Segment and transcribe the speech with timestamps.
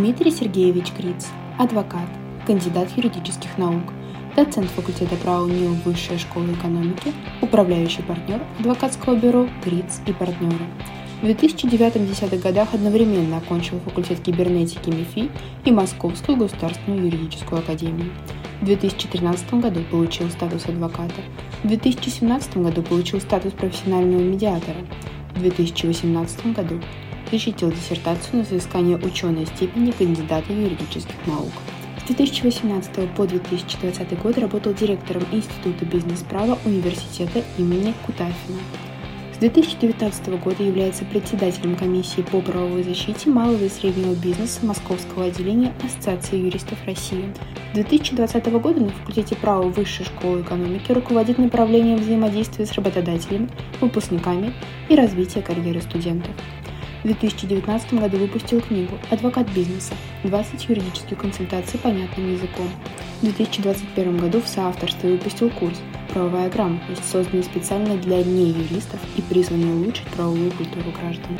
[0.00, 1.26] Дмитрий Сергеевич Криц,
[1.58, 2.08] адвокат,
[2.46, 3.82] кандидат юридических наук,
[4.34, 7.12] доцент факультета права НИУ Высшей школы экономики,
[7.42, 10.64] управляющий партнер адвокатского бюро «Криц и партнеры».
[11.20, 15.30] В 2009-2010 годах одновременно окончил факультет кибернетики МИФИ
[15.66, 18.10] и Московскую государственную юридическую академию.
[18.62, 21.20] В 2013 году получил статус адвоката.
[21.62, 24.78] В 2017 году получил статус профессионального медиатора.
[25.34, 26.80] В 2018 году
[27.30, 31.52] защитил диссертацию на соискание ученой степени кандидата юридических наук.
[31.98, 38.58] С 2018 по 2020 год работал директором Института бизнес-права Университета имени Кутафина.
[39.34, 45.72] С 2019 года является председателем комиссии по правовой защите малого и среднего бизнеса Московского отделения
[45.82, 47.32] Ассоциации юристов России.
[47.70, 53.48] С 2020 года на факультете права Высшей школы экономики руководит направлением взаимодействия с работодателями,
[53.80, 54.52] выпускниками
[54.90, 56.34] и развития карьеры студентов.
[57.00, 59.94] В 2019 году выпустил книгу «Адвокат бизнеса.
[60.24, 62.68] 20 юридических консультаций понятным языком».
[63.20, 65.78] В 2021 году в соавторстве выпустил курс
[66.12, 71.38] «Правовая грамотность», созданный специально для неюристов и призванный улучшить правовую культуру граждан.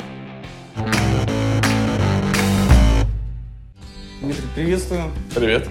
[4.19, 5.11] Дмитрий, приветствую.
[5.35, 5.69] Привет.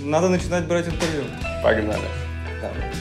[0.00, 1.24] Надо начинать брать интервью.
[1.64, 2.08] Погнали.
[2.62, 2.92] Давай.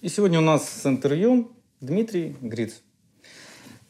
[0.00, 2.82] И сегодня у нас с интервью Дмитрий Гриц.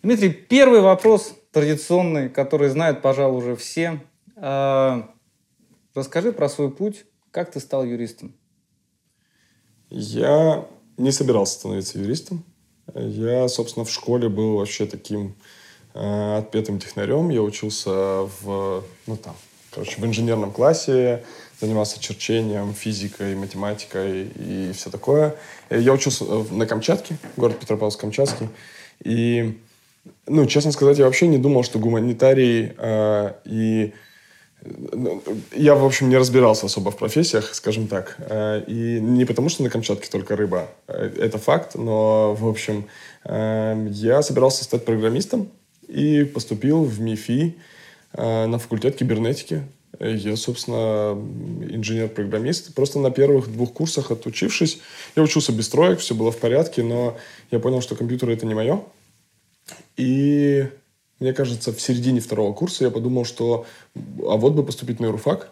[0.02, 4.00] Дмитрий, первый вопрос традиционный, который знают, пожалуй, уже все.
[4.36, 5.10] А,
[5.94, 7.04] расскажи про свой путь.
[7.32, 8.34] Как ты стал юристом?
[9.88, 12.44] Я не собирался становиться юристом.
[12.94, 15.34] Я, собственно, в школе был вообще таким
[15.94, 17.28] э, отпетым технарем.
[17.30, 19.34] Я учился в, ну, там,
[19.70, 21.24] короче, в инженерном классе,
[21.60, 25.34] занимался черчением, физикой, математикой и все такое.
[25.70, 28.48] Я учился на Камчатке, город Петропавловск-Камчатский.
[29.04, 29.58] И,
[30.26, 33.92] ну, честно сказать, я вообще не думал, что гуманитарий э, и
[34.62, 38.16] ну, я, в общем, не разбирался особо в профессиях, скажем так.
[38.18, 40.68] Э, и не потому, что на Камчатке только рыба.
[40.86, 41.74] Э, это факт.
[41.74, 42.86] Но, в общем,
[43.24, 45.50] э, я собирался стать программистом
[45.88, 47.56] и поступил в МИФИ
[48.12, 49.62] на факультет кибернетики.
[49.98, 51.18] Я, собственно,
[51.68, 52.74] инженер-программист.
[52.74, 54.78] Просто на первых двух курсах отучившись,
[55.16, 57.16] я учился без троек, все было в порядке, но
[57.50, 58.80] я понял, что компьютер это не мое.
[59.96, 60.66] И
[61.18, 65.50] мне кажется, в середине второго курса я подумал, что а вот бы поступить на юрфак.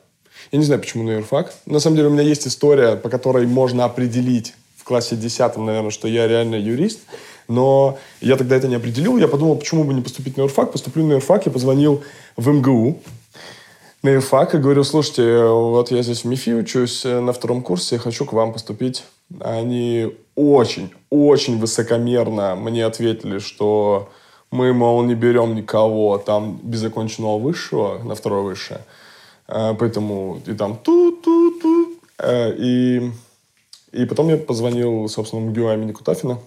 [0.53, 1.53] Я не знаю, почему на юрфак.
[1.67, 5.91] На самом деле у меня есть история, по которой можно определить в классе 10, наверное,
[5.91, 7.01] что я реально юрист.
[7.49, 9.19] Но я тогда это не определил.
[9.19, 10.73] Я подумал, почему бы не поступить на юрфак.
[10.73, 12.03] Поступлю на юрфак, я позвонил
[12.37, 13.03] в МГУ
[14.03, 17.97] на юрфак и говорю, слушайте, вот я здесь в МИФИ учусь э, на втором курсе,
[17.97, 19.05] я хочу к вам поступить.
[19.41, 24.09] Они очень, очень высокомерно мне ответили, что
[24.51, 28.81] мы, мол, не берем никого там без законченного высшего на второе высшее.
[29.49, 31.95] Э, поэтому и там ту-ту-ту.
[32.19, 33.11] Э, и,
[33.93, 36.39] и потом я позвонил, собственно, МГУА имени Кутафина.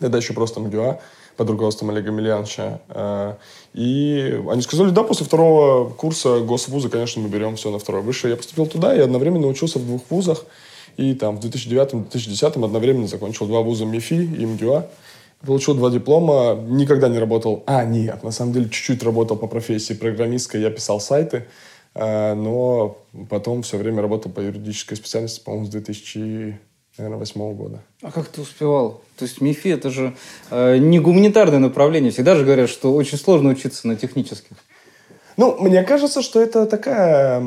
[0.00, 1.00] Это еще просто МГУА
[1.40, 2.82] под руководством Олега Мильяновича.
[2.90, 3.36] Э,
[3.72, 8.32] и они сказали, да, после второго курса госвуза, конечно, мы берем все на второе высшее.
[8.32, 10.44] Я поступил туда и одновременно учился в двух вузах.
[10.98, 14.86] И там в 2009-2010 одновременно закончил два вуза МИФИ и МГУА.
[15.40, 17.62] Получил два диплома, никогда не работал.
[17.64, 21.46] А, нет, на самом деле чуть-чуть работал по профессии программистской, я писал сайты,
[21.94, 22.98] э, но
[23.30, 26.60] потом все время работал по юридической специальности, по-моему, с 2000
[26.98, 27.80] наверное, восьмого года.
[28.02, 29.02] А как ты успевал?
[29.16, 30.14] То есть МИФИ– это же
[30.50, 32.10] э, не гуманитарное направление.
[32.10, 34.56] Всегда же говорят, что очень сложно учиться на технических.
[35.36, 37.42] Ну, мне кажется, что это такая...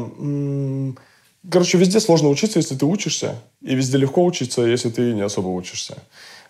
[1.52, 3.36] Короче, везде сложно учиться, если ты учишься.
[3.62, 5.98] И везде легко учиться, если ты не особо учишься.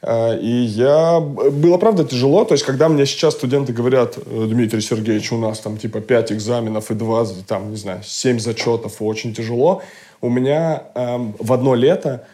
[0.02, 1.20] Э, и я...
[1.20, 2.46] Было, правда, тяжело.
[2.46, 6.34] То есть, когда мне сейчас студенты говорят, «Э, Дмитрий Сергеевич, у нас там типа 5
[6.34, 9.82] экзаменов и 2, там, не знаю, 7 зачетов, очень тяжело.
[10.22, 12.26] У меня эм, в одно лето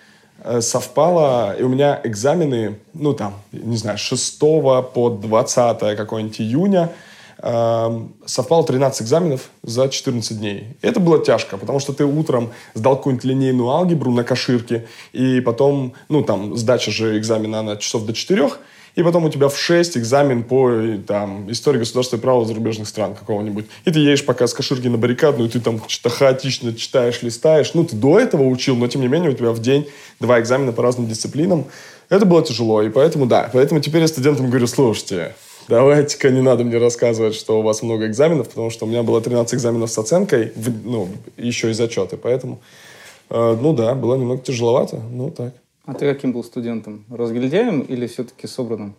[0.62, 6.92] совпало, и у меня экзамены, ну там, не знаю, 6 по 20 какой-нибудь июня,
[7.42, 10.78] э, совпало 13 экзаменов за 14 дней.
[10.82, 15.42] И это было тяжко, потому что ты утром сдал какую-нибудь линейную алгебру на каширке, и
[15.42, 18.50] потом, ну там, сдача же экзамена на часов до 4,
[19.00, 20.70] и потом у тебя в 6 экзамен по
[21.08, 23.66] там, истории государства и права зарубежных стран какого-нибудь.
[23.86, 27.74] И ты едешь пока с каширки на баррикадную, и ты там что-то хаотично читаешь, листаешь.
[27.74, 29.88] Ну, ты до этого учил, но тем не менее у тебя в день
[30.20, 31.68] два экзамена по разным дисциплинам.
[32.10, 35.34] Это было тяжело, и поэтому, да, поэтому теперь я студентам говорю, слушайте,
[35.70, 39.22] давайте-ка не надо мне рассказывать, что у вас много экзаменов, потому что у меня было
[39.22, 40.52] 13 экзаменов с оценкой,
[40.84, 41.08] ну,
[41.38, 42.60] еще и зачеты, поэтому,
[43.30, 45.54] э, ну да, было немного тяжеловато, ну так.
[45.90, 47.06] А ты каким был студентом?
[47.10, 48.96] Разгильдяем или все-таки собранным?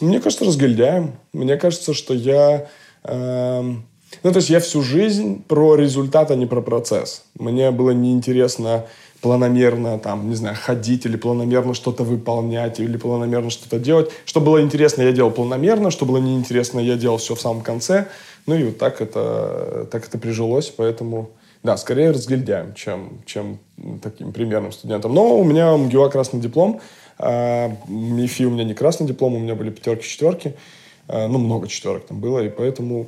[0.00, 1.12] Мне кажется, разгильдяем.
[1.32, 2.68] Мне кажется, что я
[3.04, 3.84] Эм,
[4.22, 7.24] ну, то есть я всю жизнь про результат, а не про процесс.
[7.38, 8.86] Мне было неинтересно
[9.20, 14.10] планомерно, там, не знаю, ходить или планомерно что-то выполнять или планомерно что-то делать.
[14.24, 18.08] Что было интересно, я делал планомерно, что было неинтересно, я делал все в самом конце.
[18.46, 21.30] Ну и вот так это, так это прижилось, поэтому,
[21.62, 23.58] да, скорее разгильдяем, чем, чем
[24.02, 25.14] таким примерным студентом.
[25.14, 26.80] Но у меня МГУА красный диплом,
[27.18, 30.56] а МИФИ у меня не красный диплом, у меня были пятерки, четверки,
[31.06, 33.06] а, ну, много четверок там было, и поэтому,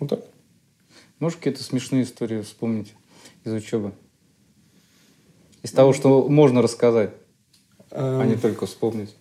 [0.00, 0.20] ну так.
[1.18, 2.92] Можешь какие-то смешные истории вспомнить
[3.44, 3.92] из учебы?
[5.62, 7.10] Из того, что можно рассказать,
[7.90, 8.40] а не эм.
[8.40, 9.14] только вспомнить.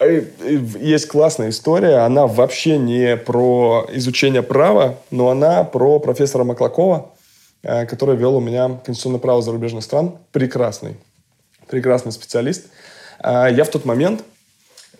[0.00, 7.10] Есть классная история, она вообще не про изучение права, но она про профессора Маклакова,
[7.62, 10.16] э, который вел у меня конституционное право зарубежных стран.
[10.32, 10.96] Прекрасный,
[11.68, 12.68] прекрасный специалист.
[13.22, 14.24] Э, я в тот момент,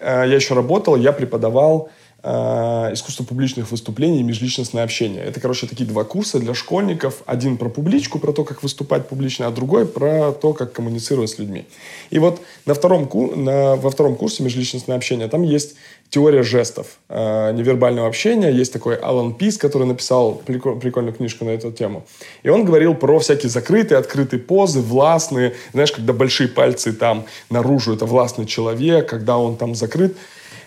[0.00, 5.23] э, я еще работал, я преподавал Э, искусство публичных выступлений и межличностное общение.
[5.23, 7.23] Это, короче, такие два курса для школьников.
[7.25, 11.39] Один про публичку, про то, как выступать публично, а другой про то, как коммуницировать с
[11.39, 11.65] людьми.
[12.11, 15.77] И вот на втором, на, во втором курсе межличностное общение там есть
[16.11, 18.51] теория жестов, э, невербального общения.
[18.51, 22.05] Есть такой Алан Пис, который написал прикольную книжку на эту тему.
[22.43, 25.55] И он говорил про всякие закрытые, открытые позы, властные.
[25.73, 30.17] Знаешь, когда большие пальцы там наружу, это властный человек, когда он там закрыт.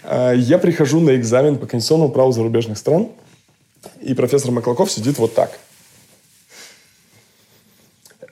[0.03, 3.09] А, я прихожу на экзамен по конституционному праву зарубежных стран,
[4.01, 5.59] и профессор Маклаков сидит вот так.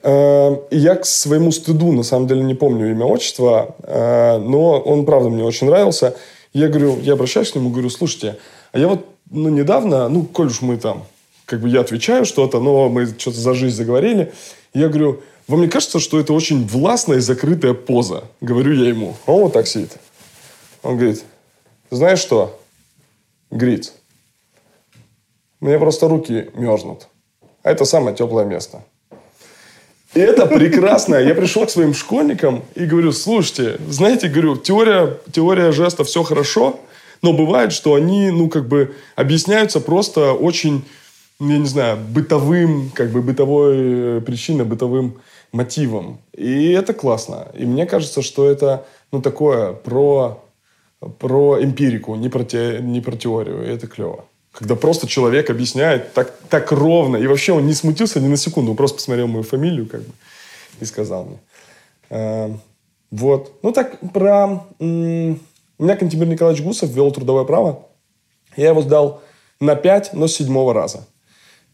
[0.02, 4.80] А, и я к своему стыду, на самом деле, не помню имя, отчества, а, но
[4.80, 6.16] он, правда, мне очень нравился.
[6.52, 8.38] Я говорю, я обращаюсь к нему, говорю, слушайте,
[8.72, 11.04] а я вот ну, недавно, ну, коль уж мы там,
[11.46, 14.32] как бы я отвечаю что-то, но мы что-то за жизнь заговорили,
[14.74, 18.24] я говорю, вам не кажется, что это очень властная и закрытая поза?
[18.40, 19.16] Говорю я ему.
[19.26, 19.92] Он вот так сидит.
[20.82, 21.24] Он говорит,
[21.92, 22.58] знаешь что,
[23.50, 23.92] Гриц,
[25.60, 27.06] мне просто руки мерзнут.
[27.62, 28.82] А это самое теплое место.
[30.14, 31.16] И это прекрасно.
[31.16, 36.80] Я пришел к своим школьникам и говорю, слушайте, знаете, говорю, теория, теория жеста все хорошо,
[37.20, 40.84] но бывает, что они, ну, как бы объясняются просто очень,
[41.40, 43.76] я не знаю, бытовым, как бы бытовой
[44.18, 45.20] э, причиной, бытовым
[45.52, 46.20] мотивом.
[46.32, 47.48] И это классно.
[47.54, 50.41] И мне кажется, что это, ну, такое про
[51.18, 53.64] про эмпирику, не про, те, не про теорию.
[53.64, 54.24] И это клево.
[54.52, 57.16] Когда просто человек объясняет так, так ровно.
[57.16, 58.72] И вообще он не смутился ни на секунду.
[58.72, 60.12] Он просто посмотрел мою фамилию как бы,
[60.80, 61.38] и сказал мне.
[62.10, 62.50] Э,
[63.10, 63.58] вот.
[63.62, 64.64] Ну так, про...
[64.78, 65.40] М-
[65.78, 67.88] меня Кантемир Николаевич Гусов ввел трудовое право.
[68.56, 69.22] Я его сдал
[69.58, 71.06] на пять, но с седьмого раза.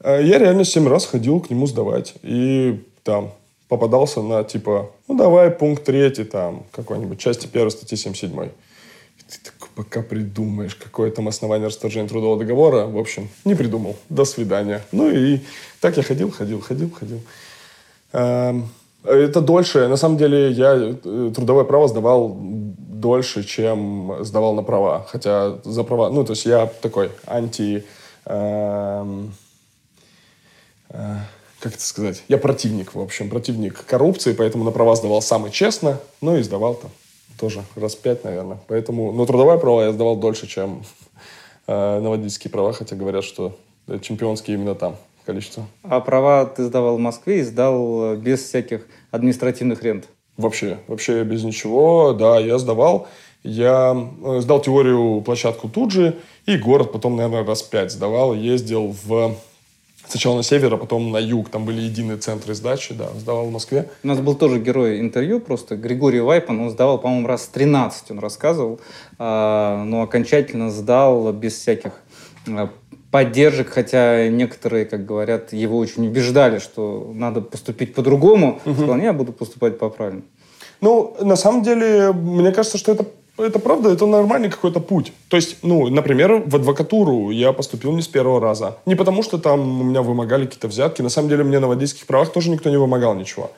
[0.00, 2.14] Э, я реально семь раз ходил к нему сдавать.
[2.22, 3.32] И там
[3.68, 8.50] попадался на типа, ну давай пункт третий, там, какой-нибудь, части первой статьи 77
[9.28, 13.96] ты такой, пока придумаешь, какое там основание расторжения трудового договора, в общем, не придумал.
[14.08, 14.82] До свидания.
[14.90, 15.40] Ну и
[15.80, 17.20] так я ходил, ходил, ходил, ходил.
[18.12, 18.68] Эм,
[19.04, 19.86] это дольше.
[19.88, 25.06] На самом деле я э, трудовое право сдавал дольше, чем сдавал на права.
[25.08, 26.08] Хотя за права...
[26.10, 27.84] Ну, то есть я такой анти...
[28.24, 29.34] Эм,
[30.88, 31.16] э,
[31.60, 32.22] как это сказать?
[32.28, 36.76] Я противник, в общем, противник коррупции, поэтому на права сдавал самый честно, ну и сдавал
[36.76, 36.90] там
[37.38, 38.58] тоже раз пять, наверное.
[38.68, 40.82] Поэтому, но трудовое право я сдавал дольше, чем
[41.66, 43.56] э, на водительские права, хотя говорят, что
[44.00, 45.66] чемпионские именно там количество.
[45.82, 50.08] А права ты сдавал в Москве и сдал э, без всяких административных рент?
[50.36, 53.08] Вообще, вообще без ничего, да, я сдавал.
[53.42, 56.16] Я э, сдал теорию площадку тут же,
[56.46, 58.34] и город потом, наверное, раз пять сдавал.
[58.34, 59.36] Ездил в
[60.08, 61.50] Сначала на север, а потом на юг.
[61.50, 63.90] Там были единые центры сдачи, да, сдавал в Москве.
[64.02, 68.18] У нас был тоже герой интервью, просто Григорий Вайпан, он сдавал, по-моему, раз 13, он
[68.18, 68.80] рассказывал,
[69.18, 71.92] а, но окончательно сдал без всяких
[72.48, 72.70] а,
[73.10, 78.60] поддержек, хотя некоторые, как говорят, его очень убеждали, что надо поступить по-другому.
[78.64, 78.74] Угу.
[78.74, 80.24] Сказал, я буду поступать по правильному.
[80.80, 83.04] Ну, на самом деле, мне кажется, что это
[83.38, 85.12] это правда, это нормальный какой-то путь.
[85.28, 88.78] То есть, ну, например, в адвокатуру я поступил не с первого раза.
[88.86, 91.02] Не потому, что там у меня вымогали какие-то взятки.
[91.02, 93.50] На самом деле, мне на водительских правах тоже никто не вымогал ничего.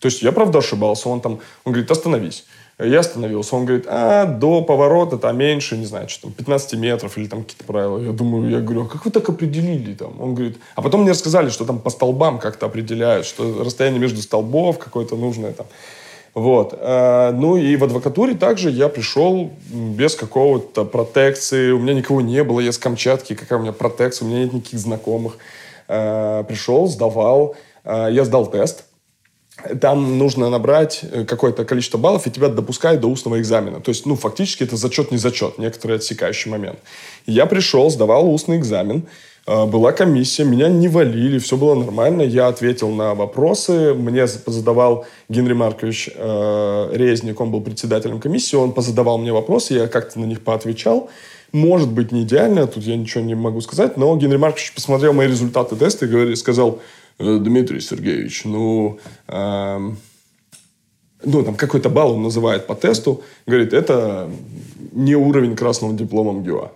[0.00, 1.08] То есть, я правда ошибался.
[1.08, 2.44] Он там, он говорит, остановись.
[2.78, 3.54] Я остановился.
[3.56, 7.42] Он говорит, а, до поворота там меньше, не знаю, что там, 15 метров или там
[7.42, 7.98] какие-то правила.
[7.98, 10.20] Я думаю, я говорю, а как вы так определили там?
[10.20, 14.20] Он говорит, а потом мне рассказали, что там по столбам как-то определяют, что расстояние между
[14.22, 15.66] столбов какое-то нужное там.
[16.34, 16.74] Вот.
[16.78, 21.72] Э, ну и в адвокатуре также я пришел без какого-то протекции.
[21.72, 22.60] У меня никого не было.
[22.60, 23.34] Я с Камчатки.
[23.34, 24.26] Какая у меня протекция?
[24.26, 25.36] У меня нет никаких знакомых.
[25.88, 27.54] Э, пришел, сдавал.
[27.84, 28.84] Э, я сдал тест.
[29.80, 33.80] там нужно набрать какое-то количество баллов, и тебя допускают до устного экзамена.
[33.80, 36.78] То есть, ну, фактически это зачет не зачет, некоторый отсекающий момент.
[37.26, 39.06] Я пришел, сдавал устный экзамен,
[39.46, 45.52] была комиссия, меня не валили, все было нормально, я ответил на вопросы, мне задавал Генри
[45.52, 50.42] Маркович э, Резник, он был председателем комиссии, он позадавал мне вопросы, я как-то на них
[50.42, 51.10] поотвечал,
[51.52, 55.26] может быть, не идеально, тут я ничего не могу сказать, но Генри Маркович посмотрел мои
[55.26, 56.80] результаты теста и говорит, сказал,
[57.18, 59.90] «Э, Дмитрий Сергеевич, ну, э,
[61.24, 64.30] ну, там какой-то балл он называет по тесту, говорит, это
[64.92, 66.72] не уровень красного диплома МГУА.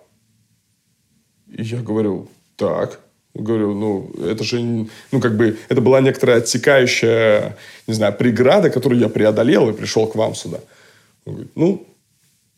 [1.49, 3.01] И я говорю, так,
[3.35, 9.01] говорю, ну, это же, ну, как бы, это была некоторая отсекающая, не знаю, преграда, которую
[9.01, 10.61] я преодолел и пришел к вам сюда.
[11.25, 11.87] Он говорит, ну,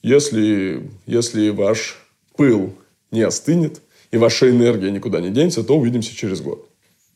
[0.03, 1.99] если, если ваш
[2.37, 2.73] пыл
[3.11, 6.67] не остынет, и ваша энергия никуда не денется, то увидимся через год.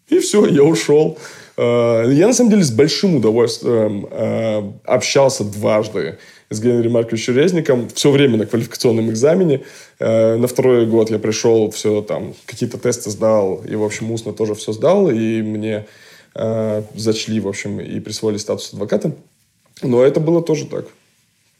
[0.09, 1.19] И все, я ушел.
[1.57, 6.19] Э, я, на самом деле, с большим удовольствием э, общался дважды
[6.51, 9.63] с Генри Марковичем Резником все время на квалификационном экзамене.
[9.99, 14.33] Э, на второй год я пришел, все там, какие-то тесты сдал, и, в общем, устно
[14.33, 15.87] тоже все сдал, и мне
[16.95, 19.13] зачли, в общем, и присвоили статус адвоката.
[19.83, 20.87] Но это было тоже так.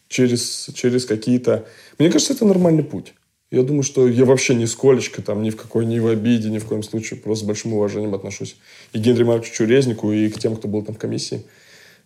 [0.09, 1.67] Через, через какие-то...
[1.99, 3.13] Мне кажется, это нормальный путь.
[3.53, 6.65] Я думаю, что я вообще нисколечко там ни в какой, ни в обиде, ни в
[6.65, 7.21] коем случае.
[7.21, 8.57] Просто с большим уважением отношусь
[8.95, 11.43] и Генри Марковичу Резнику, и к тем, кто был там в комиссии.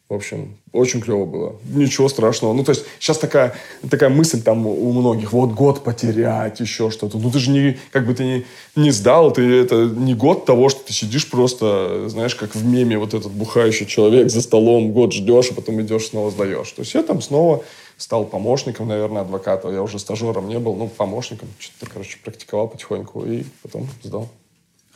[0.09, 1.57] В общем, очень клево было.
[1.73, 2.53] Ничего страшного.
[2.53, 3.55] Ну, то есть, сейчас такая,
[3.89, 5.33] такая мысль там у многих.
[5.33, 7.17] Вот год потерять, еще что-то.
[7.19, 10.69] Ну, ты же не, как бы ты не, не сдал, ты это не год того,
[10.69, 15.13] что ты сидишь просто, знаешь, как в меме вот этот бухающий человек за столом, год
[15.13, 16.71] ждешь, а потом идешь снова сдаешь.
[16.73, 17.65] То есть, я там снова
[17.97, 19.69] стал помощником, наверное, адвоката.
[19.71, 21.49] Я уже стажером не был, ну, помощником.
[21.59, 24.29] Что-то, короче, практиковал потихоньку и потом сдал.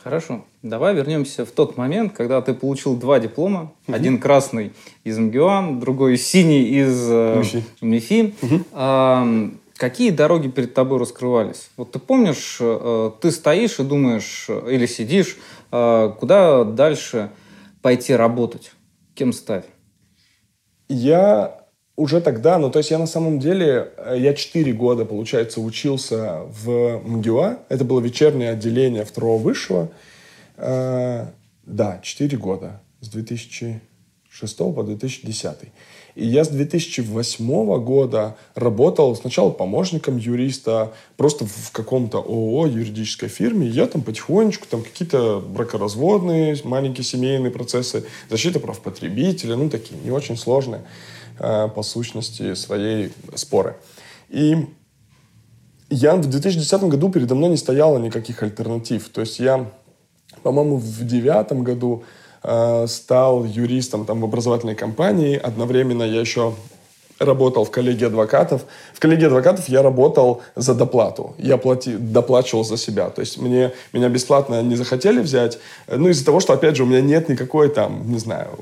[0.03, 0.45] Хорошо.
[0.63, 3.73] Давай вернемся в тот момент, когда ты получил два диплома.
[3.87, 3.95] Угу.
[3.95, 7.43] Один красный из МГУА, другой синий из э,
[7.81, 8.33] МИФИ.
[8.41, 8.63] Угу.
[8.71, 9.27] А,
[9.75, 11.69] какие дороги перед тобой раскрывались?
[11.77, 15.37] Вот ты помнишь, э, ты стоишь и думаешь, или сидишь,
[15.71, 17.29] э, куда дальше
[17.83, 18.71] пойти работать?
[19.13, 19.65] Кем стать?
[20.89, 21.60] Я
[21.95, 26.41] уже тогда, ну, то есть я на самом деле, э, я 4 года, получается, учился
[26.63, 27.59] в МГУА.
[27.69, 29.89] Это было вечернее отделение второго высшего.
[30.57, 31.27] Э,
[31.65, 32.81] да, 4 года.
[33.01, 35.57] С 2006 по 2010.
[36.15, 43.67] И я с 2008 года работал сначала помощником юриста, просто в каком-то ООО, юридической фирме.
[43.67, 50.11] Я там потихонечку, там какие-то бракоразводные, маленькие семейные процессы, защита прав потребителя, ну, такие не
[50.11, 50.81] очень сложные.
[51.43, 53.75] Э, по сущности своей споры.
[54.29, 54.67] И
[55.89, 59.09] я в 2010 году передо мной не стояло никаких альтернатив.
[59.09, 59.65] То есть я,
[60.43, 62.03] по-моему, в девятом году
[62.43, 65.35] э, стал юристом там, в образовательной компании.
[65.35, 66.53] Одновременно я еще
[67.17, 68.65] работал в коллегии адвокатов.
[68.93, 71.33] В коллегии адвокатов я работал за доплату.
[71.39, 73.09] Я плати, доплачивал за себя.
[73.09, 75.57] То есть мне, меня бесплатно не захотели взять.
[75.87, 78.59] Ну, из-за того, что, опять же, у меня нет никакой там, не знаю,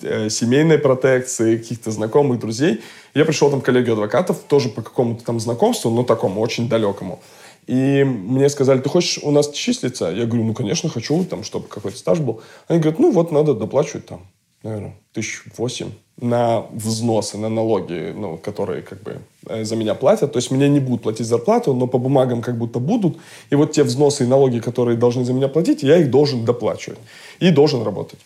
[0.00, 2.80] семейной протекции, каких-то знакомых, друзей.
[3.14, 7.20] Я пришел там к коллеге адвокатов, тоже по какому-то там знакомству, но такому, очень далекому.
[7.66, 10.06] И мне сказали, ты хочешь у нас числиться?
[10.06, 12.40] Я говорю, ну, конечно, хочу, там, чтобы какой-то стаж был.
[12.66, 14.26] Они говорят, ну, вот надо доплачивать там,
[14.62, 15.90] наверное, тысяч восемь
[16.20, 20.32] на взносы, на налоги, ну, которые как бы э, за меня платят.
[20.32, 23.18] То есть мне не будут платить зарплату, но по бумагам как будто будут.
[23.50, 26.98] И вот те взносы и налоги, которые должны за меня платить, я их должен доплачивать.
[27.38, 28.18] И должен работать.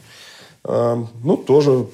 [0.65, 1.87] Эм, ну, тоже,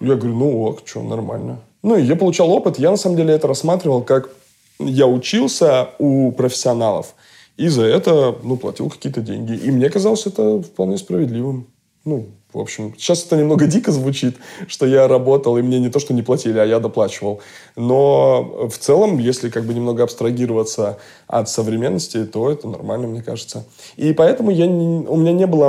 [0.00, 1.60] я говорю, ну ок, что, нормально.
[1.82, 2.78] Ну, и я получал опыт.
[2.78, 4.30] Я, на самом деле, это рассматривал как
[4.78, 7.14] я учился у профессионалов.
[7.56, 9.52] И за это, ну, платил какие-то деньги.
[9.52, 11.66] И мне казалось это вполне справедливым.
[12.06, 14.38] Ну, в общем, сейчас это немного дико звучит,
[14.68, 17.40] что я работал, и мне не то, что не платили, а я доплачивал.
[17.76, 23.66] Но в целом, если как бы немного абстрагироваться от современности, то это нормально, мне кажется.
[23.96, 25.66] И поэтому я не, у меня не было,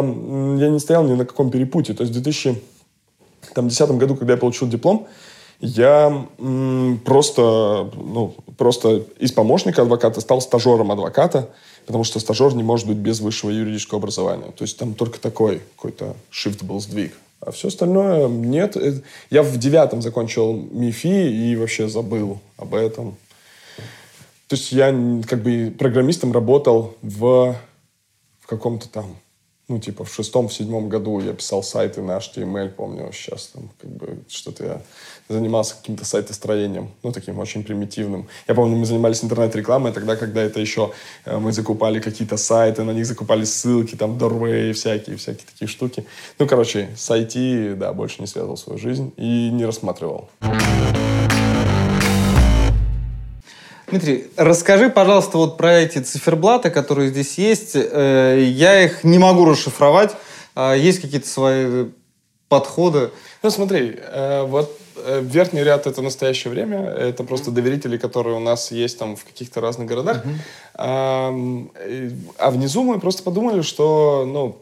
[0.57, 1.93] я не стоял ни на каком перепуте.
[1.93, 5.07] То есть в 2010 году, когда я получил диплом,
[5.59, 11.49] я м, просто, ну, просто из помощника адвоката стал стажером адвоката
[11.91, 14.51] потому что стажер не может быть без высшего юридического образования.
[14.55, 17.13] То есть там только такой какой-то shift был сдвиг.
[17.41, 18.77] А все остальное нет.
[18.77, 23.17] Э, я в девятом закончил МИФИ и вообще забыл об этом.
[24.47, 24.87] То есть я
[25.27, 27.55] как бы программистом работал в,
[28.39, 29.15] в каком-то там
[29.71, 33.69] ну, типа, в шестом, в седьмом году я писал сайты на HTML, помню, сейчас там,
[33.81, 34.81] как бы, что-то я
[35.29, 38.27] занимался каким-то сайтостроением, ну, таким очень примитивным.
[38.49, 40.91] Я помню, мы занимались интернет-рекламой тогда, когда это еще
[41.23, 46.05] э, мы закупали какие-то сайты, на них закупали ссылки, там, Doorway, всякие, всякие такие штуки.
[46.37, 50.29] Ну, короче, с IT, да, больше не связывал свою жизнь и не рассматривал.
[53.91, 57.71] Дмитрий, расскажи, пожалуйста, вот про эти циферблаты, которые здесь есть.
[57.75, 60.15] Э, я их не могу расшифровать.
[60.55, 61.87] А есть какие-то свои
[62.47, 63.11] подходы?
[63.43, 68.39] Ну, смотри, э, вот э, верхний ряд это настоящее время, это просто доверители, которые у
[68.39, 70.23] нас есть там в каких-то разных городах.
[70.23, 70.35] Uh-huh.
[70.75, 71.33] А,
[72.37, 74.57] а внизу мы просто подумали, что, ну,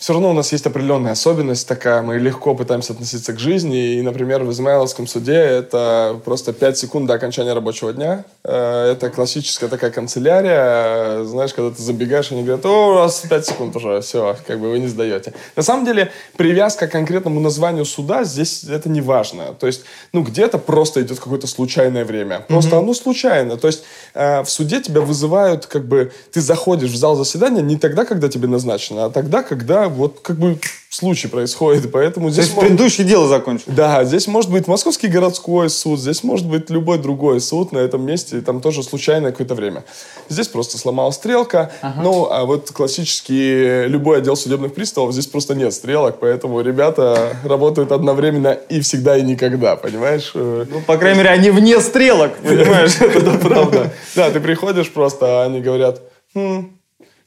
[0.00, 4.00] все равно у нас есть определенная особенность такая, мы легко пытаемся относиться к жизни, и,
[4.00, 9.68] например, в Измайловском суде это просто 5 секунд до окончания рабочего дня, э, это классическая
[9.68, 14.38] такая канцелярия, знаешь, когда ты забегаешь, они говорят, о, у вас 5 секунд уже, все,
[14.46, 15.34] как бы вы не сдаете.
[15.54, 19.82] На самом деле, привязка к конкретному названию суда здесь это не важно, то есть,
[20.14, 22.78] ну, где-то просто идет какое-то случайное время, просто mm-hmm.
[22.78, 27.16] оно случайно, то есть э, в суде тебя вызывают, как бы, ты заходишь в зал
[27.16, 30.58] заседания не тогда, когда тебе назначено, а тогда, когда вот как бы
[30.90, 32.46] случай происходит, поэтому здесь...
[32.46, 32.68] То есть может...
[32.70, 33.76] предыдущее дело закончилось?
[33.76, 38.04] Да, здесь может быть Московский городской суд, здесь может быть любой другой суд на этом
[38.04, 39.84] месте, там тоже случайное какое-то время.
[40.28, 42.02] Здесь просто сломалась стрелка, ага.
[42.02, 47.92] ну, а вот классический любой отдел судебных приставов, здесь просто нет стрелок, поэтому ребята работают
[47.92, 50.32] одновременно и всегда, и никогда, понимаешь?
[50.34, 53.00] Ну, по крайней мере, они вне стрелок, понимаешь?
[53.00, 53.92] Это правда.
[54.16, 56.02] Да, ты приходишь просто, а они говорят,
[56.34, 56.76] «Хм,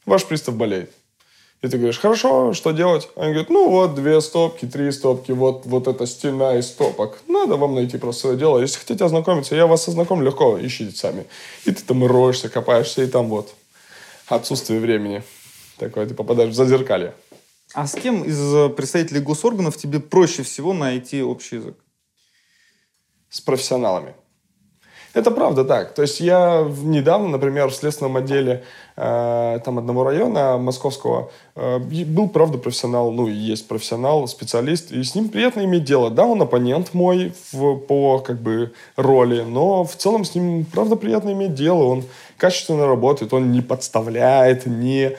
[0.06, 0.92] ваш пристав болеет.
[1.64, 3.08] И ты говоришь, хорошо, что делать?
[3.16, 7.20] Они говорят, ну вот две стопки, три стопки, вот, вот эта стена из стопок.
[7.30, 8.60] Надо вам найти просто свое дело.
[8.60, 11.26] Если хотите ознакомиться, я вас ознакомлю легко, ищите сами.
[11.64, 13.54] И ты там роешься, копаешься, и там вот
[14.28, 15.24] отсутствие времени.
[15.78, 17.16] Такое, ты попадаешь в зазеркалье.
[17.74, 21.78] А с кем из представителей госорганов тебе проще всего найти общий язык?
[23.30, 24.16] С профессионалами.
[25.14, 25.94] Это правда так.
[25.94, 28.64] То есть я недавно, например, в следственном отделе
[28.96, 35.14] э, там одного района московского э, был, правда, профессионал, ну, есть профессионал, специалист, и с
[35.14, 36.10] ним приятно иметь дело.
[36.10, 40.96] Да, он оппонент мой в, по, как бы, роли, но в целом с ним, правда,
[40.96, 41.84] приятно иметь дело.
[41.84, 42.04] Он
[42.38, 45.16] качественно работает, он не подставляет, не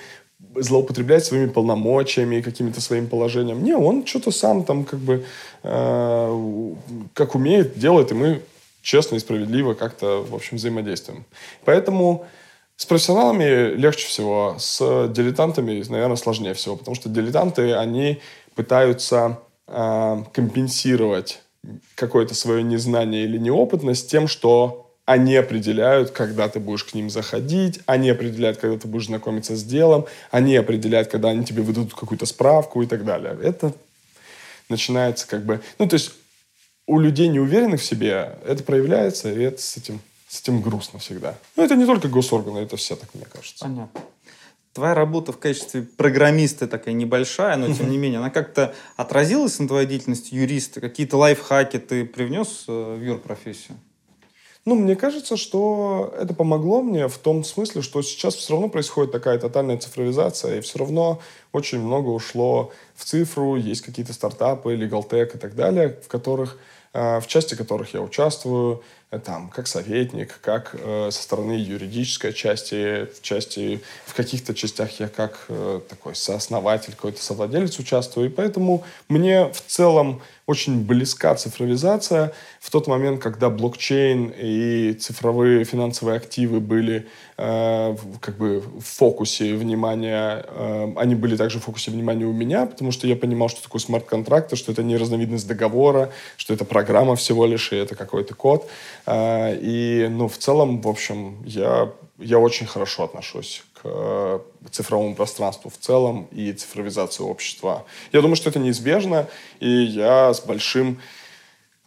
[0.57, 3.63] злоупотребляет своими полномочиями, какими-то своим положением.
[3.63, 5.25] Не, он что-то сам там как бы
[5.63, 6.71] э,
[7.13, 8.41] как умеет, делает, и мы
[8.85, 11.25] честно и справедливо как-то, в общем, взаимодействуем.
[11.65, 12.27] Поэтому
[12.77, 18.21] с профессионалами легче всего, с дилетантами, наверное, сложнее всего, потому что дилетанты, они
[18.55, 21.41] пытаются э, компенсировать
[21.95, 27.81] какое-то свое незнание или неопытность тем, что они определяют, когда ты будешь к ним заходить,
[27.87, 32.27] они определяют, когда ты будешь знакомиться с делом, они определяют, когда они тебе выдадут какую-то
[32.27, 33.37] справку и так далее.
[33.43, 33.73] Это
[34.69, 35.61] начинается как бы...
[35.79, 36.13] Ну, то есть
[36.87, 41.37] у людей неуверенных в себе это проявляется, и это с этим, с этим грустно всегда.
[41.57, 43.65] Но это не только госорганы, это все так, мне кажется.
[43.65, 44.01] Понятно.
[44.73, 49.69] Твоя работа в качестве программиста такая небольшая, но тем не менее, она как-то отразилась на
[49.69, 50.81] твоей деятельности юриста?
[50.81, 53.79] Какие-то лайфхаки ты привнес э, в юрпрофессию?
[54.65, 59.13] Ну, мне кажется, что это помогло мне в том смысле, что сейчас все равно происходит
[59.13, 61.21] такая тотальная цифровизация, и все равно
[61.53, 66.59] очень много ушло в цифру, есть какие-то стартапы, легалтек и так далее, в которых
[66.95, 73.07] в части которых я участвую, э, там, как советник, как э, со стороны юридической части,
[73.07, 78.29] в части, в каких-то частях я как э, такой сооснователь, какой-то совладелец участвую.
[78.29, 82.33] И поэтому мне в целом очень близка цифровизация.
[82.61, 87.07] В тот момент, когда блокчейн и цифровые финансовые активы были
[87.39, 92.67] э, как бы в фокусе внимания, э, они были также в фокусе внимания у меня,
[92.67, 97.17] потому что я понимал, что такое смарт-контракты, что это не разновидность договора, что это программа
[97.17, 98.69] всего лишь, и это какой-то код.
[99.07, 105.71] Э, и, ну, в целом, в общем, я, я очень хорошо отношусь к цифровому пространству
[105.71, 107.85] в целом и цифровизации общества.
[108.13, 109.29] Я думаю, что это неизбежно,
[109.61, 111.01] и я с большим,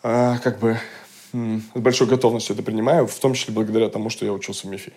[0.03, 0.79] э, как бы,
[1.33, 4.93] с большой готовностью это принимаю, в том числе благодаря тому, что я учился в МИФИ.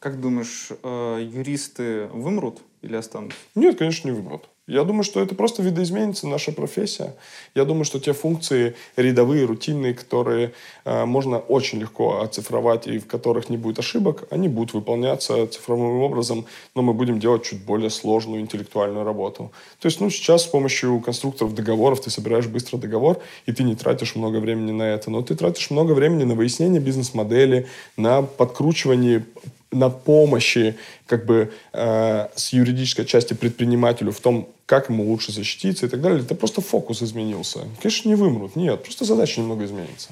[0.00, 3.38] Как думаешь, э, юристы вымрут или останутся?
[3.54, 4.48] Нет, конечно, не вымрут.
[4.68, 7.14] Я думаю, что это просто видоизменится наша профессия.
[7.54, 10.52] Я думаю, что те функции рядовые, рутинные, которые
[10.84, 16.02] э, можно очень легко оцифровать и в которых не будет ошибок, они будут выполняться цифровым
[16.02, 19.50] образом, но мы будем делать чуть более сложную интеллектуальную работу.
[19.80, 23.74] То есть, ну, сейчас с помощью конструкторов договоров ты собираешь быстро договор, и ты не
[23.74, 29.24] тратишь много времени на это, но ты тратишь много времени на выяснение бизнес-модели, на подкручивание
[29.70, 30.76] на помощи
[31.06, 36.00] как бы э, с юридической части предпринимателю в том, как ему лучше защититься и так
[36.00, 37.60] далее, это просто фокус изменился.
[37.82, 40.10] Конечно, не вымрут, нет, просто задача немного изменится.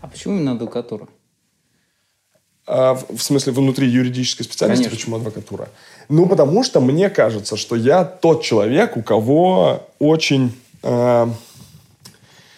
[0.00, 1.08] А почему именно адвокатура?
[2.66, 4.96] А, в, в смысле, внутри юридической специальности, Конечно.
[4.96, 5.68] почему адвокатура?
[6.08, 11.28] Ну, потому что мне кажется, что я тот человек, у кого очень, э,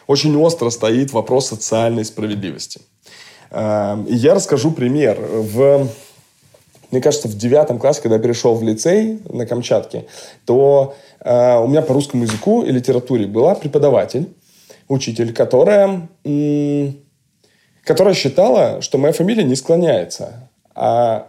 [0.06, 2.80] очень остро стоит вопрос социальной справедливости.
[3.50, 5.18] Э, и я расскажу пример.
[5.20, 5.88] В,
[6.90, 10.06] мне кажется, в девятом классе, когда я перешел в лицей на Камчатке,
[10.44, 14.28] то э, у меня по русскому языку и литературе была преподаватель,
[14.88, 16.08] учитель, которая...
[17.84, 20.48] которая считала, что моя фамилия не склоняется.
[20.74, 21.26] А,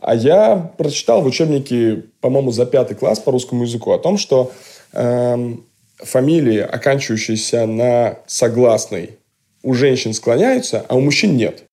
[0.00, 4.52] а я прочитал в учебнике, по-моему, за пятый класс по русскому языку о том, что
[4.92, 5.64] эм,
[5.98, 9.18] фамилии, оканчивающиеся на согласный,
[9.66, 11.64] у женщин склоняются, а у мужчин нет.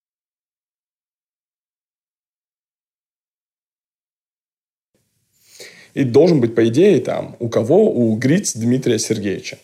[5.94, 7.94] И должен быть, по идее, там, у кого?
[7.94, 9.60] У Гриц Дмитрия Сергеевича.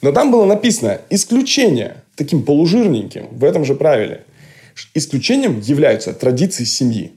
[0.00, 4.24] Но там было написано исключение, таким полужирненьким, в этом же правиле.
[4.94, 7.12] Исключением являются традиции семьи.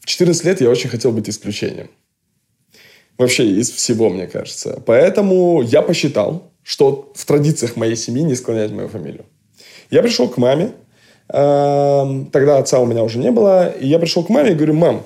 [0.00, 1.90] В 14 лет я очень хотел быть исключением.
[3.16, 4.82] Вообще из всего, мне кажется.
[4.84, 9.24] Поэтому я посчитал, что в традициях моей семьи не склонять мою фамилию.
[9.90, 10.72] Я пришел к маме.
[11.28, 13.68] эм, Тогда отца у меня уже не было.
[13.70, 15.04] И я пришел к маме и говорю, мам,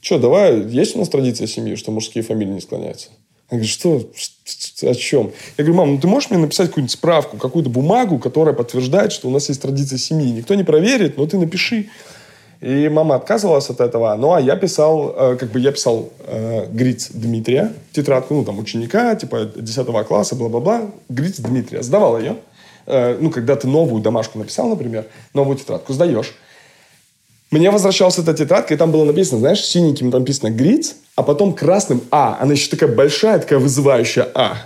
[0.00, 3.08] что, давай, есть у нас традиция семьи, что мужские фамилии не склоняются?
[3.48, 5.32] Она говорит, что, Что- о чем?
[5.56, 9.28] Я говорю, мам, ну ты можешь мне написать какую-нибудь справку, какую-то бумагу, которая подтверждает, что
[9.28, 10.30] у нас есть традиция семьи.
[10.30, 11.88] Никто не проверит, но ты напиши.
[12.60, 14.16] И мама отказывалась от этого.
[14.16, 18.58] Ну, а я писал, э, как бы я писал э, Гриц Дмитрия, тетрадку, ну, там,
[18.58, 21.82] ученика, типа, 10 класса, бла-бла-бла, Гриц Дмитрия.
[21.82, 22.36] Сдавал ее.
[22.86, 26.34] Э, ну, когда ты новую домашку написал, например, новую тетрадку сдаешь.
[27.50, 31.54] Мне возвращалась эта тетрадка, и там было написано, знаешь, синеньким там написано «Гриц», а потом
[31.54, 32.36] красным «А».
[32.40, 34.56] Она еще такая большая, такая вызывающая «А».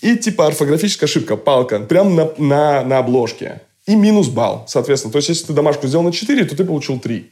[0.00, 3.62] И типа орфографическая ошибка, палка, прям на, на, на обложке.
[3.90, 5.10] И минус балл, соответственно.
[5.10, 7.28] То есть, если ты домашку сделал на 4, то ты получил 3.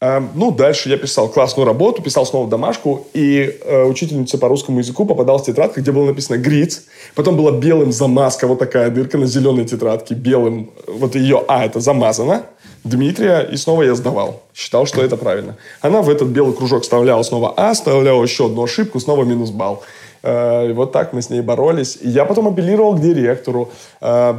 [0.00, 4.80] Эм, Ну, дальше я писал классную работу, писал снова домашку, и э, учительница по русскому
[4.80, 6.82] языку попадалась тетрадка, где было написано «Гриц»,
[7.14, 11.78] потом была белым замазка, вот такая дырка на зеленой тетрадке, белым, вот ее «А» это
[11.78, 12.42] замазано,
[12.82, 14.42] Дмитрия, и снова я сдавал.
[14.52, 15.56] Считал, что это правильно.
[15.80, 19.84] Она в этот белый кружок вставляла снова «А», вставляла еще одну ошибку, снова минус балл.
[20.22, 21.98] Э, И вот так мы с ней боролись.
[22.00, 24.34] И я потом апеллировал к директору, э,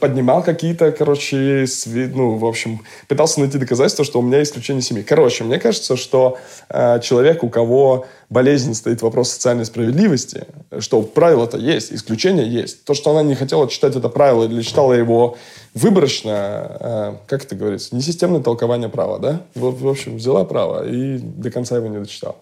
[0.00, 5.02] поднимал какие-то, короче, сви- ну, в общем, пытался найти доказательства, что у меня исключение семьи.
[5.02, 10.46] Короче, мне кажется, что э, человек, у кого болезнь стоит вопрос социальной справедливости,
[10.80, 12.84] что правило-то есть, исключение есть.
[12.84, 15.36] То, что она не хотела читать это правило или читала его
[15.74, 19.40] выборочно, как это говорится, несистемное толкование права, да?
[19.54, 22.36] В общем, взяла право и до конца его не дочитала.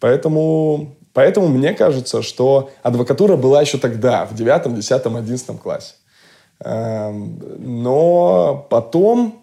[0.00, 5.94] Поэтому, поэтому мне кажется, что адвокатура была еще тогда, в 9, 10, 11 классе.
[6.64, 9.42] Эм, Но потом,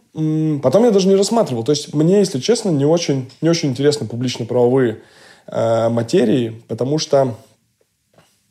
[0.61, 1.63] потом я даже не рассматривал.
[1.63, 4.99] То есть мне, если честно, не очень, не очень интересны публично-правовые
[5.47, 7.35] э, материи, потому что,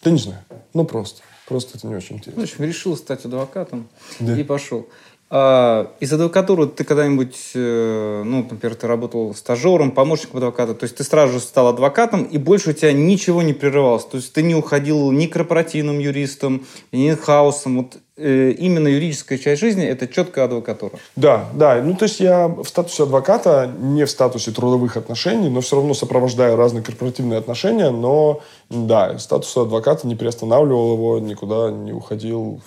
[0.02, 0.40] да не знаю,
[0.74, 1.22] ну просто.
[1.46, 2.42] Просто это не очень Ну, интересно.
[2.42, 3.88] в общем, решил стать адвокатом
[4.20, 4.36] Да.
[4.38, 4.86] и пошел.
[5.30, 10.96] А, из адвокатуры ты когда-нибудь, э, ну, например, ты работал стажером, помощником адвоката, то есть
[10.96, 14.04] ты сразу же стал адвокатом, и больше у тебя ничего не прерывалось.
[14.06, 17.76] То есть ты не уходил ни корпоративным юристом, ни хаусом.
[17.76, 20.98] Вот э, именно юридическая часть жизни– это четкая адвокатура.
[21.14, 21.82] Да, да.
[21.82, 25.92] Ну, то есть я в статусе адвоката, не в статусе трудовых отношений, но все равно
[25.92, 32.62] сопровождаю разные корпоративные отношения, но, да, статус адвоката не приостанавливал его, никуда не уходил.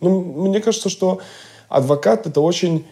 [0.00, 1.20] Ну, мне кажется, что
[1.68, 2.84] адвокат– это очень...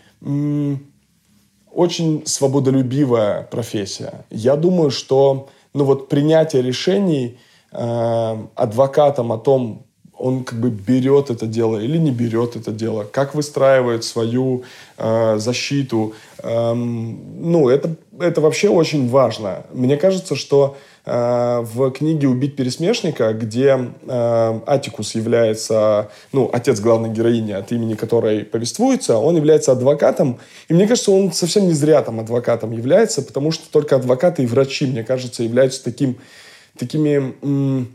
[1.73, 4.25] очень свободолюбивая профессия.
[4.31, 7.39] Я думаю, что ну вот принятие решений
[7.71, 9.86] э, адвокатом о том,
[10.19, 14.65] он как бы берет это дело или не берет это дело, как выстраивает свою
[14.97, 19.67] э, защиту, эм, ну это это вообще очень важно.
[19.73, 27.11] Мне кажется, что э, в книге «Убить пересмешника», где э, Атикус является, ну, отец главной
[27.11, 30.39] героини, от имени которой повествуется, он является адвокатом.
[30.69, 34.47] И мне кажется, он совсем не зря там адвокатом является, потому что только адвокаты и
[34.47, 36.17] врачи, мне кажется, являются таким,
[36.79, 37.89] такими м,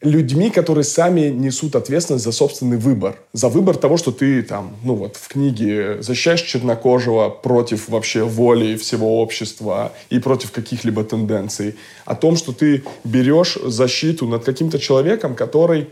[0.00, 3.18] людьми, которые сами несут ответственность за собственный выбор.
[3.32, 8.76] За выбор того, что ты там, ну вот в книге защищаешь чернокожего против вообще воли
[8.76, 11.76] всего общества и против каких-либо тенденций.
[12.06, 15.88] О том, что ты берешь защиту над каким-то человеком, который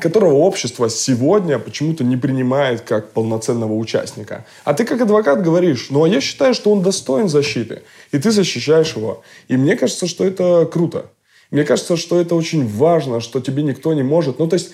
[0.00, 4.46] которого общество сегодня почему-то не принимает как полноценного участника.
[4.64, 8.30] А ты как адвокат говоришь, ну а я считаю, что он достоин защиты, и ты
[8.30, 9.22] защищаешь его.
[9.48, 11.10] И мне кажется, что это круто.
[11.52, 14.38] Мне кажется, что это очень важно, что тебе никто не может.
[14.38, 14.72] Ну, то есть,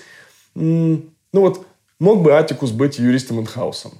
[0.55, 1.65] ну вот,
[1.99, 3.91] мог бы Атикус быть юристом инхаусом?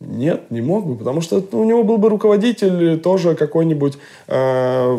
[0.00, 4.98] Нет, не мог бы, потому что у него был бы руководитель тоже какой-нибудь э,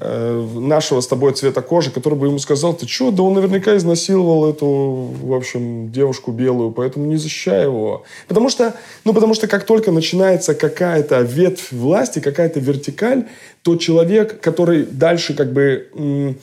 [0.00, 3.74] э, нашего с тобой цвета кожи, который бы ему сказал, ты что, да он наверняка
[3.74, 8.02] изнасиловал эту, в общем, девушку белую, поэтому не защищай его.
[8.28, 13.28] Потому что, ну, потому что как только начинается какая-то ветвь власти, какая-то вертикаль,
[13.62, 16.36] то человек, который дальше как бы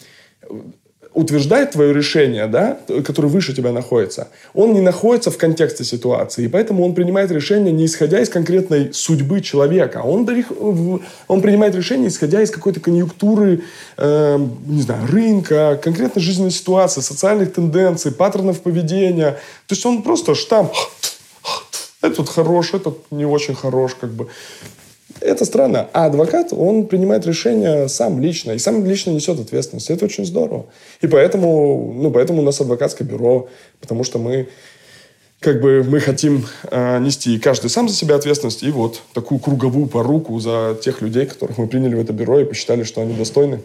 [1.13, 6.47] утверждает твое решение, да, которое выше тебя находится, он не находится в контексте ситуации, и
[6.47, 10.27] поэтому он принимает решение не исходя из конкретной судьбы человека, он,
[11.27, 13.63] он принимает решение исходя из какой-то конъюнктуры,
[13.97, 19.31] э, не знаю, рынка, конкретной жизненной ситуации, социальных тенденций, паттернов поведения.
[19.67, 20.71] То есть он просто штамп
[22.01, 24.27] этот хорош, этот не очень хорош, как бы.
[25.21, 25.87] Это странно.
[25.93, 28.51] А адвокат, он принимает решение сам лично.
[28.51, 29.89] И сам лично несет ответственность.
[29.89, 30.65] Это очень здорово.
[31.01, 33.47] И поэтому, ну, поэтому у нас адвокатское бюро.
[33.79, 34.49] Потому что мы
[35.39, 39.87] как бы мы хотим э, нести каждый сам за себя ответственность и вот такую круговую
[39.87, 43.61] поруку за тех людей, которых мы приняли в это бюро и посчитали, что они достойны.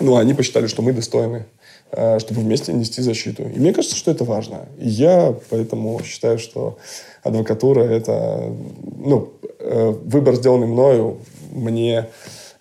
[0.00, 1.46] Ну, они посчитали, что мы достойны,
[1.92, 3.44] э, чтобы вместе нести защиту.
[3.44, 4.66] И мне кажется, что это важно.
[4.80, 6.78] И я поэтому считаю, что
[7.24, 8.54] адвокатура это,
[8.96, 11.18] ну, э, выбор, сделанный мною,
[11.50, 12.10] мне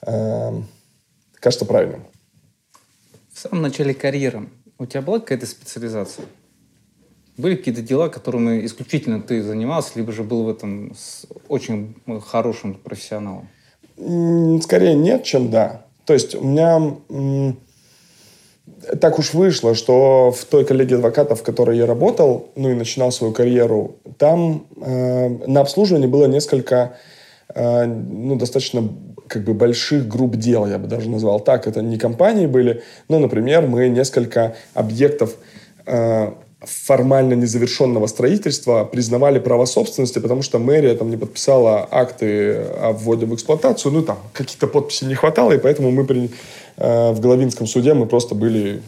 [0.01, 0.61] э,
[1.35, 2.03] кажется правильным.
[3.31, 4.49] В самом начале карьеры
[4.79, 6.25] у тебя была какая-то специализация?
[7.37, 10.95] Были какие-то дела, которыми исключительно ты занимался, либо же был в этом
[11.47, 11.95] очень
[12.25, 13.49] хорошим профессионалом?
[14.61, 15.85] Скорее нет, чем да.
[16.05, 16.97] То есть у меня
[18.99, 23.11] так уж вышло, что в той коллегии адвокатов, в которой я работал, ну и начинал
[23.11, 26.93] свою карьеру, там э, на обслуживании было несколько,
[27.53, 28.89] э, ну, достаточно
[29.27, 31.67] как бы больших групп дел, я бы даже назвал так.
[31.67, 35.35] Это не компании были, но, например, мы несколько объектов
[35.85, 36.31] э,
[36.65, 43.25] формально незавершенного строительства признавали право собственности, потому что мэрия там не подписала акты о вводе
[43.25, 46.29] в эксплуатацию, ну там какие-то подписи не хватало, и поэтому мы при,
[46.77, 48.81] э, в Головинском суде мы просто были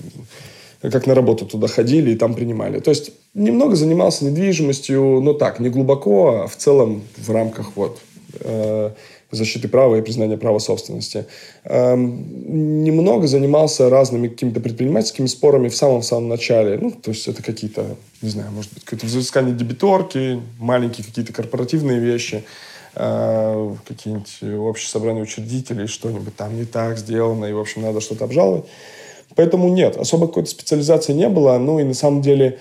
[0.82, 2.80] как на работу туда ходили и там принимали.
[2.80, 8.00] То есть немного занимался недвижимостью, но так, не глубоко, а в целом в рамках вот
[8.40, 8.92] э,
[9.32, 11.26] защиты права и признания права собственности.
[11.64, 16.78] Эм, немного занимался разными какими-то предпринимательскими спорами в самом-самом начале.
[16.78, 22.00] Ну, то есть это какие-то, не знаю, может быть, какое-то взыскание дебиторки, маленькие какие-то корпоративные
[22.00, 22.44] вещи,
[22.96, 28.26] э, какие-нибудь общие собрания учредителей, что-нибудь там не так сделано, и, в общем, надо что-то
[28.26, 28.66] обжаловать.
[29.36, 31.58] Поэтому нет, особо какой-то специализации не было.
[31.58, 32.60] Ну, и на самом деле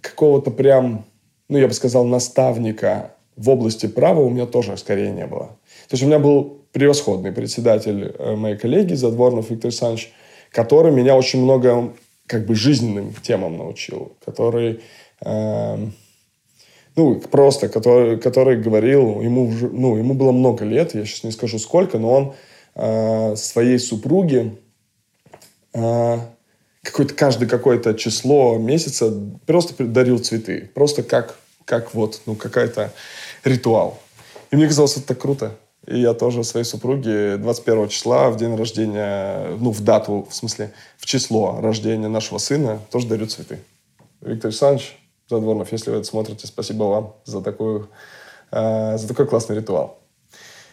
[0.00, 1.04] какого-то прям,
[1.48, 5.46] ну, я бы сказал, наставника в области права у меня тоже скорее не было.
[5.88, 10.12] То есть у меня был превосходный председатель э, моей коллеги Задворнов Виктор Александрович,
[10.50, 11.92] который меня очень много
[12.26, 14.80] как бы жизненным темам научил, который
[15.24, 15.86] э,
[16.96, 21.58] ну, просто, который, который говорил, ему, ну, ему было много лет, я сейчас не скажу
[21.58, 22.34] сколько, но он
[22.74, 24.56] э, своей супруге
[25.74, 26.18] э,
[26.82, 29.12] какое-то, каждое какое-то число месяца
[29.44, 30.70] просто дарил цветы.
[30.74, 32.92] Просто как, как вот, ну, какая-то
[33.46, 33.98] ритуал.
[34.50, 35.56] И мне казалось, это так круто.
[35.86, 40.72] И я тоже своей супруге 21 числа, в день рождения, ну, в дату, в смысле,
[40.98, 43.60] в число рождения нашего сына, тоже дарю цветы.
[44.20, 47.88] Виктор Александрович Задворнов, если вы это смотрите, спасибо вам за, такую,
[48.50, 49.98] э, за такой классный ритуал.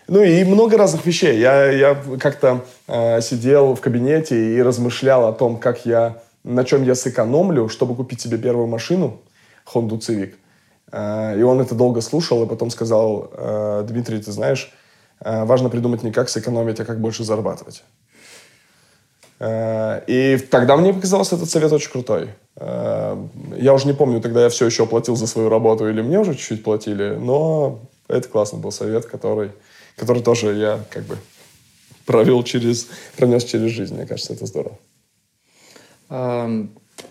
[0.08, 1.40] Ну и много разных вещей.
[1.40, 6.84] Я, я как-то э, сидел в кабинете и размышлял о том, как я, на чем
[6.84, 9.22] я сэкономлю, чтобы купить себе первую машину,
[9.72, 10.34] Honda Civic.
[10.91, 14.72] Э, и он это долго слушал, и потом сказал, «Э, Дмитрий, ты знаешь,
[15.19, 17.84] э, важно придумать не как сэкономить, а как больше зарабатывать.
[19.41, 22.30] И тогда мне показался этот совет очень крутой.
[22.56, 26.34] Я уже не помню, тогда я все еще платил за свою работу или мне уже
[26.36, 29.52] чуть-чуть платили, но это классный был совет, который,
[29.98, 31.17] который тоже я как бы
[32.06, 33.96] провел через, пронес через жизнь.
[33.96, 34.78] Мне кажется, это здорово.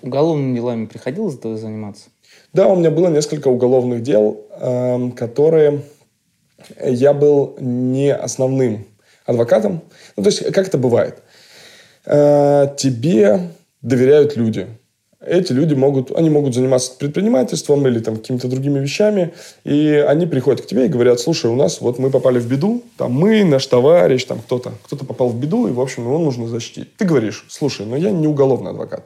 [0.00, 2.08] Уголовными делами приходилось заниматься?
[2.52, 5.82] Да, у меня было несколько уголовных дел, эм, которые
[6.84, 8.86] я был не основным
[9.24, 9.82] адвокатом.
[10.16, 11.22] Ну, то есть, как это бывает?
[12.04, 13.40] Э, тебе
[13.80, 14.66] доверяют люди.
[15.24, 20.62] Эти люди могут, они могут заниматься предпринимательством или там какими-то другими вещами, и они приходят
[20.62, 23.66] к тебе и говорят, слушай, у нас вот мы попали в беду, там мы, наш
[23.66, 26.96] товарищ, там кто-то, кто-то попал в беду, и, в общем, его нужно защитить.
[26.96, 29.04] Ты говоришь, слушай, но я не уголовный адвокат.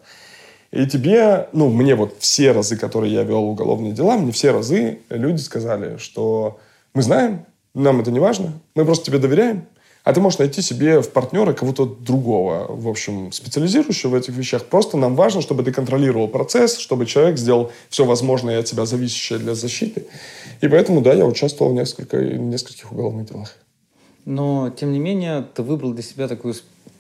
[0.73, 4.99] И тебе, ну, мне вот все разы, которые я вел уголовные дела, мне все разы
[5.11, 6.59] люди сказали, что
[6.95, 9.67] мы знаем, нам это не важно, мы просто тебе доверяем,
[10.07, 14.65] а ты можешь найти себе в партнера кого-то другого, в общем, специализирующего в этих вещах.
[14.67, 19.41] Просто нам важно, чтобы ты контролировал процесс, чтобы человек сделал все возможное от тебя зависящее
[19.41, 20.07] для защиты.
[20.61, 23.57] И поэтому, да, я участвовал в, несколько, в нескольких уголовных делах.
[24.25, 26.55] Но, тем не менее, ты выбрал для себя такую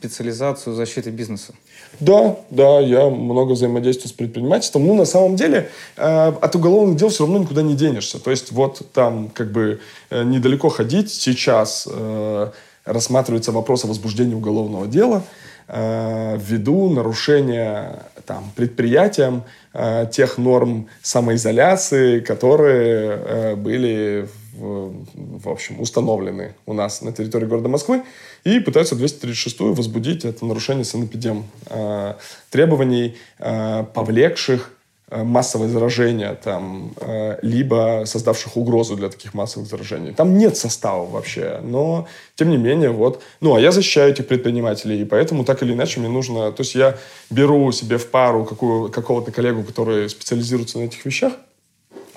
[0.07, 1.53] специализацию защиты бизнеса.
[2.01, 4.87] Да, да, я много взаимодействую с предпринимательством.
[4.87, 8.19] Ну, на самом деле, э, от уголовных дел все равно никуда не денешься.
[8.19, 11.89] То есть, вот там, как бы, э, недалеко ходить сейчас...
[11.91, 12.51] Э,
[12.87, 15.25] рассматривается вопрос о возбуждении уголовного дела
[15.69, 19.43] э, ввиду нарушения там, предприятием
[19.75, 24.95] э, тех норм самоизоляции, которые э, были в,
[25.43, 28.03] в общем, установлены у нас на территории города Москвы,
[28.47, 32.15] и пытаются 236-ю возбудить это нарушение санэпидем э,
[32.51, 34.77] требований, э, повлекших
[35.09, 36.93] Э, массовое заражение, там,
[37.41, 40.13] либо создавших угрозу для таких массовых заражений.
[40.13, 43.23] Там нет состава вообще, но тем не менее, вот.
[43.41, 46.51] Ну, а я защищаю этих предпринимателей, и поэтому так или иначе мне нужно...
[46.51, 46.97] То есть я
[47.31, 51.35] беру себе в пару какую, какого-то коллегу, который специализируется на этих вещах,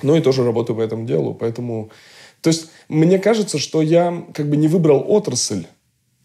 [0.01, 1.91] ну и тоже работаю по этому делу, поэтому...
[2.41, 5.67] То есть мне кажется, что я как бы не выбрал отрасль,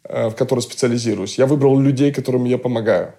[0.04, 1.38] в которой специализируюсь.
[1.38, 3.14] Я выбрал людей, которым я помогаю.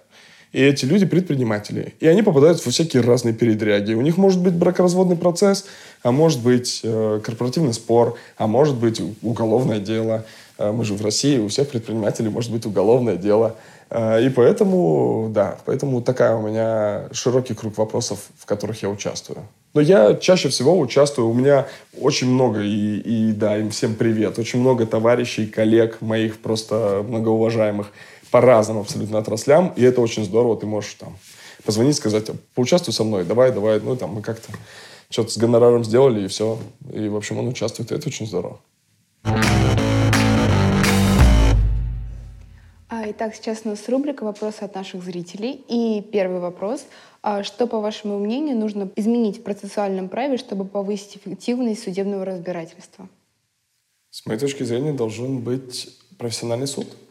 [0.52, 1.94] И эти люди предприниматели.
[2.00, 3.94] И они попадают во всякие разные передряги.
[3.94, 5.66] У них может быть бракоразводный процесс,
[6.02, 10.24] а может быть э, корпоративный спор, а может быть уголовное дело.
[10.56, 13.56] Э, мы же в России, у всех предпринимателей может быть уголовное дело.
[13.90, 19.40] Э, и поэтому, да, поэтому такая у меня широкий круг вопросов, в которых я участвую.
[19.76, 21.66] Но я чаще всего участвую, у меня
[22.00, 27.88] очень много, и, и да, им всем привет, очень много товарищей, коллег моих просто многоуважаемых,
[28.30, 31.18] по разным абсолютно отраслям, и это очень здорово, ты можешь там
[31.62, 34.50] позвонить, сказать, поучаствуй со мной, давай, давай, ну, там, мы как-то
[35.10, 36.58] что-то с гонораром сделали, и все.
[36.94, 38.58] И, в общем, он участвует, и это очень здорово.
[42.88, 45.64] А, итак, сейчас у нас рубрика «Вопросы от наших зрителей».
[45.68, 46.86] И первый вопрос.
[47.28, 53.08] А что, по вашему мнению, нужно изменить в процессуальном праве, чтобы повысить эффективность судебного разбирательства?
[54.10, 56.86] С моей точки зрения, должен быть профессиональный суд–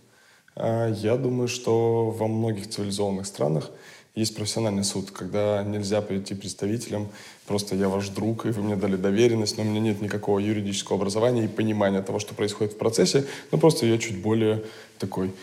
[0.55, 3.71] а, я думаю, что во многих цивилизованных странах
[4.15, 7.09] есть профессиональный суд, когда нельзя прийти представителем,
[7.45, 10.97] просто я ваш друг, и вы мне дали доверенность, но у меня нет никакого юридического
[10.97, 14.63] образования и понимания того, что происходит в процессе, но просто я чуть более
[14.99, 15.33] такой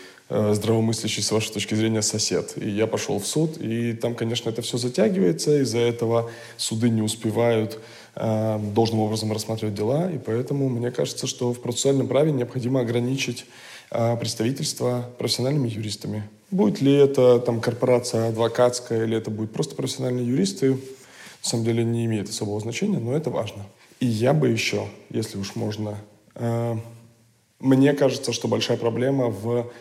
[0.53, 2.53] здравомыслящий с вашей точки зрения сосед.
[2.55, 7.01] И я пошел в суд, и там, конечно, это все затягивается, из-за этого суды не
[7.01, 7.79] успевают
[8.15, 13.45] э, должным образом рассматривать дела, и поэтому мне кажется, что в процессуальном праве необходимо ограничить
[13.95, 16.23] а, представительства профессиональными юристами.
[16.49, 20.77] Будет ли это там корпорация адвокатская или это будут просто профессиональные юристы, на
[21.41, 23.67] самом деле не имеет особого значения, но это важно.
[23.99, 25.99] И я бы еще, если уж можно,
[26.33, 26.75] э,
[27.59, 29.71] мне кажется, что большая проблема в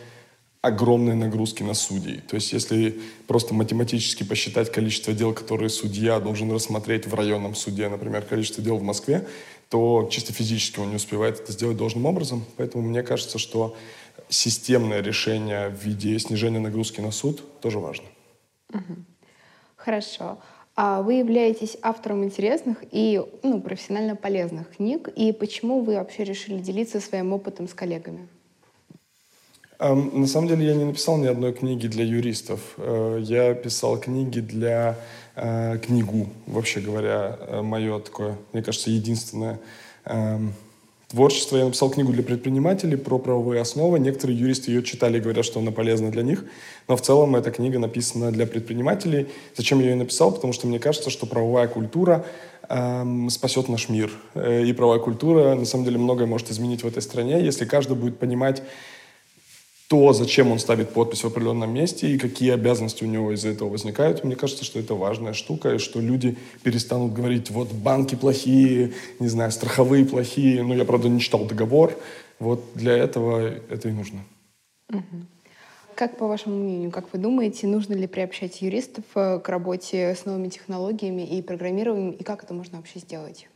[0.62, 2.20] огромной нагрузке на судей.
[2.20, 7.88] То есть если просто математически посчитать количество дел, которые судья должен рассмотреть в районном суде,
[7.88, 9.26] например, количество дел в Москве,
[9.68, 12.44] то чисто физически он не успевает это сделать должным образом.
[12.56, 13.76] Поэтому мне кажется, что
[14.28, 18.06] системное решение в виде снижения нагрузки на суд тоже важно.
[19.74, 20.38] Хорошо.
[20.76, 25.08] А вы являетесь автором интересных и ну, профессионально полезных книг.
[25.16, 28.28] И почему вы вообще решили делиться своим опытом с коллегами?
[29.82, 32.60] На самом деле я не написал ни одной книги для юристов.
[32.76, 34.96] Э, я писал книги для
[35.34, 39.58] э, книгу, вообще говоря, э, мое такое, мне кажется, единственное
[41.08, 41.56] творчество.
[41.56, 43.98] Я написал книгу для предпринимателей про правовые основы.
[43.98, 46.44] Некоторые юристы ее читали и говорят, что она полезна для них.
[46.88, 49.28] Но в целом эта книга написана для предпринимателей.
[49.56, 50.32] Зачем я ее написал?
[50.32, 52.24] Потому что мне кажется, что правовая культура
[53.28, 54.10] спасет наш мир.
[54.34, 58.18] И правовая культура, на самом деле, многое может изменить в этой стране, если каждый будет
[58.18, 58.62] понимать,
[59.92, 63.68] то, зачем он ставит подпись в определенном месте и какие обязанности у него из-за этого
[63.68, 64.24] возникают.
[64.24, 69.28] Мне кажется, что это важная штука, и что люди перестанут говорить, вот банки плохие, не
[69.28, 70.62] знаю, страховые плохие.
[70.62, 71.94] Ну, я, правда, не читал договор.
[72.38, 74.20] Вот для этого это и нужно.
[75.94, 80.24] Как, по вашему мнению, как вы думаете, нужно ли приобщать юристов э, к работе с
[80.24, 83.46] новыми технологиями и программированием, и как это можно вообще сделать?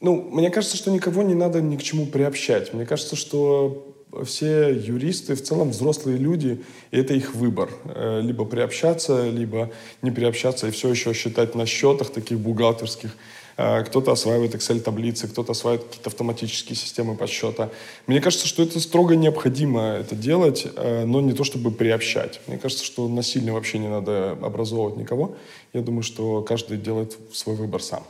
[0.00, 2.72] Ну, мне кажется, что никого не надо ни к чему приобщать.
[2.72, 7.70] Мне кажется, что все юристы в целом взрослые люди, и это их выбор.
[7.84, 9.70] Э, либо приобщаться, либо
[10.02, 13.16] не приобщаться и все еще считать на счетах таких бухгалтерских
[13.56, 17.70] э, кто-то осваивает Excel-таблицы, кто-то осваивает какие-то автоматические системы подсчета.
[18.06, 22.40] Мне кажется, что это строго необходимо это делать, э, но не то чтобы приобщать.
[22.46, 25.36] Мне кажется, что насильно вообще не надо образовывать никого.
[25.72, 28.02] Я думаю, что каждый делает свой выбор сам.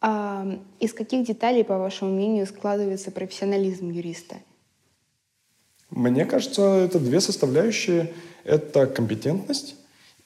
[0.00, 0.46] А
[0.78, 4.36] из каких деталей, по вашему мнению, складывается профессионализм юриста?
[5.90, 8.12] Мне кажется, это две составляющие.
[8.44, 9.74] Это компетентность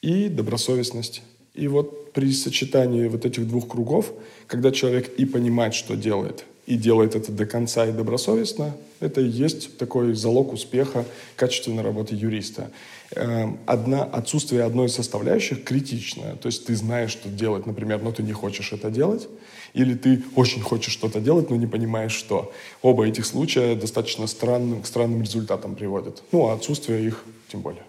[0.00, 1.22] и добросовестность.
[1.54, 4.12] И вот при сочетании вот этих двух кругов,
[4.46, 9.28] когда человек и понимает, что делает, и делает это до конца и добросовестно, это и
[9.28, 11.04] есть такой залог успеха
[11.36, 12.70] качественной работы юриста.
[13.14, 16.36] Эм, одна, отсутствие одной из составляющих критичное.
[16.36, 19.28] То есть ты знаешь, что делать, например, но ты не хочешь это делать,
[19.74, 22.52] или ты очень хочешь что-то делать, но не понимаешь, что.
[22.80, 26.22] Оба этих случая достаточно странным, к странным результатам приводят.
[26.32, 27.84] Ну, а отсутствие их тем более.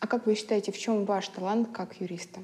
[0.00, 2.40] А как вы считаете, в чем ваш талант как юриста?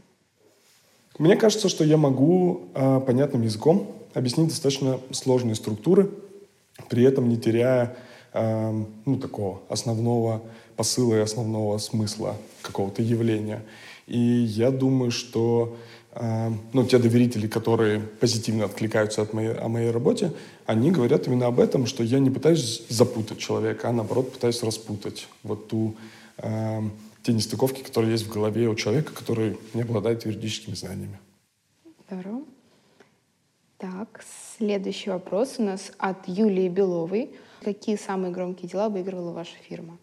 [1.19, 6.11] Мне кажется, что я могу э, понятным языком объяснить достаточно сложные структуры,
[6.89, 7.97] при этом не теряя
[8.33, 10.43] э, ну, такого основного
[10.75, 13.63] посыла и основного смысла какого-то явления.
[14.07, 15.77] И я думаю, что
[16.13, 20.33] э, ну, те доверители, которые позитивно откликаются от моей, о моей работе,
[20.65, 25.29] они говорят именно об этом, что я не пытаюсь запутать человека, а наоборот пытаюсь распутать
[25.43, 25.95] вот ту
[26.39, 26.81] э,
[27.23, 31.19] те нестыковки, которые есть в голове у человека, который не обладает юридическими знаниями.
[32.09, 32.56] Здорово.
[33.79, 34.25] Так,
[34.57, 37.33] следующий вопрос у нас от Юлии Беловой.
[37.63, 39.99] Какие самые громкие дела выигрывала ваша фирма?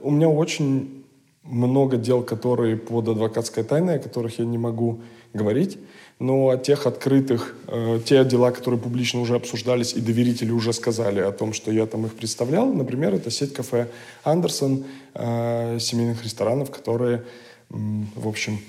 [0.00, 1.04] У меня очень
[1.42, 5.00] много дел, которые под адвокатской тайной, о которых я не могу
[5.32, 5.78] говорить.
[6.20, 11.18] Но от тех открытых, э, те дела, которые публично уже обсуждались, и доверители уже сказали
[11.18, 13.88] о том, что я там их представлял, например, это сеть кафе
[14.22, 14.84] «Андерсон»,
[15.14, 17.24] э, семейных ресторанов, которые,
[17.70, 17.74] э,
[18.14, 18.60] в общем,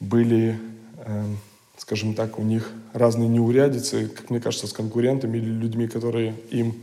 [0.00, 0.58] были,
[0.98, 1.24] э,
[1.80, 6.74] скажем так, у них разные неурядицы, как мне кажется, с конкурентами или людьми, которые им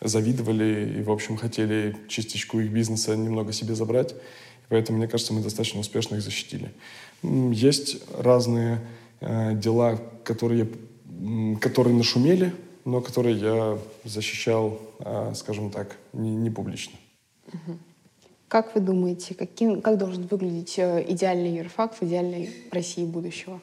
[0.00, 4.14] завидовали и, в общем, хотели частичку их бизнеса немного себе забрать.
[4.68, 6.72] Поэтому, мне кажется, мы достаточно успешно их защитили.
[7.22, 8.80] Есть разные
[9.20, 10.66] Э, дела, которые,
[11.60, 12.54] которые нашумели,
[12.86, 16.94] но которые я защищал, э, скажем так, не, не публично.
[18.48, 23.60] Как вы думаете, каким, как должен выглядеть э, идеальный юрфак в идеальной России будущего?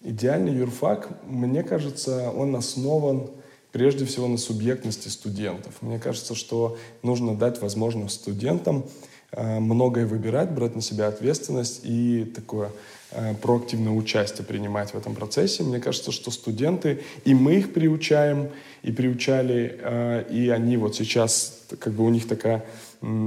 [0.00, 3.30] Идеальный юрфак, мне кажется, он основан
[3.72, 5.74] прежде всего на субъектности студентов.
[5.80, 8.84] Мне кажется, что нужно дать возможность студентам
[9.30, 12.70] Э, многое выбирать, брать на себя ответственность и такое
[13.10, 15.62] э, проактивное участие принимать в этом процессе.
[15.62, 18.48] Мне кажется, что студенты, и мы их приучаем,
[18.82, 22.64] и приучали, э, и они вот сейчас, как бы у них такая,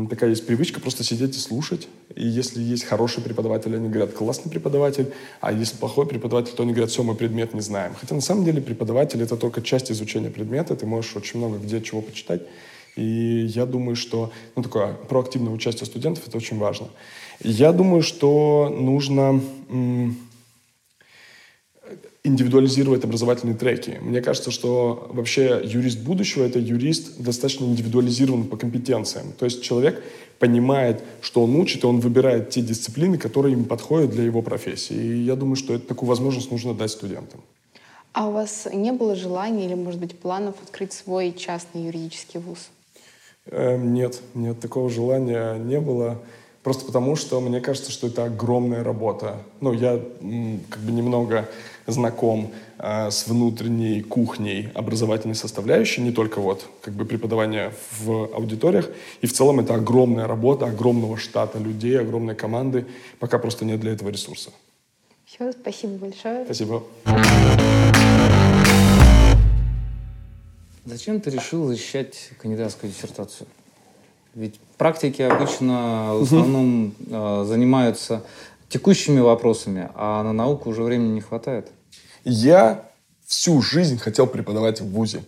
[0.09, 1.87] такая есть привычка просто сидеть и слушать.
[2.15, 6.73] И если есть хороший преподаватель, они говорят, классный преподаватель, а если плохой преподаватель, то они
[6.73, 7.93] говорят, все, мы предмет не знаем.
[7.99, 11.81] Хотя на самом деле преподаватель— это только часть изучения предмета, ты можешь очень много где
[11.81, 12.41] чего почитать,
[12.97, 16.87] и я думаю, что ну, такое проактивное участие студентов– это очень важно.
[17.39, 19.41] Я думаю, что нужно
[22.31, 23.99] индивидуализировать образовательные треки.
[24.01, 29.33] Мне кажется, что вообще юрист будущего– это юрист достаточно индивидуализирован по компетенциям.
[29.37, 30.01] То есть человек
[30.39, 34.95] понимает, что он учит, и он выбирает те дисциплины, которые ему подходят для его профессии.
[34.95, 37.41] И я думаю, что это, такую возможность нужно дать студентам.
[38.13, 42.69] А у вас не было желания или, может быть, планов открыть свой частный юридический вуз?
[43.45, 46.21] Эм, нет, нет, такого желания не было.
[46.63, 49.37] Просто потому, что мне кажется, что это огромная работа.
[49.61, 49.99] Ну, я
[50.69, 51.49] как бы немного
[51.87, 58.89] знаком э, с внутренней кухней образовательной составляющей, не только вот как бы преподавание в аудиториях.
[59.21, 62.85] И в целом это огромная работа, огромного штата людей, огромной команды.
[63.19, 64.51] Пока просто нет для этого ресурса.
[65.25, 66.45] Все, спасибо большое.
[66.45, 66.83] Спасибо.
[70.85, 73.47] Зачем ты решил защищать кандидатскую диссертацию?
[74.33, 78.23] Ведь практики обычно в основном э, занимаются
[78.69, 81.69] текущими вопросами, а на науку уже времени не хватает.
[82.23, 82.85] Я
[83.25, 85.23] всю жизнь хотел преподавать в ВУЗе.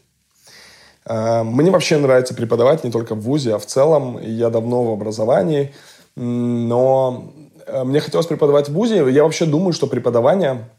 [1.06, 4.20] Э, мне вообще нравится преподавать не только в ВУЗе, а в целом.
[4.22, 5.74] Я давно в образовании,
[6.16, 7.34] но
[7.68, 9.12] э, мне хотелось преподавать в ВУЗе.
[9.12, 10.70] Я вообще думаю, что преподавание,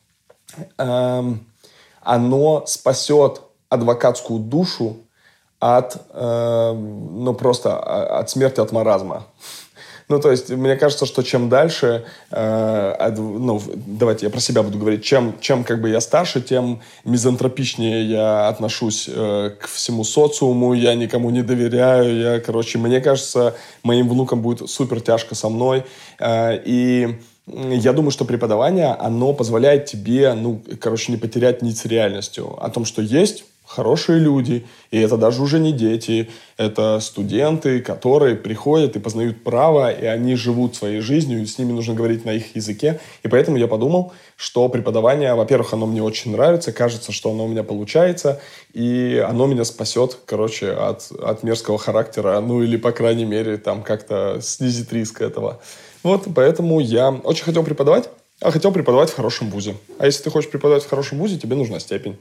[2.01, 4.99] оно спасет адвокатскую душу
[5.59, 9.27] от, э, ну, просто а, от смерти от маразма.
[10.09, 14.79] Ну, то есть, мне кажется, что чем дальше, э, ну, давайте я про себя буду
[14.79, 20.75] говорить, чем, чем как бы я старше, тем мизантропичнее я отношусь э, к всему социуму,
[20.75, 25.85] я никому не доверяю, я, короче, мне кажется, моим внукам будет супер тяжко со мной,
[26.21, 31.85] э, и я думаю, что преподавание, оно позволяет тебе, ну, короче, не потерять нить с
[31.85, 32.57] реальностью.
[32.63, 38.37] О том, что есть хорошие люди, и это даже уже не дети, это студенты, которые
[38.37, 42.31] приходят и познают право, и они живут своей жизнью, и с ними нужно говорить на
[42.31, 43.01] их языке.
[43.23, 47.49] И поэтому я подумал, что преподавание, во-первых, оно мне очень нравится, кажется, что оно у
[47.49, 48.41] меня получается,
[48.73, 53.83] и оно меня спасет, короче, от, от мерзкого характера, ну или, по крайней мере, там
[53.83, 55.61] как-то снизит риск этого.
[56.03, 58.11] Вот, поэтому я очень хотел преподавать,
[58.41, 59.77] а хотел преподавать в хорошем вузе.
[59.99, 62.19] А если ты хочешь преподавать в хорошем вузе, тебе нужна степень.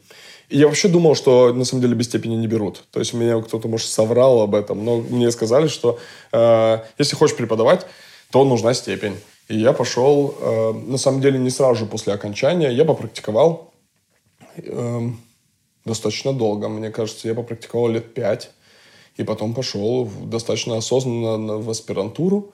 [0.49, 2.83] Я вообще думал, что на самом деле без степени не берут.
[2.91, 5.99] То есть меня кто-то, может, соврал об этом, но мне сказали, что
[6.31, 7.85] э, если хочешь преподавать,
[8.31, 9.15] то нужна степень.
[9.47, 13.73] И я пошел, э, на самом деле, не сразу же после окончания, я попрактиковал
[14.57, 15.01] э,
[15.85, 16.69] достаточно долго.
[16.69, 18.51] Мне кажется, я попрактиковал лет пять.
[19.15, 22.51] И потом пошел достаточно осознанно в аспирантуру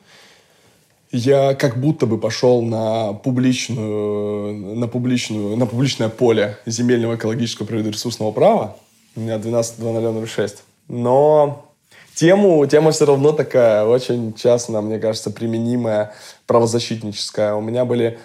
[1.12, 8.32] я как будто бы пошел на публичную, на публичную, на публичное поле земельного экологического природоресурсного
[8.32, 8.78] права.
[9.16, 10.58] У меня 12.0006.
[10.88, 11.66] Но
[12.14, 16.14] тему, тема все равно такая, очень часто, мне кажется, применимая,
[16.46, 17.56] правозащитническая.
[17.56, 18.20] У меня были,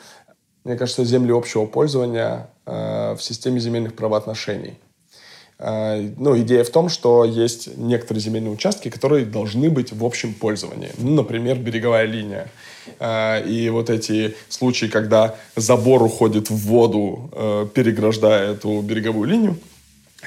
[0.64, 4.74] мне кажется, земли общего пользования э, в системе земельных правоотношений.
[5.58, 10.34] Э, ну, идея в том, что есть некоторые земельные участки, которые должны быть в общем
[10.34, 10.90] пользовании.
[10.98, 12.48] Ну, например, береговая линия.
[12.98, 19.58] Э, и вот эти случаи, когда забор уходит в воду, э, переграждая эту береговую линию,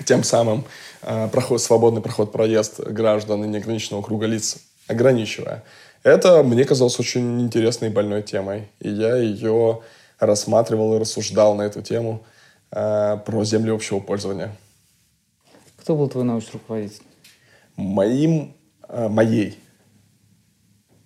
[0.06, 0.64] тем самым
[1.32, 4.58] проход, свободный проход, проезд граждан и неограниченного круга лиц
[4.88, 5.64] ограничивая.
[6.04, 8.68] Это мне казалось очень интересной и больной темой.
[8.80, 9.82] И я ее
[10.20, 12.24] рассматривал и рассуждал на эту тему
[12.70, 14.52] про земли общего пользования.
[15.88, 17.04] Кто был твой научный руководитель?
[17.78, 18.58] Моим,
[18.90, 19.58] э, моей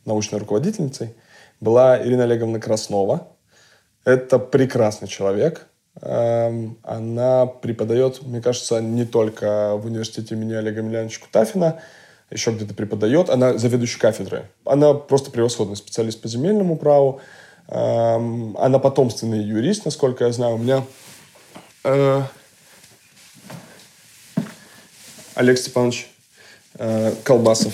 [0.06, 1.14] научной руководительницей
[1.60, 3.28] была Ирина Олеговна Краснова.
[4.06, 5.68] Это прекрасный человек.
[6.02, 11.80] Эм, она преподает, мне кажется, не только в университете имени Олега Емельяновича Кутафина,
[12.32, 13.30] еще где-то преподает.
[13.30, 14.50] Она заведующая кафедры.
[14.66, 17.22] Она просто превосходный специалист по земельному праву.
[17.68, 20.56] Эм, она потомственный юрист, насколько я знаю.
[20.56, 20.84] У меня
[21.84, 22.24] э,
[25.36, 26.08] Олег Степанович
[26.76, 27.74] э, Колбасов.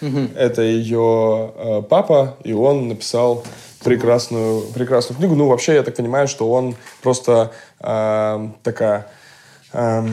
[0.00, 0.30] Угу.
[0.36, 3.44] Это ее э, папа, и он написал
[3.82, 5.34] прекрасную, прекрасную книгу.
[5.34, 9.08] Ну, вообще, я так понимаю, что он просто э, такая
[9.72, 10.08] э,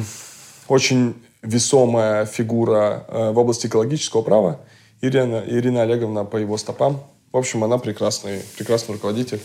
[0.68, 4.60] очень весомая фигура э, в области экологического права.
[5.01, 7.03] Ирина, Ирина Олеговна по его стопам.
[7.32, 9.41] В общем, она прекрасный, прекрасный руководитель,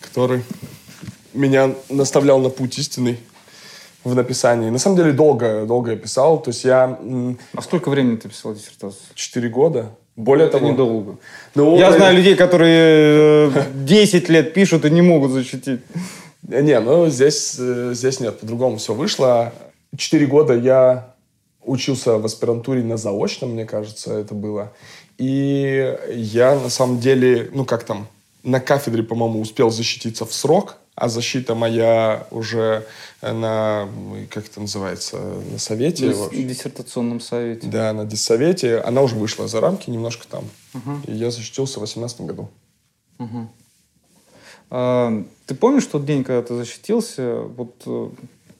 [0.00, 0.42] который
[1.32, 3.18] меня наставлял на путь истинный
[4.04, 4.70] в написании.
[4.70, 6.40] На самом деле долго, долго я писал.
[6.40, 6.98] То есть я...
[7.54, 9.00] А сколько времени ты писал диссертацию?
[9.14, 9.90] Четыре года.
[10.16, 10.72] Более Это того...
[10.72, 11.18] недолго.
[11.54, 15.80] Ну, я знаю людей, которые 10 э, лет пишут и не могут защитить.
[16.42, 19.52] Не, ну здесь, э, здесь нет, по-другому все вышло.
[19.96, 21.14] Четыре года я
[21.64, 24.72] учился в аспирантуре на заочном, мне кажется, это было.
[25.18, 28.08] И я на самом деле, ну как там,
[28.42, 32.86] на кафедре, по-моему, успел защититься в срок а защита моя уже
[33.22, 33.88] на,
[34.30, 36.06] как это называется, на совете.
[36.06, 37.66] На диссертационном совете.
[37.66, 38.78] Да, на диссовете.
[38.80, 40.44] Она уже вышла за рамки немножко там.
[40.74, 41.00] Угу.
[41.06, 42.50] И я защитился в 2018 году.
[43.18, 43.48] Угу.
[44.70, 47.36] А, ты помнишь тот день, когда ты защитился?
[47.40, 48.10] Вот э,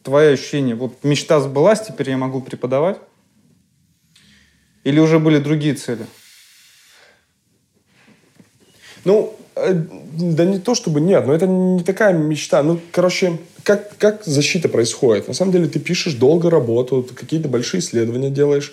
[0.02, 2.98] твое ощущение, вот мечта сбылась, теперь я могу преподавать?
[4.84, 6.06] Или уже были другие цели?
[9.04, 12.62] Ну, Э, да не то чтобы нет, но это не такая мечта.
[12.62, 15.28] Ну, короче, как, как защита происходит?
[15.28, 18.72] На самом деле ты пишешь долго работу, какие-то большие исследования делаешь,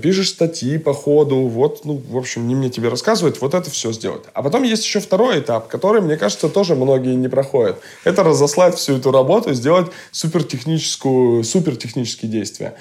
[0.00, 3.92] пишешь статьи по ходу, вот, ну, в общем, не мне тебе рассказывать, вот это все
[3.92, 4.24] сделать.
[4.34, 7.78] А потом есть еще второй этап, который, мне кажется, тоже многие не проходят.
[8.04, 12.74] Это разослать всю эту работу, сделать супертехническую, супертехнические действия.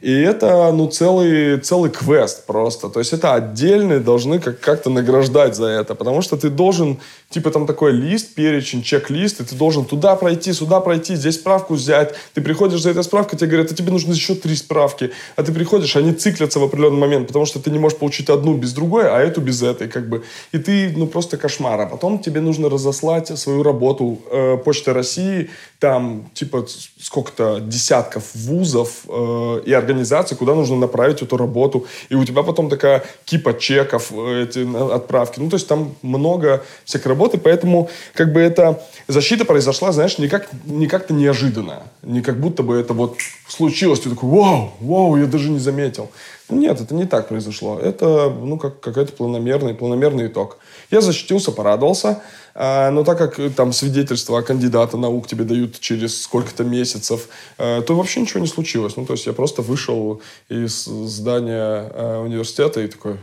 [0.00, 2.90] И это, ну, целый, целый квест просто.
[2.90, 5.94] То есть это отдельные должны как- как-то награждать за это.
[5.94, 6.98] Потому что ты должен,
[7.30, 11.34] типа там такой лист, перечень, чек-лист, и ты должен туда пройти, сюда пройти, пойти здесь
[11.34, 12.14] справку взять.
[12.34, 15.10] Ты приходишь за этой справкой, тебе говорят, а тебе нужно еще три справки.
[15.36, 18.54] А ты приходишь, они циклятся в определенный момент, потому что ты не можешь получить одну
[18.54, 20.22] без другой, а эту без этой, как бы.
[20.52, 21.80] И ты, ну, просто кошмар.
[21.80, 26.66] А потом тебе нужно разослать свою работу э, Почты России, там, типа,
[27.00, 31.86] сколько-то десятков вузов э, и организаций, куда нужно направить эту работу.
[32.08, 35.40] И у тебя потом такая кипа чеков, э, эти отправки.
[35.40, 40.28] Ну, то есть там много всякой работы, поэтому, как бы, эта защита произошла, знаешь, не,
[40.28, 41.82] как, не как-то неожиданно.
[42.02, 43.16] Не как будто бы это вот
[43.48, 43.98] случилось.
[43.98, 46.08] Ты такой, вау, вау, я даже не заметил.
[46.48, 47.80] Нет, это не так произошло.
[47.80, 50.58] Это, ну, как какой-то планомерный, планомерный итог.
[50.92, 52.22] Я защитился, порадовался.
[52.54, 57.28] А, но так как там свидетельство кандидата наук тебе дают через сколько-то месяцев,
[57.58, 58.96] э, то вообще ничего не случилось.
[58.96, 63.16] Ну, то есть я просто вышел из здания э, университета и такой,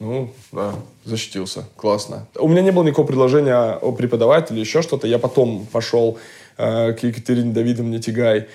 [0.00, 1.66] ну, да, защитился.
[1.76, 2.26] Классно.
[2.38, 5.06] У меня не было никакого предложения о преподавателе, еще что-то.
[5.06, 6.18] Я потом пошел
[6.60, 8.48] к Екатерине Давидовне Тигай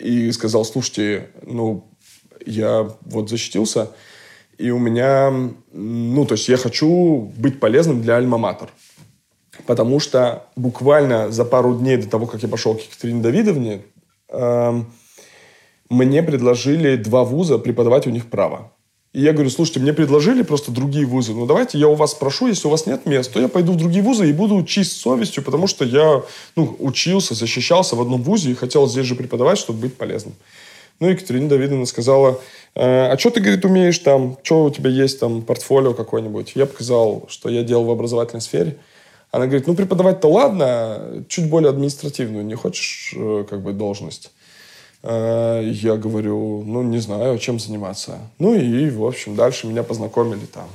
[0.00, 1.88] и сказал, слушайте, ну,
[2.44, 3.90] я вот защитился,
[4.58, 5.30] и у меня,
[5.72, 8.68] ну, то есть я хочу быть полезным для Альма-Матер.
[9.66, 13.82] Потому что буквально за пару дней до того, как я пошел к Екатерине Давидовне,
[15.88, 18.72] мне предложили два вуза преподавать у них право.
[19.12, 21.32] И я говорю, слушайте, мне предложили просто другие вузы.
[21.32, 23.76] Ну, давайте я у вас прошу, если у вас нет мест, то я пойду в
[23.76, 26.22] другие вузы и буду учить с совестью, потому что я
[26.54, 30.34] ну, учился, защищался в одном вузе и хотел здесь же преподавать, чтобы быть полезным.
[30.98, 32.40] Ну, Екатерина Давидовна сказала,
[32.74, 34.38] «Э, а что ты, говорит, умеешь там?
[34.42, 36.52] Что у тебя есть там, портфолио какое-нибудь?
[36.54, 38.76] Я показал, что я делал в образовательной сфере.
[39.30, 42.44] Она говорит, ну, преподавать-то ладно, чуть более административную.
[42.44, 44.30] Не хочешь, э, как бы, должность?
[45.08, 48.18] Э, я говорю, ну, не знаю, чем заниматься.
[48.40, 50.68] Ну, и, в общем, дальше меня познакомили там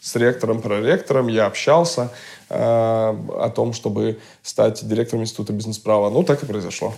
[0.00, 1.26] с ректором, проректором.
[1.26, 2.12] Я общался
[2.50, 6.08] э, о том, чтобы стать директором Института бизнес-права.
[6.10, 6.94] Ну, так и произошло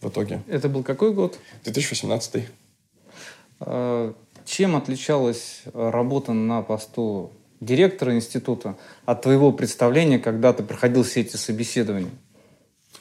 [0.00, 0.42] в итоге.
[0.46, 1.38] Это был какой год?
[1.64, 2.44] 2018.
[3.58, 8.76] А, чем отличалась работа на посту директора института
[9.06, 12.10] от твоего представления, когда ты проходил все эти собеседования?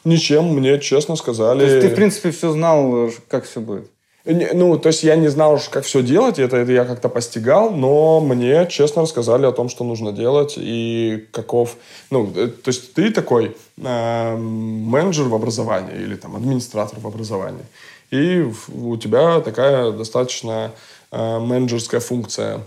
[0.06, 1.60] Ничем, мне честно сказали.
[1.60, 3.90] То есть ты, в принципе, все знал, как все будет?
[4.26, 8.20] Ну, то есть я не знал, как все делать, это, это я как-то постигал, но
[8.22, 11.76] мне честно рассказали о том, что нужно делать и каков...
[12.10, 17.66] Ну, э, то есть ты такой э, менеджер в образовании или там администратор в образовании,
[18.10, 20.72] и у тебя такая достаточно
[21.12, 22.62] э, менеджерская функция.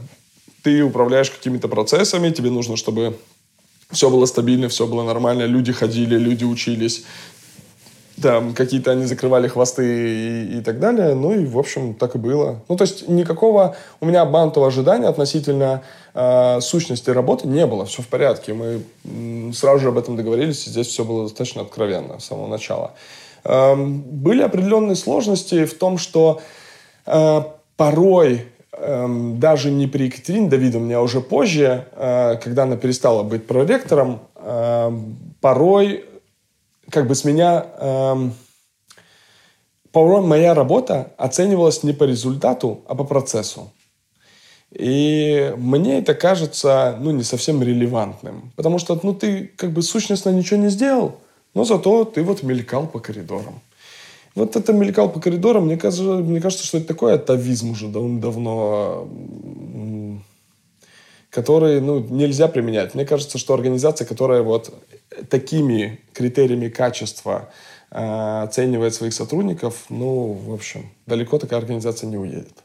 [0.63, 3.17] Ты управляешь какими-то процессами, тебе нужно, чтобы
[3.91, 7.05] все было стабильно, все было нормально, люди ходили, люди учились,
[8.21, 11.15] там какие-то они закрывали хвосты и, и так далее.
[11.15, 12.61] Ну и, в общем, так и было.
[12.69, 15.83] Ну, то есть никакого у меня обманутого ожидания относительно
[16.15, 17.85] э, сущности работы не было.
[17.87, 18.55] Все в порядке.
[18.55, 18.83] Мы
[19.53, 22.95] сразу же об этом договорились, и здесь все было достаточно откровенно с самого начала.
[23.45, 26.41] Э, были определенные сложности в том, что
[27.07, 27.43] э,
[27.77, 28.47] порой
[28.81, 34.21] эм, даже не при Екатерине Давидовне, а уже позже, э, когда она перестала быть проректором,
[34.37, 36.05] эм, порой
[36.91, 37.67] как бы с меня...
[37.79, 38.35] Эм,
[39.93, 43.73] порой моя работа оценивалась не по результату, а по процессу.
[44.71, 48.53] И мне это кажется, ну, не совсем релевантным.
[48.55, 51.17] Потому что, ну, ты как бы сущностно ничего не сделал,
[51.55, 53.61] но зато ты вот мелькал по коридорам.
[54.39, 59.09] Вот это мелькал по коридорам, мне кажется, мне кажется что это такой атовизм уже давно
[61.31, 62.95] который ну, нельзя применять.
[62.95, 64.73] Мне кажется, что организация, которая вот
[65.29, 67.51] такими критериями качества
[67.91, 72.65] э, оценивает своих сотрудников, ну, в общем, далеко такая организация не уедет.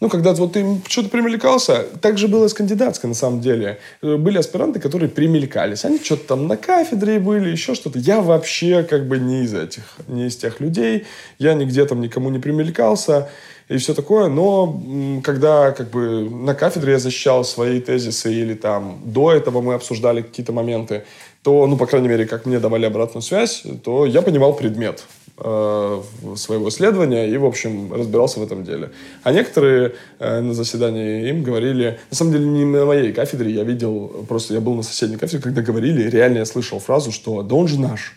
[0.00, 3.78] Ну, когда вот ты что-то примелькался, так же было с кандидатской, на самом деле.
[4.00, 5.84] Э, были аспиранты, которые примелькались.
[5.84, 7.98] Они что-то там на кафедре были, еще что-то.
[7.98, 11.04] Я вообще как бы не из этих, не из тех людей.
[11.38, 13.28] Я нигде там никому не примелькался
[13.68, 14.28] и все такое.
[14.28, 14.80] Но
[15.24, 20.22] когда как бы на кафедре я защищал свои тезисы или там до этого мы обсуждали
[20.22, 21.04] какие-то моменты,
[21.42, 25.04] то, ну, по крайней мере, как мне давали обратную связь, то я понимал предмет
[25.38, 28.90] своего исследования и, в общем, разбирался в этом деле.
[29.22, 33.62] А некоторые э, на заседании им говорили, на самом деле не на моей кафедре, я
[33.62, 37.54] видел, просто я был на соседней кафедре, когда говорили, реально я слышал фразу, что да
[37.54, 38.14] он же наш.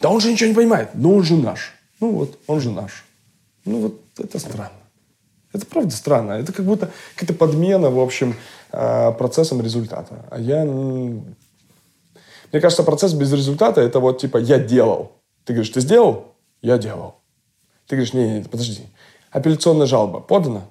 [0.00, 1.72] Да он же ничего не понимает, но он же наш.
[2.00, 3.04] Ну вот, он же наш.
[3.64, 4.70] Ну вот это странно.
[5.52, 6.32] Это правда странно.
[6.32, 8.36] Это как будто какая-то подмена, в общем,
[8.70, 10.26] э, процессом результата.
[10.30, 10.64] А я...
[10.64, 15.12] Мне кажется, процесс без результата– это вот типа «я делал».
[15.44, 16.31] Ты говоришь, ты сделал?
[16.62, 17.16] Я делал.
[17.86, 18.86] Ты говоришь, не, не, подожди.
[19.30, 20.70] Апелляционная жалоба подана?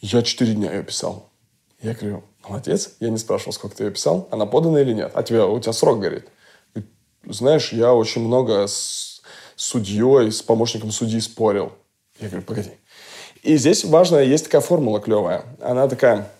[0.00, 1.30] Я четыре дня ее писал.
[1.80, 2.96] Я говорю, молодец.
[3.00, 4.28] Я не спрашивал, сколько ты ее писал.
[4.30, 5.10] Она подана или нет.
[5.14, 6.28] А тебя, у тебя срок горит.
[7.24, 9.22] знаешь, я очень много с
[9.56, 11.72] судьей, с помощником судьи спорил.
[12.18, 12.72] Я говорю, погоди.
[13.42, 15.44] И здесь важно, есть такая формула клевая.
[15.60, 16.30] Она такая,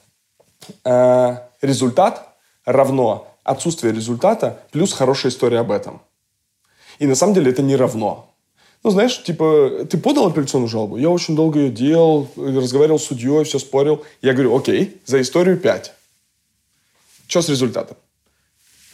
[0.84, 6.02] э, результат равно отсутствие результата плюс хорошая история об этом.
[6.98, 8.29] И на самом деле это не равно.
[8.82, 10.96] Ну, знаешь, типа, ты подал апелляционную жалобу?
[10.96, 14.04] Я очень долго ее делал, разговаривал с судьей, все спорил.
[14.22, 15.92] Я говорю, окей, за историю 5.
[17.26, 17.96] Что с результатом?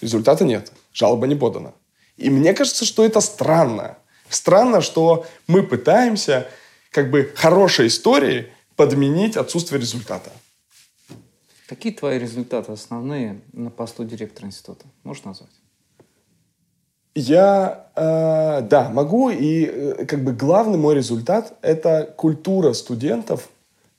[0.00, 0.72] Результата нет.
[0.92, 1.72] Жалоба не подана.
[2.16, 3.96] И мне кажется, что это странно.
[4.28, 6.48] Странно, что мы пытаемся
[6.90, 10.30] как бы хорошей историей подменить отсутствие результата.
[11.68, 14.86] Какие твои результаты основные на посту директора института?
[15.04, 15.50] Можешь назвать?
[17.18, 19.30] Я, э, да, могу.
[19.30, 23.48] И э, как бы главный мой результат– это культура студентов,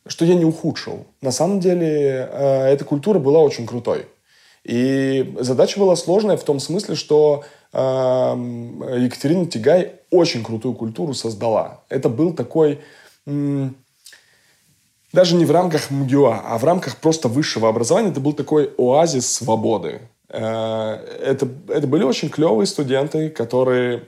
[0.05, 1.07] что я не ухудшил.
[1.21, 4.05] На самом деле, э, эта культура была очень крутой.
[4.63, 7.43] И задача была сложная в том смысле, что
[7.73, 11.81] э, Екатерина Тигай очень крутую культуру создала.
[11.89, 12.79] Это был такой...
[15.13, 19.33] Даже не в рамках МГУА, а в рамках просто высшего образования, это был такой оазис
[19.33, 20.01] свободы.
[20.29, 24.03] Э, это, это были очень клевые студенты, которые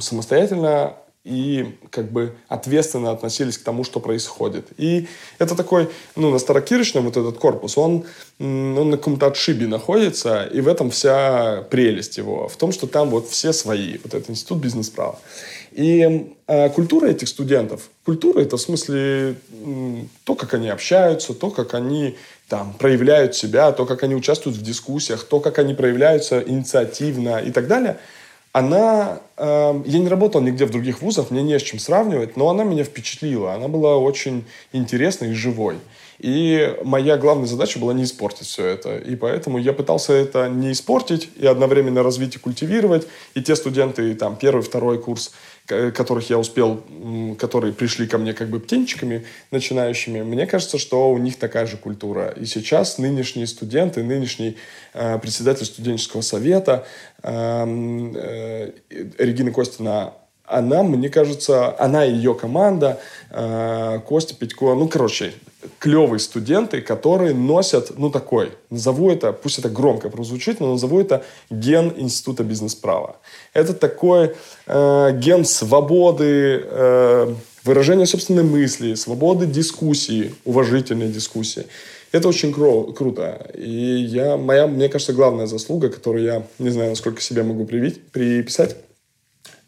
[0.00, 4.68] самостоятельно и как бы ответственно относились к тому, что происходит.
[4.78, 5.06] И
[5.38, 8.04] это такой, ну, на Старокирочном вот этот корпус, он,
[8.38, 13.10] он на каком-то отшибе находится, и в этом вся прелесть его, в том, что там
[13.10, 15.18] вот все свои, вот этот институт бизнес-права.
[15.72, 19.36] И э, культура этих студентов, культура это в смысле
[20.24, 22.16] то, как они общаются, то, как они
[22.50, 27.52] там проявляют себя, то, как они участвуют в дискуссиях, то, как они проявляются инициативно и
[27.52, 27.96] так далее,
[28.52, 29.20] она...
[29.36, 32.64] Э, я не работал нигде в других вузах, мне не с чем сравнивать, но она
[32.64, 33.54] меня впечатлила.
[33.54, 35.76] Она была очень интересной и живой.
[36.18, 38.98] И моя главная задача была не испортить все это.
[38.98, 43.06] И поэтому я пытался это не испортить и одновременно развить и культивировать.
[43.34, 45.32] И те студенты, там, первый, второй курс,
[45.94, 46.82] которых я успел,
[47.38, 51.76] которые пришли ко мне как бы птенчиками начинающими, мне кажется, что у них такая же
[51.76, 52.34] культура.
[52.36, 54.56] И сейчас нынешние студенты, нынешний
[54.94, 56.86] э, председатель студенческого совета
[57.22, 58.72] эм, э,
[59.18, 60.14] Регина Костина,
[60.44, 63.00] она, мне кажется, она и ее команда,
[63.30, 65.32] э, Костя Петько, ну, короче,
[65.78, 71.24] клевые студенты, которые носят, ну, такой, назову это, пусть это громко прозвучит, но назову это
[71.50, 73.16] ген Института бизнес-права.
[73.52, 74.34] Это такой
[74.66, 77.34] э, ген свободы, э,
[77.64, 81.66] выражения собственной мысли, свободы дискуссии, уважительной дискуссии.
[82.12, 83.50] Это очень кру- круто.
[83.54, 88.02] И я, моя, мне кажется, главная заслуга, которую я не знаю, насколько себе могу привить,
[88.10, 88.76] приписать,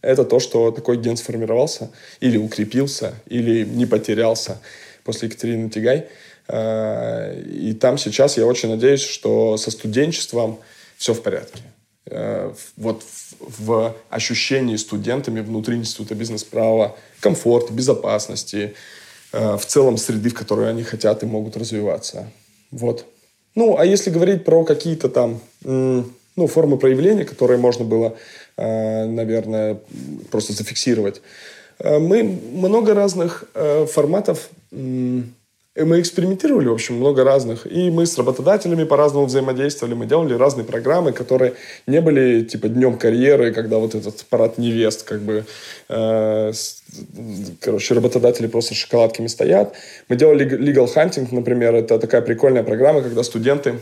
[0.00, 1.90] это то, что такой ген сформировался
[2.20, 4.60] или укрепился, или не потерялся
[5.04, 6.08] после Екатерины Тигай.
[6.48, 10.58] Э, и там сейчас я очень надеюсь, что со студенчеством
[10.96, 11.62] все в порядке.
[12.06, 13.02] Э, вот
[13.40, 18.74] в ощущении студентами внутри Института бизнес-права комфорта, безопасности,
[19.32, 22.30] э, в целом среды, в которой они хотят и могут развиваться.
[22.70, 23.06] Вот.
[23.54, 28.16] Ну, а если говорить про какие-то там ну, формы проявления, которые можно было,
[28.56, 29.78] наверное,
[30.30, 31.20] просто зафиксировать,
[31.78, 33.44] мы много разных
[33.92, 37.66] форматов и мы экспериментировали, в общем, много разных.
[37.66, 39.94] И мы с работодателями по-разному взаимодействовали.
[39.94, 41.54] Мы делали разные программы, которые
[41.86, 45.46] не были типа днем карьеры, когда вот этот парад невест, как бы,
[45.88, 46.52] э,
[47.60, 49.74] короче, работодатели просто шоколадками стоят.
[50.08, 51.74] Мы делали legal hunting, например.
[51.74, 53.78] Это такая прикольная программа, когда студенты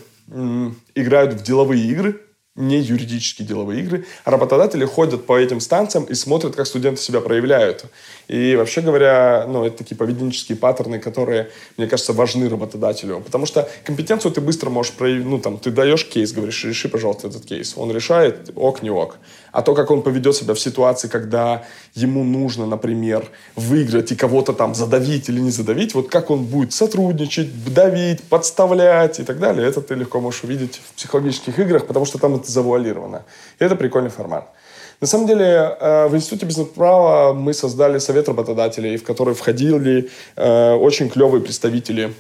[0.95, 2.21] играют в деловые игры,
[2.57, 7.21] не юридические деловые игры, а работодатели ходят по этим станциям и смотрят, как студенты себя
[7.21, 7.85] проявляют.
[8.31, 13.19] И вообще говоря, ну, это такие поведенческие паттерны, которые, мне кажется, важны работодателю.
[13.19, 17.27] Потому что компетенцию ты быстро можешь проявить, ну, там, ты даешь кейс, говоришь, реши, пожалуйста,
[17.27, 17.75] этот кейс.
[17.77, 19.19] Он решает, ок, не ок.
[19.51, 21.65] А то, как он поведет себя в ситуации, когда
[21.95, 26.73] ему нужно, например, выиграть и кого-то там задавить или не задавить, вот как он будет
[26.73, 32.07] сотрудничать, давить, подставлять и так далее, это ты легко можешь увидеть в психологических играх, потому
[32.07, 33.25] что там это завуалировано.
[33.59, 34.53] И это прикольный формат.
[35.01, 40.75] На самом деле, э, в Институте бизнес-права мы создали совет работодателей, в который входили э,
[40.75, 42.13] очень клевые представители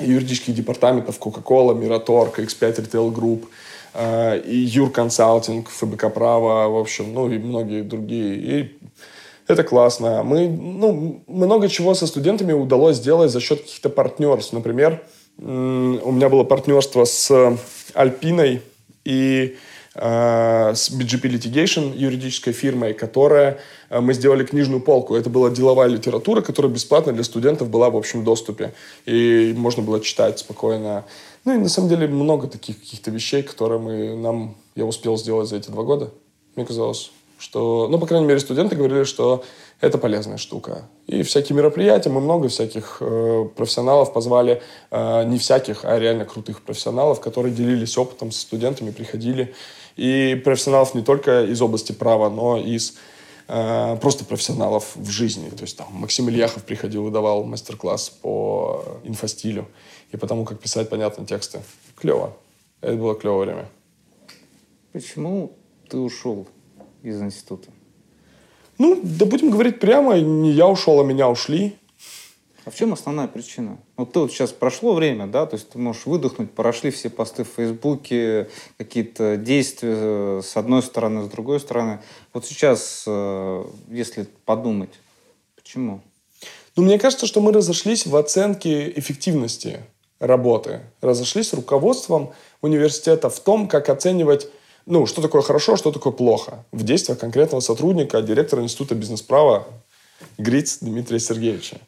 [0.00, 3.44] юридических департаментов Coca-Cola, Miraторг, X5 Retail Group,
[3.94, 8.34] э, и Юр Консалтинг, ФБК Право, в общем, ну и многие другие.
[8.34, 8.78] И
[9.46, 10.24] это классно.
[10.24, 14.52] Мы, ну, много чего со студентами удалось сделать за счет каких-то партнерств.
[14.52, 15.00] Например,
[15.38, 17.56] у меня было партнерство с
[17.94, 18.62] Альпиной
[19.04, 19.56] и
[19.94, 25.16] с BGP Litigation, юридической фирмой, которая э, мы сделали книжную полку.
[25.16, 28.72] Это была деловая литература, которая бесплатно для студентов была в общем доступе.
[29.04, 31.04] И можно было читать спокойно.
[31.44, 35.48] Ну и на самом деле много таких каких-то вещей, которые мы, нам, я успел сделать
[35.48, 36.10] за эти два года.
[36.54, 37.10] мне казалось.
[37.38, 39.42] Что, ну, по крайней мере, студенты говорили, что
[39.80, 40.82] это полезная штука.
[41.06, 44.60] И всякие мероприятия, мы много всяких э, профессионалов позвали,
[44.90, 49.54] э, не всяких, а реально крутых профессионалов, которые делились опытом со студентами, приходили.
[49.96, 52.96] И профессионалов не только из области права, но и из
[53.48, 55.48] э, просто профессионалов в жизни.
[55.50, 59.68] То есть там Максим Ильяхов приходил и давал мастер-класс по инфостилю
[60.12, 61.60] и по тому, как писать понятные тексты.
[61.96, 62.36] Клево.
[62.80, 63.68] Это было клевое время.
[64.92, 65.52] Почему
[65.88, 66.46] ты ушел
[67.02, 67.70] из института?
[68.78, 71.76] Ну, да будем говорить прямо, не я ушел, а меня ушли.
[72.64, 73.78] А в чем основная причина?
[73.96, 77.44] Вот ты вот сейчас прошло время, да, то есть ты можешь выдохнуть, прошли все посты
[77.44, 82.00] в Фейсбуке, какие-то действия э, с одной стороны, с другой стороны.
[82.34, 84.90] Вот сейчас, э, если подумать,
[85.56, 86.02] почему?
[86.76, 89.80] Ну, мне кажется, что мы разошлись в оценке эффективности
[90.18, 90.80] работы.
[91.00, 94.48] Разошлись с руководством университета в том, как оценивать
[94.86, 99.66] ну, что такое хорошо, что такое плохо в действиях конкретного сотрудника, директора Института бизнес-права
[100.38, 101.78] Гриц Дмитрия Сергеевича.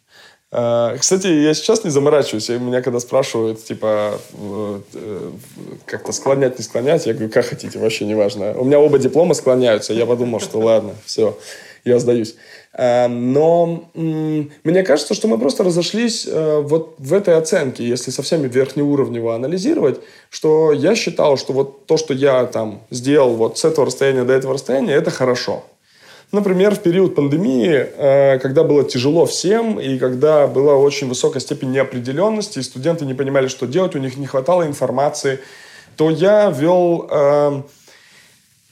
[0.54, 2.50] А, кстати, я сейчас не заморачиваюсь.
[2.50, 5.30] Меня когда спрашивают, типа, э,
[5.86, 8.52] как-то склонять, не склонять, я говорю, как хотите, вообще не важно.
[8.58, 9.94] У меня оба диплома склоняются.
[9.94, 11.38] Я подумал, что ладно, все,
[11.86, 12.34] я сдаюсь.
[12.74, 18.42] А, но мне кажется, что мы просто разошлись э, вот в этой оценке, если совсем
[18.42, 23.86] верхнеуровнево анализировать, что я считал, что вот то, что я там сделал вот с этого
[23.86, 25.64] расстояния до этого расстояния, это хорошо.
[26.32, 31.72] Например, в период пандемии, э, когда было тяжело всем, и когда была очень высокая степень
[31.72, 35.40] неопределенности, и студенты не понимали, что делать, у них не хватало информации,
[35.94, 37.62] то я вел э,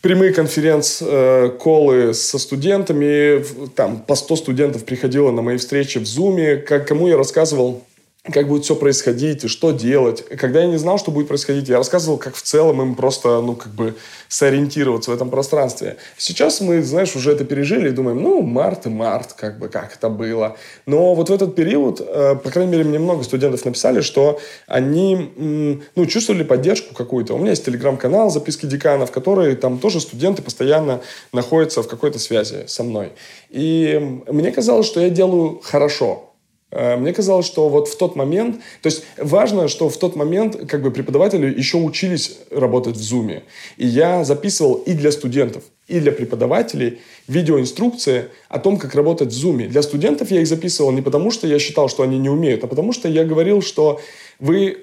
[0.01, 3.45] прямые конференц-колы со студентами.
[3.77, 7.85] Там по 100 студентов приходило на мои встречи в Zoom, кому я рассказывал
[8.25, 10.23] как будет все происходить и что делать.
[10.29, 13.55] Когда я не знал, что будет происходить, я рассказывал, как в целом им просто, ну,
[13.55, 13.95] как бы
[14.29, 15.97] сориентироваться в этом пространстве.
[16.19, 19.97] Сейчас мы, знаешь, уже это пережили и думаем, ну, март и март, как бы, как
[19.97, 20.57] это было.
[20.85, 25.81] Но вот в этот период, э, по крайней мере, мне много студентов написали, что они,
[25.95, 27.35] ну, чувствовали поддержку какую-то.
[27.35, 31.01] У меня есть телеграм-канал «Записки деканов», которые там тоже студенты постоянно
[31.33, 33.13] находятся в какой-то связи со мной.
[33.49, 36.30] И мне казалось, что я делаю хорошо
[36.73, 40.83] мне казалось, что вот в тот момент, то есть важно, что в тот момент как
[40.83, 43.43] бы преподаватели еще учились работать в Zoom.
[43.77, 49.37] И я записывал и для студентов, и для преподавателей видеоинструкции о том, как работать в
[49.37, 49.67] Zoom.
[49.69, 52.69] Для студентов я их записывал не потому, что я считал, что они не умеют, а
[52.69, 54.01] потому что я говорил, что
[54.39, 54.79] вы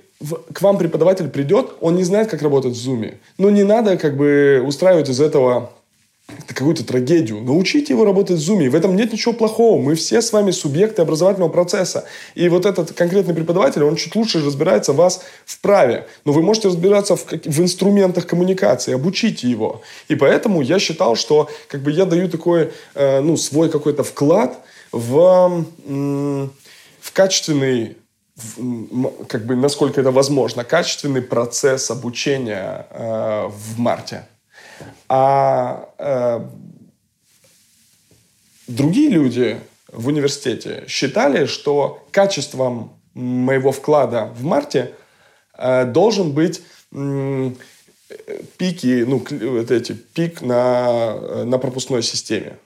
[0.54, 3.16] к вам преподаватель придет, он не знает, как работать в Zoom.
[3.38, 5.72] Но не надо как бы устраивать из этого
[6.48, 7.42] какую-то трагедию.
[7.42, 8.70] Научите его работать в Zoom.
[8.70, 9.82] В этом нет ничего плохого.
[9.82, 12.06] Мы все с вами субъекты образовательного процесса.
[12.36, 16.08] И вот этот конкретный преподаватель, он чуть лучше разбирается вас в праве.
[16.26, 18.94] Но вы можете разбираться в, в инструментах коммуникации.
[18.94, 19.82] Обучите его.
[20.10, 24.60] И поэтому я считал, что как бы я даю такой, э, ну, свой какой-то вклад
[24.92, 25.66] в,
[27.02, 27.98] в качественный
[29.28, 34.28] как бы, насколько это возможно, качественный процесс обучения э, в марте.
[35.10, 36.48] А э,
[38.68, 39.60] другие люди
[39.92, 44.94] в университете считали, что качеством моего вклада в марте
[45.58, 47.52] э, должен быть э,
[48.58, 52.58] пики, ну, вот эти, пик на, на пропускной системе.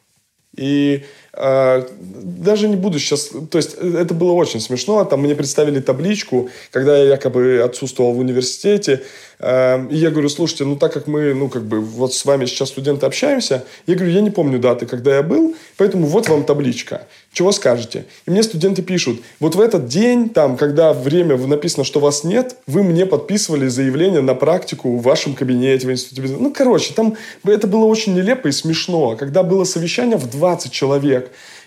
[0.56, 3.30] И э, даже не буду сейчас...
[3.50, 5.04] То есть это было очень смешно.
[5.06, 9.02] Там мне представили табличку, когда я якобы отсутствовал в университете.
[9.40, 12.46] Эм, и я говорю, слушайте, ну так как мы, ну как бы вот с вами
[12.46, 16.44] сейчас студенты общаемся, я говорю, я не помню даты, когда я был, поэтому вот вам
[16.44, 17.08] табличка.
[17.34, 18.06] Чего скажете?
[18.28, 22.56] И мне студенты пишут, вот в этот день, там, когда время написано, что вас нет,
[22.68, 26.36] вы мне подписывали заявление на практику в вашем кабинете в институте.
[26.38, 29.16] Ну, короче, там это было очень нелепо и смешно.
[29.16, 31.21] Когда было совещание в 20 человек,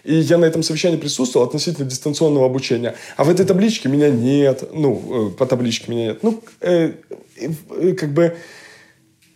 [0.05, 2.95] и я на этом совещании присутствовал относительно дистанционного обучения.
[3.17, 4.69] А в этой табличке меня нет.
[4.73, 6.23] Ну, э, по табличке меня нет.
[6.23, 6.93] Ну, э,
[7.37, 8.37] э, как бы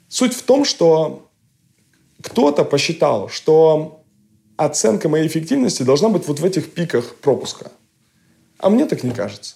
[0.08, 1.28] суть в том, что
[2.22, 4.02] кто-то посчитал, что
[4.56, 7.70] оценка моей эффективности должна быть вот в этих пиках пропуска.
[8.58, 9.54] А мне так не кажется.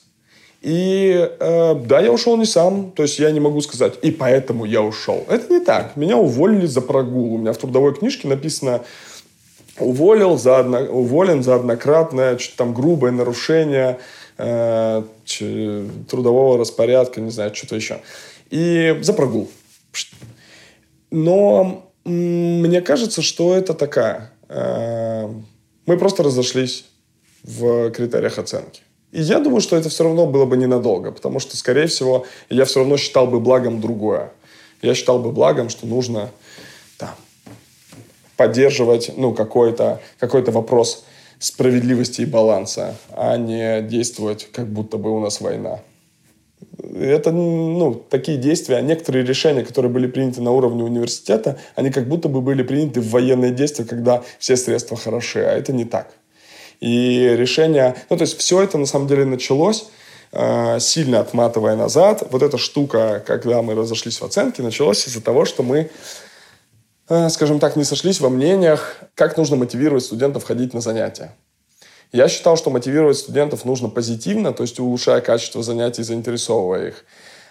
[0.62, 4.64] И э, да, я ушел не сам, то есть я не могу сказать, и поэтому
[4.64, 5.24] я ушел.
[5.28, 5.96] Это не так.
[5.96, 7.34] Меня уволили за прогул.
[7.34, 8.82] У меня в трудовой книжке написано
[9.78, 13.98] уволил за одно, уволен за однократное там грубое нарушение
[14.38, 15.02] э,
[16.08, 18.00] трудового распорядка, не знаю, что-то еще.
[18.50, 19.50] И за прогул.
[21.10, 24.32] Но мне кажется, что это такая.
[24.48, 25.28] Э,
[25.86, 26.84] мы просто разошлись
[27.42, 28.82] в критериях оценки.
[29.12, 32.64] И я думаю, что это все равно было бы ненадолго, потому что, скорее всего, я
[32.64, 34.32] все равно считал бы благом другое.
[34.80, 36.30] Я считал бы благом, что нужно
[38.42, 41.04] поддерживать ну, какой-то какой вопрос
[41.38, 45.78] справедливости и баланса, а не действовать, как будто бы у нас война.
[46.92, 52.28] Это, ну, такие действия, некоторые решения, которые были приняты на уровне университета, они как будто
[52.28, 56.08] бы были приняты в военные действия, когда все средства хороши, а это не так.
[56.80, 59.86] И решение, ну, то есть все это на самом деле началось
[60.32, 62.26] э, сильно отматывая назад.
[62.30, 65.90] Вот эта штука, когда мы разошлись в оценке, началась из-за того, что мы
[67.30, 71.34] скажем так, не сошлись во мнениях, как нужно мотивировать студентов ходить на занятия.
[72.12, 77.04] Я считал, что мотивировать студентов нужно позитивно, то есть улучшая качество занятий, заинтересовывая их.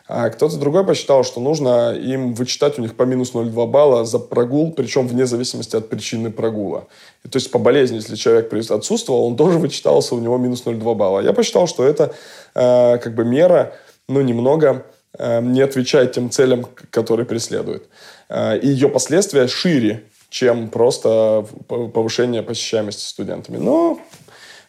[0.07, 4.20] А кто-то другой посчитал, что нужно им вычитать у них по минус 0,2 балла за
[4.20, 6.88] прогул, причем вне зависимости от причины прогула.
[7.24, 10.95] И, то есть по болезни, если человек отсутствовал, он тоже вычитался, у него минус 0,2
[10.95, 11.22] балла.
[11.22, 12.14] Я посчитал, что это
[12.53, 13.74] э, как бы мера,
[14.07, 14.86] ну, немного
[15.18, 17.88] э, не отвечает тем целям, которые преследует.
[18.32, 23.57] Э, и ее последствия шире, чем просто повышение посещаемости студентами.
[23.57, 23.99] Но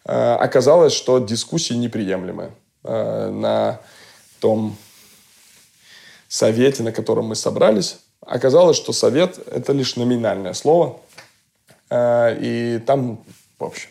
[0.05, 2.51] э, оказалось, что дискуссии неприемлемы
[2.83, 3.81] э, на
[4.41, 4.77] том
[6.29, 7.99] совете, на котором мы собрались.
[8.21, 10.99] Оказалось, что совет– это лишь номинальное слово.
[11.95, 13.23] И там,
[13.59, 13.91] в общем,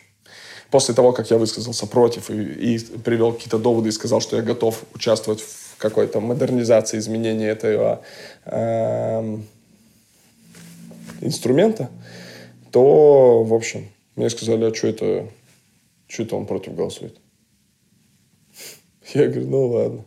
[0.70, 2.42] после того, как я высказался против и,
[2.74, 8.02] и привел какие-то доводы и сказал, что я готов участвовать в какой-то модернизации, изменении этого
[8.46, 9.38] э,
[11.22, 11.90] инструмента,
[12.70, 15.28] то, в общем, мне сказали, а что это,
[16.08, 17.16] что это он против голосует?
[19.14, 20.04] Я говорю, ну ладно.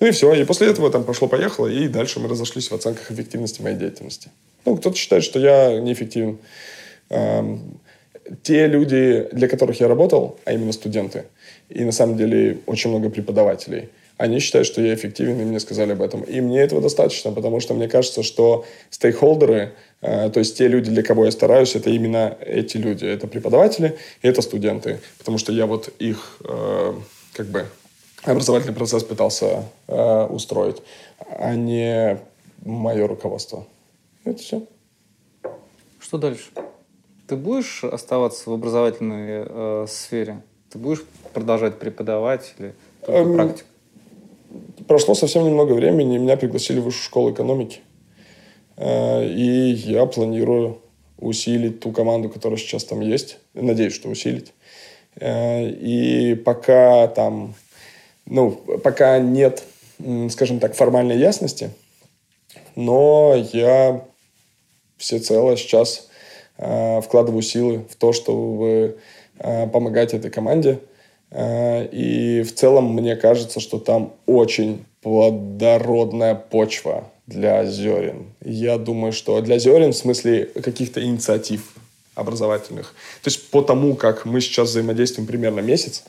[0.00, 0.32] Ну и все.
[0.34, 4.30] И после этого там пошло-поехало, и дальше мы разошлись в оценках эффективности моей деятельности.
[4.64, 6.38] Ну, кто-то считает, что я неэффективен.
[7.08, 7.80] Эм,
[8.42, 11.24] те люди, для которых я работал, а именно студенты,
[11.68, 13.90] и на самом деле очень много преподавателей–
[14.22, 16.22] они считают, что я эффективен, и мне сказали об этом.
[16.22, 20.92] И мне этого достаточно, потому что мне кажется, что стейкхолдеры, э, то есть те люди,
[20.92, 23.04] для кого я стараюсь, это именно эти люди.
[23.04, 25.00] Это преподаватели и это студенты.
[25.18, 26.94] Потому что я вот их э,
[27.32, 27.66] как бы
[28.22, 30.76] образовательный процесс пытался э, устроить,
[31.18, 32.20] а не
[32.64, 33.66] мое руководство.
[34.22, 34.62] Это все.
[35.98, 36.50] Что дальше?
[37.26, 40.42] Ты будешь оставаться в образовательной э, сфере?
[40.70, 41.02] Ты будешь
[41.34, 42.72] продолжать преподавать или
[43.04, 43.71] только эм, практика?
[44.86, 47.80] Прошло совсем немного времени, меня пригласили в высшую школу экономики.
[48.76, 50.78] Э, и я планирую
[51.18, 53.38] усилить ту команду, которая сейчас там есть.
[53.54, 54.52] Надеюсь, что усилить.
[55.16, 57.54] Э, и пока там,
[58.26, 58.50] ну,
[58.82, 59.62] пока нет,
[60.30, 61.70] скажем так, формальной ясности,
[62.74, 64.04] но я
[64.96, 66.08] всецело сейчас
[66.58, 68.98] э, вкладываю силы в то, чтобы
[69.72, 70.78] помогать этой команде–
[71.34, 78.26] и в целом мне кажется, что там очень плодородная почва для зерен.
[78.44, 81.74] Я думаю, что для зерен в смысле каких-то инициатив
[82.14, 82.94] образовательных.
[83.22, 86.04] То есть по тому, как мы сейчас взаимодействуем примерно месяц,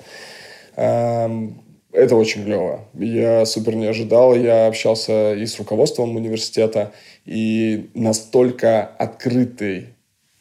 [0.76, 1.64] эм,
[1.94, 2.86] это очень клево.
[2.94, 4.36] Я супер не ожидал.
[4.36, 6.92] Я общался и с руководством университета,
[7.26, 9.93] и настолько открытый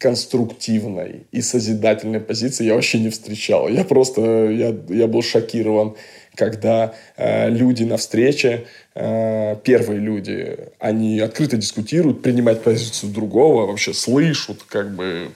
[0.03, 3.69] конструктивной и созидательной позиции я вообще не встречал.
[3.69, 5.95] Я просто, я, я был шокирован,
[6.35, 13.93] когда э, люди на встрече, э, первые люди, они открыто дискутируют, принимать позицию другого, вообще
[13.93, 15.31] слышат, как бы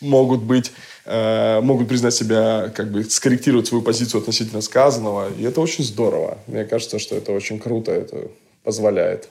[0.00, 0.72] могут быть
[1.04, 5.28] э, могут признать себя, как бы скорректировать свою позицию относительно сказанного.
[5.38, 6.38] И это очень здорово.
[6.46, 7.92] Мне кажется, что это очень круто.
[7.92, 8.28] Это
[8.64, 9.28] позволяет,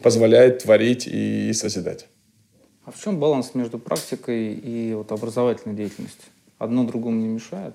[0.00, 2.06] позволяет творить и созидать.
[2.84, 6.30] А в чем баланс между практикой и вот образовательной деятельностью?
[6.58, 7.74] Одно другому не мешает?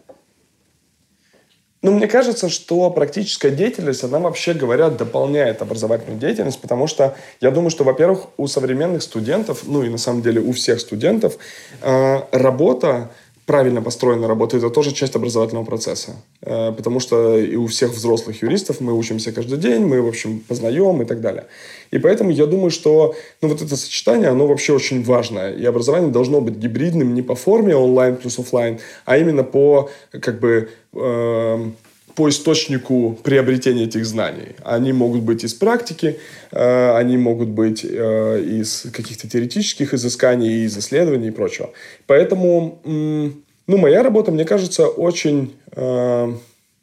[1.82, 7.52] Ну, мне кажется, что практическая деятельность, она вообще говоря, дополняет образовательную деятельность, потому что я
[7.52, 11.38] думаю, что, во-первых, у современных студентов, ну и на самом деле у всех студентов,
[11.82, 13.10] э, работа
[13.50, 16.12] правильно построена работа, это тоже часть образовательного процесса.
[16.42, 20.40] Э, потому что и у всех взрослых юристов мы учимся каждый день, мы, в общем,
[20.48, 21.46] познаем и так далее.
[21.90, 25.52] И поэтому я думаю, что ну, вот это сочетание, оно вообще очень важное.
[25.56, 30.40] И образование должно быть гибридным не по форме онлайн плюс офлайн, а именно по, как
[30.40, 31.72] бы, э,
[32.20, 34.58] по источнику приобретения этих знаний.
[34.66, 36.20] Они могут быть из практики,
[36.52, 41.70] э, они могут быть э, из каких-то теоретических изысканий, из исследований и прочего.
[42.08, 46.34] Поэтому, ну, моя работа, мне кажется, очень э,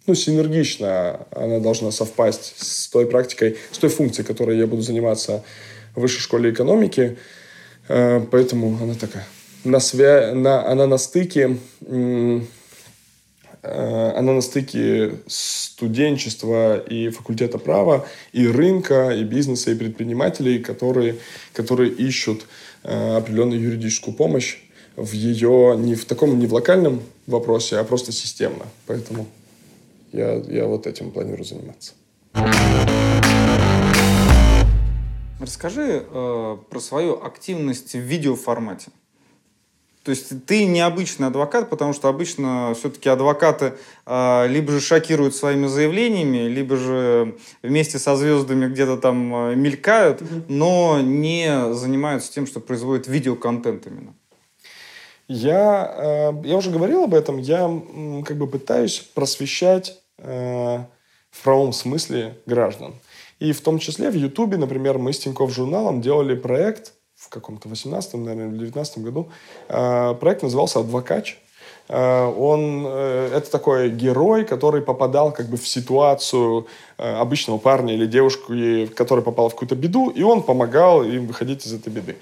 [0.07, 5.45] ну, синергично она должна совпасть с той практикой, с той функцией, которой я буду заниматься
[5.95, 7.19] в высшей школе экономики.
[7.89, 9.27] Поэтому она такая
[9.65, 10.33] на свя...
[10.35, 10.67] на...
[10.67, 11.59] она на стыке
[11.89, 12.41] Э,
[13.63, 21.17] она на стыке студенчества и факультета права, и рынка, и бизнеса, и предпринимателей, которые,
[21.53, 22.47] которые ищут
[22.83, 24.59] э, определенную юридическую помощь
[24.97, 28.67] в ее не в таком не в локальном вопросе, а просто системно.
[28.87, 29.27] Поэтому
[30.13, 31.93] я, я вот этим планирую заниматься.
[35.39, 38.89] Расскажи э, про свою активность в видеоформате.
[40.07, 43.75] То есть ты необычный адвокат, потому что обычно все-таки адвокаты
[44.07, 50.23] э, либо же шокируют своими заявлениями, либо же вместе со звездами где-то там э, мелькают,
[50.23, 50.45] mm-hmm.
[50.47, 54.15] но не занимаются тем, что производят видеоконтент именно.
[55.27, 57.69] Я, э, я уже говорил об этом, я
[58.25, 60.79] как бы пытаюсь просвещать э,
[61.33, 62.95] в правом смысле граждан.
[63.41, 66.93] И в том числе в Ютубе, например, мы с Тинькофф журналом делали проект
[67.27, 69.29] в каком-то 18 наверное, или 19 году.
[69.69, 71.39] Э, проект назывался «Адвокач».
[71.89, 76.67] Э, он, э, это такой герой, который попадал как бы в ситуацию
[76.97, 81.75] обычного парня или девушки, который попал в какую-то беду, и он помогал им выходить из
[81.75, 82.17] этой беды.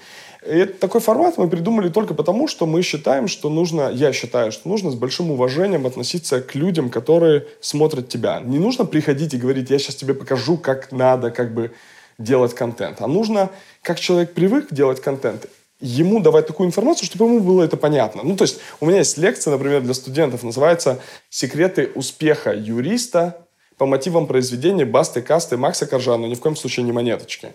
[0.45, 4.51] И это такой формат мы придумали только потому, что мы считаем, что нужно, я считаю,
[4.51, 8.41] что нужно с большим уважением относиться к людям, которые смотрят тебя.
[8.41, 11.71] Не нужно приходить и говорить, я сейчас тебе покажу, как надо, как бы
[12.17, 13.01] делать контент.
[13.01, 13.49] А нужно,
[13.85, 15.45] как человек привык делать контент,
[15.79, 18.23] ему давать такую информацию, чтобы ему было это понятно.
[18.23, 23.37] Ну, то есть у меня есть лекция, например, для студентов, называется «Секреты успеха юриста
[23.77, 27.49] по мотивам произведения Басты, Касты, Макса Коржа, но ни в коем случае не монеточки».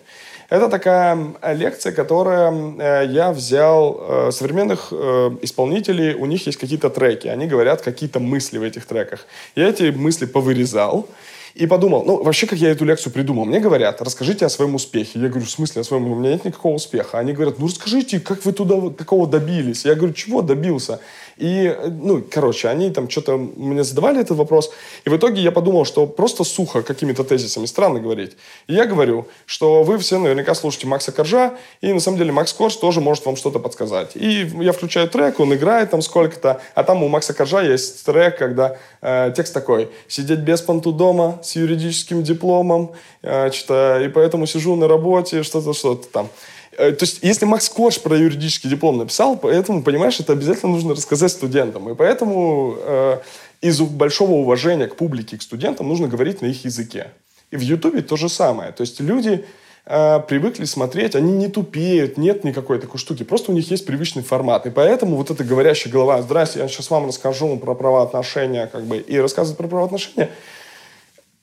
[0.49, 1.17] Это такая
[1.53, 7.47] лекция, которая э, я взял э, современных э, исполнителей, у них есть какие-то треки, они
[7.47, 9.25] говорят какие-то мысли в этих треках.
[9.55, 11.07] Я эти мысли повырезал,
[11.53, 13.45] и подумал, ну, вообще, как я эту лекцию придумал.
[13.45, 15.19] Мне говорят, расскажите о своем успехе.
[15.19, 16.11] Я говорю, в смысле о своем?
[16.11, 17.19] У меня нет никакого успеха.
[17.19, 19.85] Они говорят, ну, расскажите, как вы туда такого добились?
[19.85, 20.99] Я говорю, чего добился?
[21.41, 24.71] И, ну, короче, они там что-то мне задавали этот вопрос.
[25.05, 28.37] И в итоге я подумал, что просто сухо какими-то тезисами странно говорить.
[28.67, 32.53] И я говорю, что вы все наверняка слушаете Макса Коржа, и на самом деле Макс
[32.53, 34.11] Корж тоже может вам что-то подсказать.
[34.13, 38.37] И я включаю трек, он играет там сколько-то, а там у Макса Коржа есть трек,
[38.37, 42.91] когда э, текст такой «Сидеть без понту дома с юридическим дипломом,
[43.23, 46.29] э, что и поэтому сижу на работе, что-то, что-то там».
[46.77, 50.93] Э, то есть, если Макс Корж про юридический диплом написал, поэтому, понимаешь, это обязательно нужно
[50.93, 51.89] рассказать студентам.
[51.89, 53.19] И поэтому э,
[53.61, 57.11] из большого уважения к публике, к студентам нужно говорить на их языке.
[57.51, 58.71] И в Ютубе то же самое.
[58.71, 59.45] То есть, люди
[59.85, 63.23] э, привыкли смотреть, они не тупеют, нет никакой такой штуки.
[63.23, 64.65] Просто у них есть привычный формат.
[64.65, 68.97] И поэтому вот эта говорящая голова, здрасте, я сейчас вам расскажу про правоотношения, как бы,
[68.97, 70.29] и рассказывать про правоотношения–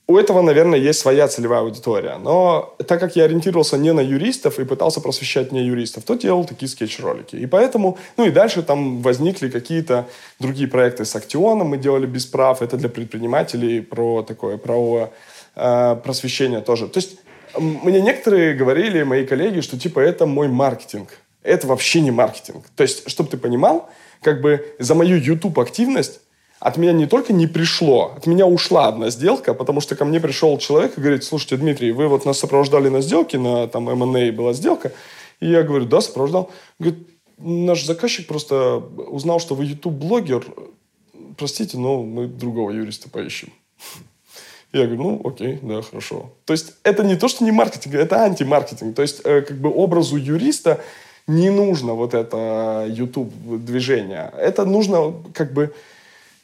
[0.09, 2.17] у этого, наверное, есть своя целевая аудитория.
[2.17, 6.45] Но так как я ориентировался не на юристов и пытался просвещать не юристов, то делал
[6.45, 7.35] такие скетч-ролики.
[7.35, 10.07] И поэтому, ну и дальше там возникли какие-то
[10.39, 15.11] другие проекты с Актионом, мы делали без прав, это для предпринимателей, про такое правовое
[15.55, 16.87] э, просвещение тоже.
[16.87, 17.19] То есть
[17.59, 21.09] мне некоторые говорили, мои коллеги, что типа это мой маркетинг.
[21.43, 22.65] Это вообще не маркетинг.
[22.75, 23.87] То есть, чтобы ты понимал,
[24.23, 26.21] как бы за мою YouTube-активность
[26.59, 30.19] от меня не только не пришло, от меня ушла одна сделка, потому что ко мне
[30.19, 34.31] пришел человек и говорит, слушайте, Дмитрий, вы вот нас сопровождали на сделке, на там M&A
[34.31, 34.91] была сделка,
[35.39, 36.51] и я говорю, да, сопровождал.
[36.77, 37.07] Говорит,
[37.37, 40.45] наш заказчик просто узнал, что вы YouTube-блогер,
[41.37, 43.53] простите, но мы другого юриста поищем.
[44.71, 46.31] Я говорю, ну, окей, да, хорошо.
[46.45, 48.95] То есть это не то, что не маркетинг, это антимаркетинг.
[48.95, 50.79] То есть э, как бы образу юриста
[51.25, 54.31] не нужно вот это YouTube-движение.
[54.37, 55.73] Это нужно как бы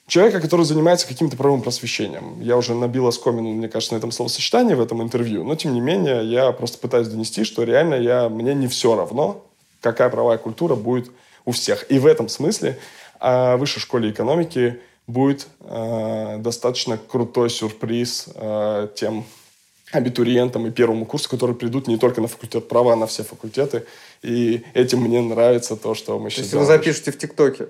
[0.07, 2.39] человека, который занимается каким-то правовым просвещением.
[2.41, 5.81] Я уже набил оскомину, мне кажется, на этом словосочетании в этом интервью, но тем не
[5.81, 9.43] менее я просто пытаюсь донести, что реально я, мне не все равно,
[9.81, 11.11] какая правовая культура будет
[11.45, 11.89] у всех.
[11.91, 12.77] И в этом смысле
[13.19, 19.25] в высшей школе экономики будет э, достаточно крутой сюрприз э, тем
[19.91, 23.85] абитуриентам и первому курсу, которые придут не только на факультет права, а на все факультеты.
[24.23, 27.67] И этим мне нравится то, что мы сейчас То есть вы запишете в ТикТоке?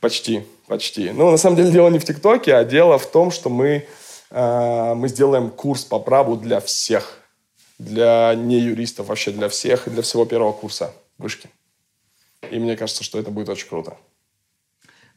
[0.00, 1.10] Почти, почти.
[1.10, 3.86] Ну, на самом деле, дело не в ТикТоке, а дело в том, что мы,
[4.30, 7.20] э, мы сделаем курс по праву для всех.
[7.78, 11.50] Для не юристов, вообще для всех и для всего первого курса вышки.
[12.50, 13.96] И мне кажется, что это будет очень круто.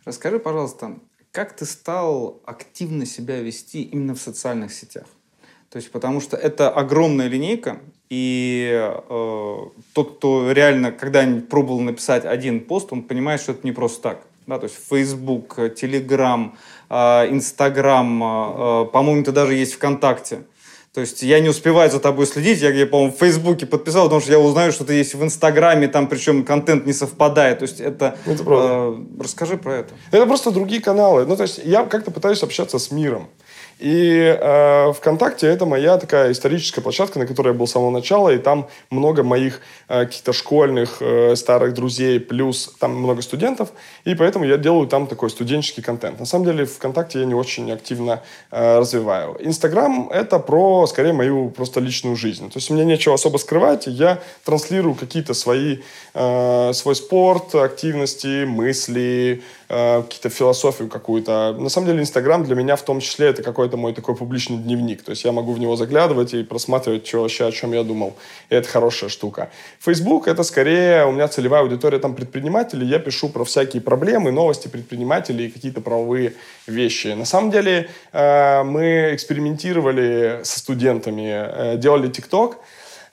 [0.04, 0.98] Расскажи, пожалуйста,
[1.32, 5.06] как ты стал активно себя вести именно в социальных сетях?
[5.70, 7.80] То есть, потому что это огромная линейка,
[8.10, 9.58] и э,
[9.94, 14.29] тот, кто реально когда-нибудь пробовал написать один пост, он понимает, что это не просто так
[14.50, 16.52] да, то есть Facebook, Telegram,
[16.90, 20.44] Instagram, а, по-моему, это даже есть ВКонтакте.
[20.92, 24.22] То есть я не успеваю за тобой следить, я, я по-моему, в Фейсбуке подписал, потому
[24.22, 27.60] что я узнаю, что ты есть в Инстаграме, там причем контент не совпадает.
[27.60, 28.18] То есть это...
[28.26, 28.68] это правда.
[28.68, 29.94] Э, расскажи про это.
[30.12, 31.26] Это просто другие каналы.
[31.28, 33.30] Ну, то есть я как-то пытаюсь общаться с миром.
[33.80, 38.30] И э, ВКонтакте это моя такая историческая площадка, на которой я был с самого начала,
[38.30, 43.70] и там много моих э, каких-то школьных э, старых друзей, плюс там много студентов,
[44.04, 46.20] и поэтому я делаю там такой студенческий контент.
[46.20, 49.38] На самом деле ВКонтакте я не очень активно э, развиваю.
[49.40, 52.50] Инстаграм это про, скорее, мою просто личную жизнь.
[52.50, 55.78] То есть у меня нечего особо скрывать, я транслирую какие-то свои,
[56.14, 61.56] э, свой спорт, активности, мысли, э, какие-то философию какую-то.
[61.58, 65.04] На самом деле Инстаграм для меня в том числе это какой-то мой такой публичный дневник.
[65.04, 68.16] То есть я могу в него заглядывать и просматривать, что вообще, о чем я думал.
[68.50, 69.50] И это хорошая штука.
[69.80, 72.86] Facebook это скорее у меня целевая аудитория там предприниматели.
[72.86, 76.34] Я пишу про всякие проблемы, новости предпринимателей и какие-то правовые
[76.68, 77.08] вещи.
[77.08, 82.58] На самом деле э, мы экспериментировали со студентами, э, делали ТикТок,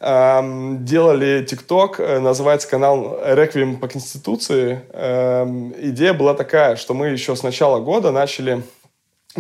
[0.01, 4.83] эм, делали ТикТок, э, называется канал «Реквием по Конституции».
[4.93, 8.63] Эм, идея была такая, что мы еще с начала года начали,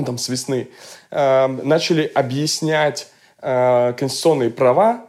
[0.04, 0.68] там, с весны,
[1.10, 3.08] эм, начали объяснять
[3.40, 5.06] э, конституционные права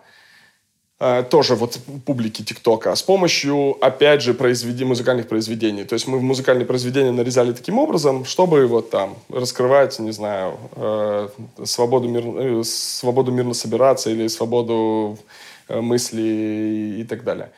[1.00, 5.84] э, тоже вот публики ТикТока с помощью, опять же, произведи, музыкальных произведений.
[5.84, 10.58] То есть мы в музыкальные произведения нарезали таким образом, чтобы вот там раскрывать, не знаю,
[10.76, 11.30] э,
[11.66, 15.18] свободу, мир, э, свободу мирно собираться или свободу
[15.68, 17.52] э, мысли и так далее.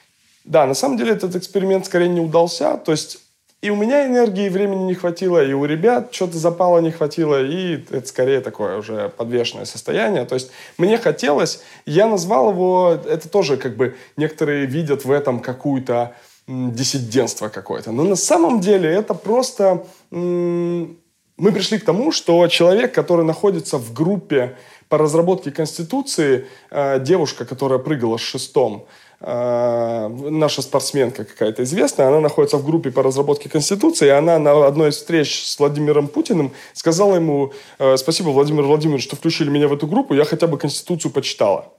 [0.45, 2.77] Да, на самом деле этот эксперимент скорее не удался.
[2.77, 3.19] То есть
[3.61, 7.43] и у меня энергии и времени не хватило, и у ребят что-то запала не хватило,
[7.43, 10.25] и это скорее такое уже подвешенное состояние.
[10.25, 15.41] То есть мне хотелось, я назвал его, это тоже как бы некоторые видят в этом
[15.41, 16.15] какую-то
[16.47, 17.91] диссидентство какое-то.
[17.91, 19.85] Но на самом деле это просто...
[20.09, 24.57] Мы пришли к тому, что человек, который находится в группе
[24.89, 28.87] по разработке Конституции, э, девушка, которая прыгала с шестом,
[29.21, 34.89] наша спортсменка какая-то известная, она находится в группе по разработке Конституции, и она на одной
[34.89, 39.73] из встреч с Владимиром Путиным сказала ему, э, спасибо, Владимир Владимирович, что включили меня в
[39.73, 41.73] эту группу, я хотя бы Конституцию почитала.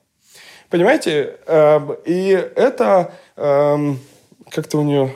[0.68, 1.38] Понимаете?
[1.46, 3.98] Э, и это эм,
[4.50, 5.14] как-то у нее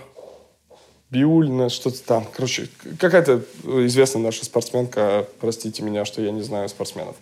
[1.10, 2.26] Биульна, что-то там.
[2.34, 2.68] Короче,
[2.98, 3.42] какая-то
[3.86, 7.14] известная наша спортсменка, простите меня, что я не знаю спортсменов.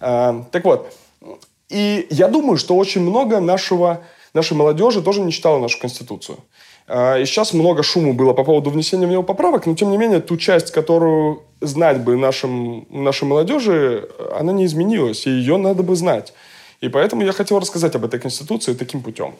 [0.00, 0.92] Так вот,
[1.70, 4.02] и я думаю, что очень много нашего
[4.34, 6.38] нашей молодежи тоже не читала нашу Конституцию.
[6.86, 9.98] А, и сейчас много шума было по поводу внесения в него поправок, но тем не
[9.98, 15.82] менее ту часть, которую знать бы нашим, нашей молодежи, она не изменилась, и ее надо
[15.82, 16.32] бы знать.
[16.80, 19.34] И поэтому я хотел рассказать об этой Конституции таким путем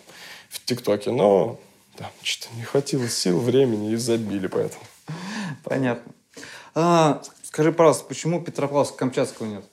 [0.50, 1.10] в ТикТоке.
[1.10, 1.58] Но
[1.98, 4.82] да, что-то не хватило сил, времени и забили поэтому.
[5.64, 6.12] Понятно.
[6.74, 9.64] А, скажи, пожалуйста, почему Петропавловска-Камчатского нет?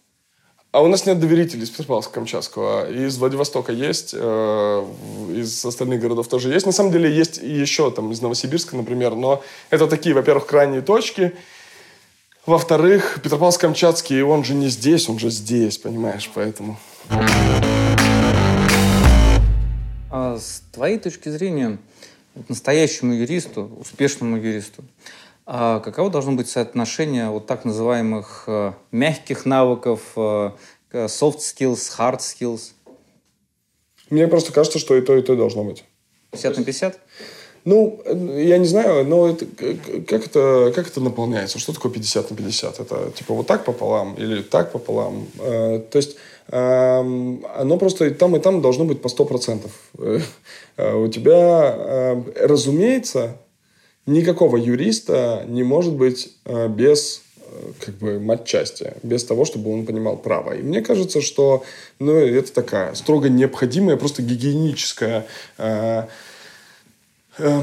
[0.76, 2.92] А у нас нет доверителей из Петропавловска-Камчатского.
[3.08, 4.86] Из Владивостока есть, э,
[5.34, 6.66] из остальных городов тоже есть.
[6.66, 9.16] На самом деле есть еще там из Новосибирска, например.
[9.16, 11.34] Но это такие, во-первых, крайние точки.
[12.46, 16.78] Во-вторых, Петропавловск-Камчатский, он же не здесь, он же здесь, понимаешь, поэтому...
[20.12, 21.78] А с твоей точки зрения,
[22.50, 24.84] настоящему юристу, успешному юристу,
[25.46, 30.52] а каково должно быть соотношение вот так называемых э, мягких навыков, э,
[30.92, 32.72] soft skills, hard skills?
[34.10, 35.84] Мне просто кажется, что и то, и то должно быть.
[36.32, 37.00] 50 на 50?
[37.66, 38.00] Ну,
[38.38, 39.46] я не знаю, но это,
[40.08, 41.58] как, это, как это наполняется?
[41.58, 42.80] Что такое 50 на 50?
[42.80, 45.28] Это типа вот так пополам или так пополам?
[45.40, 46.16] Э, то есть
[46.48, 49.70] э, оно просто и там, и там должно быть по 100%.
[50.78, 53.38] Э, у тебя, э, разумеется,
[54.06, 59.86] никакого юриста не может быть э, без э, как бы матчасти, без того, чтобы он
[59.86, 60.54] понимал право.
[60.54, 61.64] И мне кажется, что
[62.00, 65.26] ну, это такая строго необходимая, просто гигиеническая
[65.58, 66.04] э,
[67.38, 67.62] э,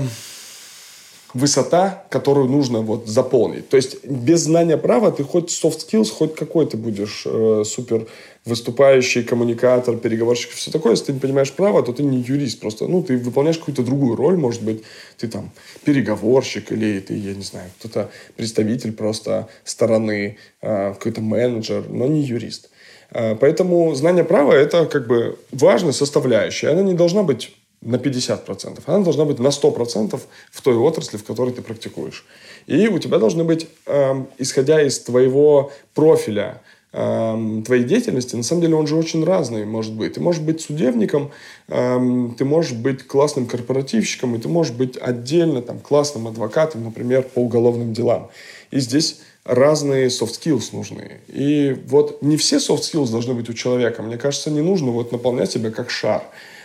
[1.35, 3.69] высота, которую нужно вот заполнить.
[3.69, 8.07] То есть без знания права ты хоть soft skills, хоть какой ты будешь э, супер
[8.45, 10.93] выступающий, коммуникатор, переговорщик, все такое.
[10.93, 12.61] Если ты не понимаешь право, то ты не юрист.
[12.61, 14.83] Просто, ну, ты выполняешь какую-то другую роль, может быть,
[15.17, 15.51] ты там
[15.85, 22.23] переговорщик или ты, я не знаю, кто-то представитель просто стороны, э, какой-то менеджер, но не
[22.23, 22.71] юрист.
[23.11, 26.69] Э, поэтому знание права– это как бы важная составляющая.
[26.71, 28.81] Она не должна быть на 50%.
[28.87, 32.25] Она должна быть на 100% в той отрасли, в которой ты практикуешь.
[32.67, 36.61] И у тебя должны быть, э, исходя из твоего профиля,
[36.95, 40.13] Эм, твоей деятельности, на самом деле он же очень разный может быть.
[40.13, 41.31] Ты можешь быть судебником,
[41.69, 47.23] эм, ты можешь быть классным корпоративщиком, и ты можешь быть отдельно там, классным адвокатом, например,
[47.23, 48.31] по уголовным делам.
[48.71, 51.13] И здесь разные soft skills нужны.
[51.29, 54.03] И вот не все soft skills должны быть у человека.
[54.03, 56.23] Мне кажется, не нужно вот наполнять себя как шар.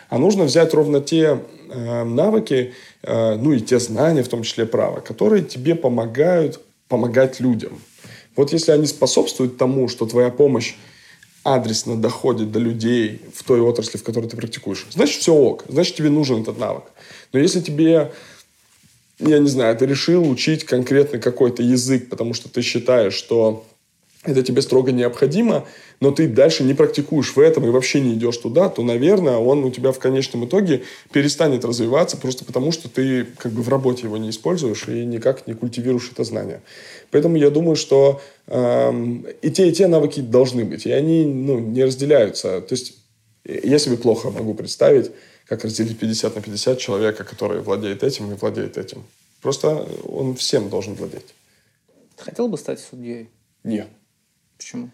[0.10, 2.74] А нужно взять ровно те э, навыки,
[3.04, 7.82] э, ну и те знания, в том числе права, которые тебе помогают помогать людям.
[8.36, 10.76] Вот если они способствуют тому, что твоя помощь
[11.44, 15.64] адресно доходит до людей в той отрасли, в которой ты практикуешь, значит, все ок.
[15.68, 16.84] Значит, тебе нужен этот навык.
[17.34, 18.12] Но если тебе,
[19.20, 23.66] я не знаю, ты решил учить конкретно какой-то язык, потому что ты считаешь, что
[24.28, 25.66] это тебе строго необходимо,
[26.00, 29.64] но ты дальше не практикуешь в этом и вообще не идешь туда, то, наверное, он
[29.64, 34.04] у тебя в конечном итоге перестанет развиваться просто потому, что ты как бы в работе
[34.04, 36.62] его не используешь и никак не культивируешь это знание.
[37.12, 38.92] Поэтому я думаю, что э,
[39.42, 42.62] и те, и те навыки должны быть, и они ну, не разделяются.
[42.62, 42.96] То есть
[43.46, 45.12] я себе плохо могу представить,
[45.48, 49.04] как разделить 50 на 50 человека, который владеет этим и владеет этим.
[49.42, 51.34] Просто он всем должен владеть.
[52.18, 53.30] Хотел бы стать судьей?
[53.64, 53.88] Нет.
[54.58, 54.90] Почему?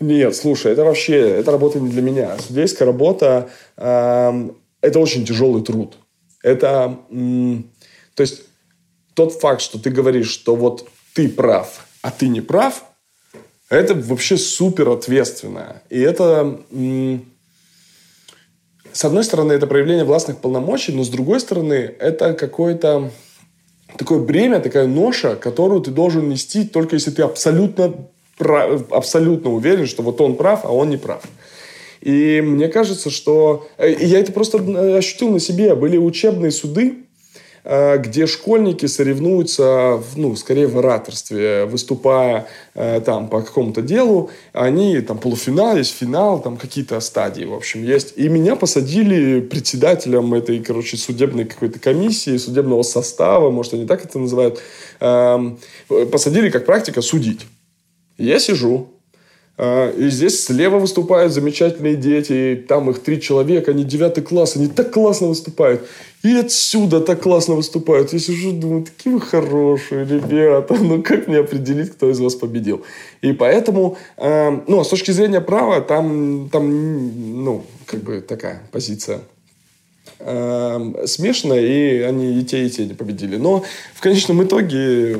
[0.00, 2.36] Нет, слушай, это вообще, это работа не для меня.
[2.38, 4.50] Судейская работа э,
[4.80, 5.96] это очень тяжелый труд.
[6.42, 7.56] Это, э,
[8.14, 8.42] то есть,
[9.14, 12.84] тот факт, что ты говоришь, что вот ты прав, а ты не прав,
[13.68, 15.82] это вообще супер ответственно.
[15.90, 17.18] И это, э,
[18.92, 23.10] с одной стороны, это проявление властных полномочий, но с другой стороны, это какое-то
[23.96, 28.08] такое бремя, такая ноша, которую ты должен нести только если ты абсолютно
[28.38, 31.22] абсолютно уверен, что вот он прав, а он не прав.
[32.04, 33.66] И мне кажется, что...
[33.78, 35.74] Э, я это просто э, ощутил на себе.
[35.74, 36.96] Были учебные суды,
[37.64, 44.30] э, где школьники соревнуются, ну, скорее в ораторстве, выступая там по какому-то делу.
[44.52, 48.12] Они там полуфинал, есть финал, там какие-то стадии, в общем, есть.
[48.16, 54.18] И меня посадили председателем этой, короче, судебной какой-то комиссии, судебного состава, может, они так это
[54.18, 54.60] называют,
[55.00, 55.58] эм,
[56.10, 57.46] посадили как практика судить.
[58.18, 58.88] Я сижу,
[59.56, 64.66] а, и здесь слева выступают замечательные дети, там их три человека, они девятый класс, они
[64.66, 65.86] так классно выступают.
[66.24, 68.12] И отсюда так классно выступают.
[68.12, 72.84] Я сижу, думаю, такие вы хорошие ребята, ну как мне определить, кто из вас победил?
[73.20, 78.62] И поэтому, э, ну, а с точки зрения права, там, там, ну, как бы такая
[78.72, 79.20] позиция
[80.18, 83.36] э, смешанная, и они и те, и те не победили.
[83.36, 83.64] Но
[83.94, 85.18] в конечном итоге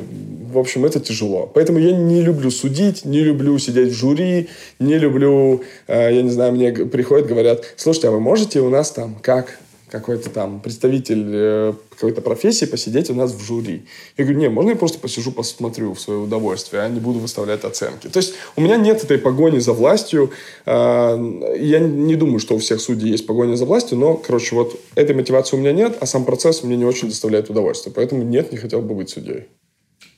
[0.55, 1.51] в общем, это тяжело.
[1.53, 4.47] Поэтому я не люблю судить, не люблю сидеть в жюри,
[4.79, 8.91] не люблю, э, я не знаю, мне приходят, говорят, слушайте, а вы можете у нас
[8.91, 9.59] там как
[9.89, 13.85] какой-то там представитель э, какой-то профессии посидеть у нас в жюри.
[14.17, 17.63] Я говорю, не, можно я просто посижу, посмотрю в свое удовольствие, а не буду выставлять
[17.63, 18.07] оценки.
[18.07, 20.31] То есть у меня нет этой погони за властью.
[20.65, 21.17] Э,
[21.57, 25.15] я не думаю, что у всех судей есть погоня за властью, но, короче, вот этой
[25.15, 27.93] мотивации у меня нет, а сам процесс мне не очень доставляет удовольствие.
[27.95, 29.47] Поэтому нет, не хотел бы быть судьей.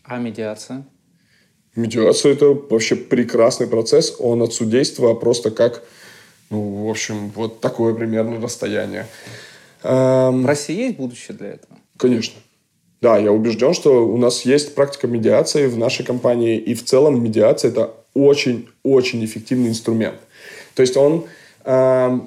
[0.04, 0.86] А медиация?
[1.76, 4.16] Медиация– это вообще прекрасный процесс.
[4.20, 5.84] Он от судейства просто как,
[6.50, 9.06] ну, в общем, вот такое примерно расстояние.
[9.84, 11.78] В России есть будущее для этого?
[11.98, 12.40] Конечно.
[13.02, 17.24] Да, я убежден, что у нас есть практика медиации в нашей компании, и в целом
[17.24, 20.20] медиация– это очень-очень эффективный инструмент.
[20.74, 21.26] То есть он...
[21.64, 22.20] Э,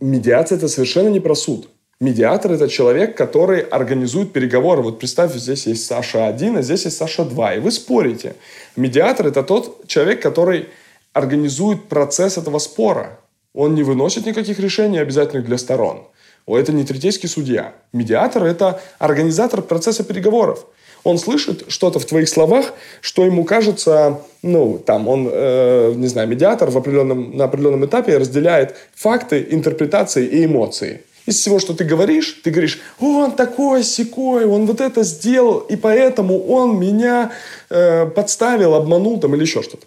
[0.00, 1.68] медиация– это совершенно не про суд.
[2.00, 4.82] Медиатор– это человек, который организует переговоры.
[4.82, 8.34] Вот представь, здесь есть Саша-1, а здесь есть Саша-2, и вы спорите.
[8.76, 10.68] Медиатор– это тот человек, который
[11.12, 13.18] организует процесс этого спора.
[13.54, 16.02] Он не выносит никаких решений, обязательных для сторон.
[16.46, 17.74] О, это не третейский судья.
[17.92, 20.66] Медиатор– это организатор процесса переговоров.
[21.02, 26.28] Он слышит что-то в твоих словах, что ему кажется, ну, там, он, э, не знаю,
[26.28, 31.84] медиатор в определенном, на определенном этапе разделяет факты, интерпретации и эмоции из всего, что ты
[31.84, 37.32] говоришь, ты говоришь, он такой секой, он вот это сделал, и поэтому он меня
[37.68, 39.86] э, подставил, обманул там или еще что-то.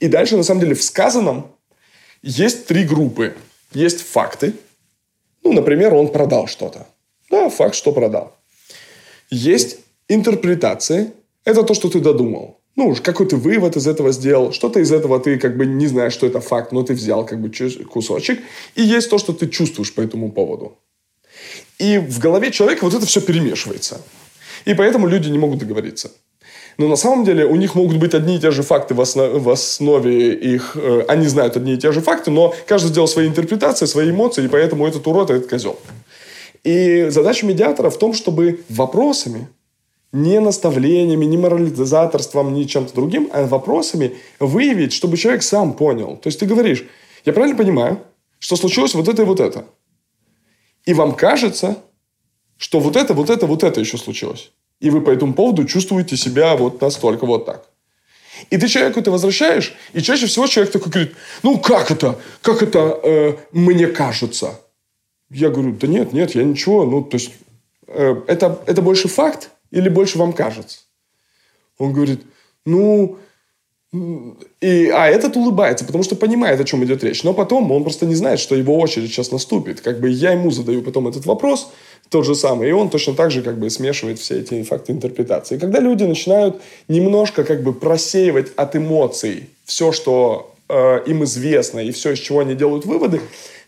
[0.00, 1.46] И дальше, на самом деле, в сказанном
[2.22, 3.34] есть три группы.
[3.72, 4.54] Есть факты.
[5.46, 6.86] Ну, например, он продал что-то.
[7.30, 8.32] Да, факт, что продал.
[9.30, 9.78] Есть
[10.08, 11.12] интерпретации.
[11.44, 15.18] Это то, что ты додумал ну, какой ты вывод из этого сделал, что-то из этого
[15.18, 17.50] ты как бы не знаешь, что это факт, но ты взял как бы
[17.90, 18.38] кусочек,
[18.74, 20.78] и есть то, что ты чувствуешь по этому поводу.
[21.78, 24.02] И в голове человека вот это все перемешивается.
[24.66, 26.10] И поэтому люди не могут договориться.
[26.78, 29.38] Но на самом деле у них могут быть одни и те же факты в основе,
[29.38, 30.76] в основе их...
[30.76, 34.44] Э, они знают одни и те же факты, но каждый сделал свои интерпретации, свои эмоции,
[34.44, 35.78] и поэтому этот урод, этот козел.
[36.64, 39.48] И задача медиатора в том, чтобы вопросами
[40.12, 46.16] не наставлениями, не морализаторством, ни чем-то другим, а вопросами выявить, чтобы человек сам понял.
[46.16, 46.84] То есть ты говоришь,
[47.24, 48.00] я правильно понимаю,
[48.38, 49.64] что случилось вот это и вот это.
[50.84, 51.76] И вам кажется,
[52.56, 54.52] что вот это, вот это, вот это еще случилось.
[54.80, 57.68] И вы по этому поводу чувствуете себя вот настолько вот так.
[58.50, 62.62] И ты человеку это возвращаешь, и чаще всего человек такой говорит, ну как это, как
[62.62, 64.60] это э, мне кажется?
[65.30, 67.32] Я говорю, да нет, нет, я ничего, ну то есть
[67.86, 70.80] э, это, это больше факт, или больше вам кажется?
[71.78, 72.22] Он говорит,
[72.66, 73.18] ну,
[74.60, 77.24] И, а этот улыбается, потому что понимает, о чем идет речь.
[77.24, 79.80] Но потом он просто не знает, что его очередь сейчас наступит.
[79.80, 81.70] Как бы я ему задаю потом этот вопрос,
[82.08, 85.56] тот же самый, и он точно так же как бы смешивает все эти факты интерпретации.
[85.56, 91.80] И когда люди начинают немножко как бы просеивать от эмоций все, что э, им известно,
[91.80, 93.20] и все, из чего они делают выводы,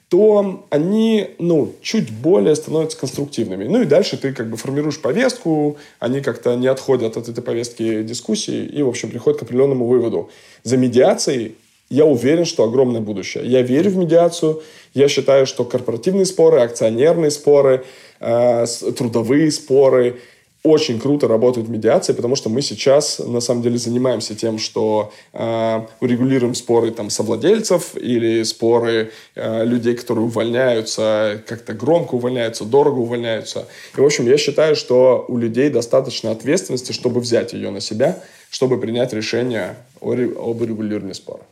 [0.08, 3.64] то они, ну, чуть более становятся конструктивными.
[3.64, 8.02] Ну и дальше ты как бы формируешь повестку, они как-то не отходят от этой повестки
[8.02, 10.30] дискуссии и, в общем, приходят к определенному выводу.
[10.64, 11.56] За медиацией
[11.90, 13.46] я уверен, что огромное будущее.
[13.46, 14.62] Я верю в медиацию.
[14.94, 17.84] Я считаю, что корпоративные споры, акционерные споры,
[18.20, 18.66] э,
[18.96, 20.18] трудовые споры,
[20.64, 25.80] очень круто работают медиации, потому что мы сейчас, на самом деле, занимаемся тем, что э,
[26.00, 33.68] урегулируем споры там, совладельцев или споры э, людей, которые увольняются, как-то громко увольняются, дорого увольняются.
[33.96, 38.20] И, в общем, я считаю, что у людей достаточно ответственности, чтобы взять ее на себя,
[38.50, 41.42] чтобы принять решение о, об урегулировании спора.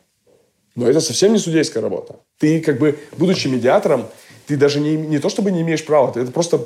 [0.76, 2.20] Но это совсем не судейская работа.
[2.38, 4.06] Ты, как бы, будучи медиатором,
[4.46, 6.58] ты даже не, не то чтобы не имеешь права, ты это просто,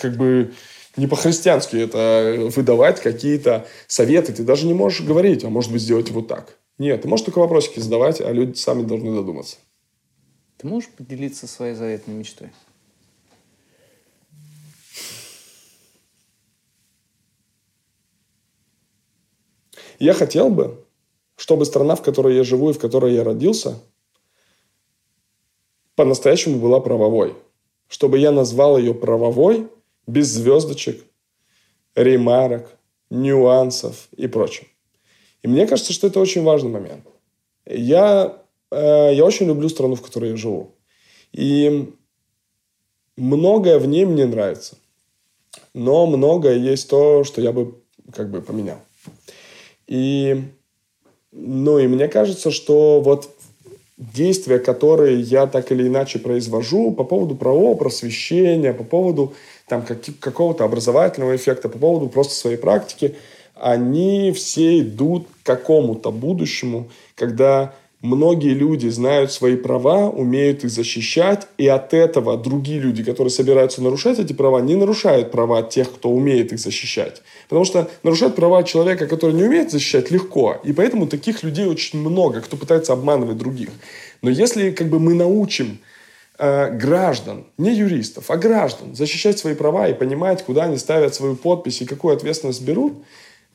[0.00, 0.54] как бы,
[0.96, 4.32] не по-христиански это выдавать какие-то советы.
[4.32, 6.56] Ты даже не можешь говорить, а может быть сделать вот так.
[6.78, 9.56] Нет, ты можешь только вопросики задавать, а люди сами должны додуматься.
[10.58, 12.50] Ты можешь поделиться своей заветной мечтой?
[19.98, 20.85] Я хотел бы,
[21.36, 23.78] чтобы страна, в которой я живу и в которой я родился,
[25.94, 27.34] по-настоящему была правовой.
[27.88, 29.68] Чтобы я назвал ее правовой
[30.06, 31.04] без звездочек,
[31.94, 32.68] ремарок,
[33.10, 34.66] нюансов и прочего.
[35.42, 37.06] И мне кажется, что это очень важный момент.
[37.66, 40.74] Я, э, я очень люблю страну, в которой я живу.
[41.32, 41.92] И
[43.16, 44.76] многое в ней мне нравится.
[45.74, 47.80] Но многое есть то, что я бы
[48.12, 48.78] как бы поменял.
[49.86, 50.42] И,
[51.36, 53.30] ну, и мне кажется, что вот
[53.98, 59.34] действия, которые я так или иначе произвожу по поводу правового просвещения, по поводу
[59.68, 63.16] там, как, какого-то образовательного эффекта, по поводу просто своей практики,
[63.54, 67.74] они все идут к какому-то будущему, когда
[68.06, 73.82] многие люди знают свои права, умеют их защищать, и от этого другие люди, которые собираются
[73.82, 77.22] нарушать эти права, не нарушают права тех, кто умеет их защищать.
[77.48, 80.56] Потому что нарушать права человека, который не умеет защищать, легко.
[80.64, 83.70] И поэтому таких людей очень много, кто пытается обманывать других.
[84.22, 85.78] Но если как бы мы научим
[86.38, 91.36] э, граждан, не юристов, а граждан защищать свои права и понимать, куда они ставят свою
[91.36, 92.94] подпись и какую ответственность берут,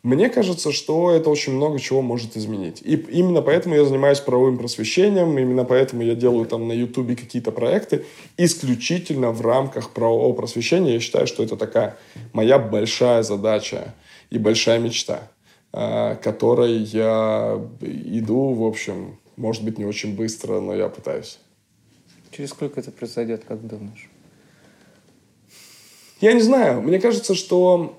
[0.03, 2.81] мне кажется, что это очень много чего может изменить.
[2.81, 7.51] И именно поэтому я занимаюсь правовым просвещением, именно поэтому я делаю там на Ютубе какие-то
[7.51, 8.05] проекты
[8.35, 10.93] исключительно в рамках правового просвещения.
[10.93, 11.97] Я считаю, что это такая
[12.33, 13.93] моя большая задача
[14.31, 15.29] и большая мечта,
[15.71, 21.37] а, которой я иду, в общем, может быть, не очень быстро, но я пытаюсь.
[22.31, 24.09] Через сколько это произойдет, как думаешь?
[26.21, 26.81] Я не знаю.
[26.81, 27.95] Мне кажется, что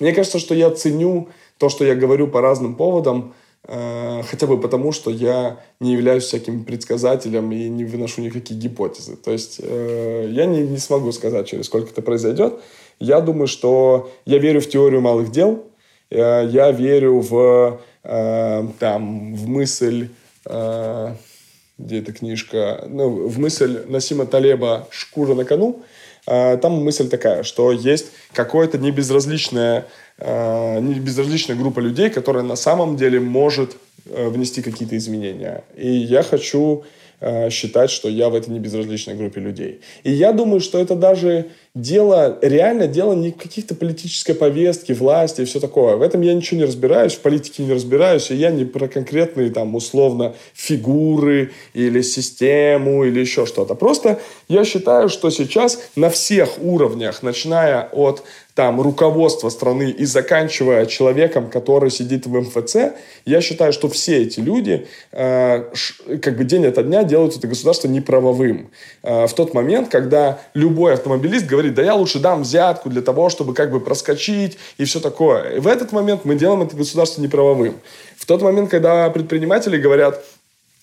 [0.00, 1.28] мне кажется, что я ценю
[1.58, 6.24] то, что я говорю по разным поводам, э, хотя бы потому, что я не являюсь
[6.24, 9.16] всяким предсказателем и не выношу никакие гипотезы.
[9.16, 12.54] То есть э, я не, не смогу сказать, через сколько это произойдет.
[12.98, 15.64] Я думаю, что я верю в теорию малых дел,
[16.10, 20.08] э, я верю в, там, в мысль...
[21.78, 25.82] Где эта книжка, ну, в мысль Насима Талеба «Шкура на кону»,
[26.26, 29.86] там мысль такая, что есть какое-то небезразличная,
[30.18, 33.76] а, небезразличная группа людей, которая на самом деле может
[34.06, 35.64] э, внести какие-то изменения.
[35.76, 36.84] И я хочу
[37.22, 39.82] Э, считать, что я в этой небезразличной группе людей.
[40.04, 45.44] И я думаю, что это даже дело, реально дело не каких-то политической повестки, власти и
[45.44, 45.96] все такое.
[45.96, 49.50] В этом я ничего не разбираюсь, в политике не разбираюсь, и я не про конкретные
[49.50, 53.74] там условно фигуры или систему или еще что-то.
[53.74, 54.18] Просто
[54.48, 58.22] я считаю, что сейчас на всех уровнях, начиная от
[58.60, 62.76] там руководство страны и заканчивая человеком, который сидит в МФЦ,
[63.24, 65.64] я считаю, что все эти люди э,
[66.20, 68.68] как бы день ото дня делают это государство неправовым.
[69.02, 73.30] Э, в тот момент, когда любой автомобилист говорит, да я лучше дам взятку для того,
[73.30, 75.56] чтобы как бы проскочить и все такое.
[75.56, 77.76] И в этот момент мы делаем это государство неправовым.
[78.18, 80.22] В тот момент, когда предприниматели говорят,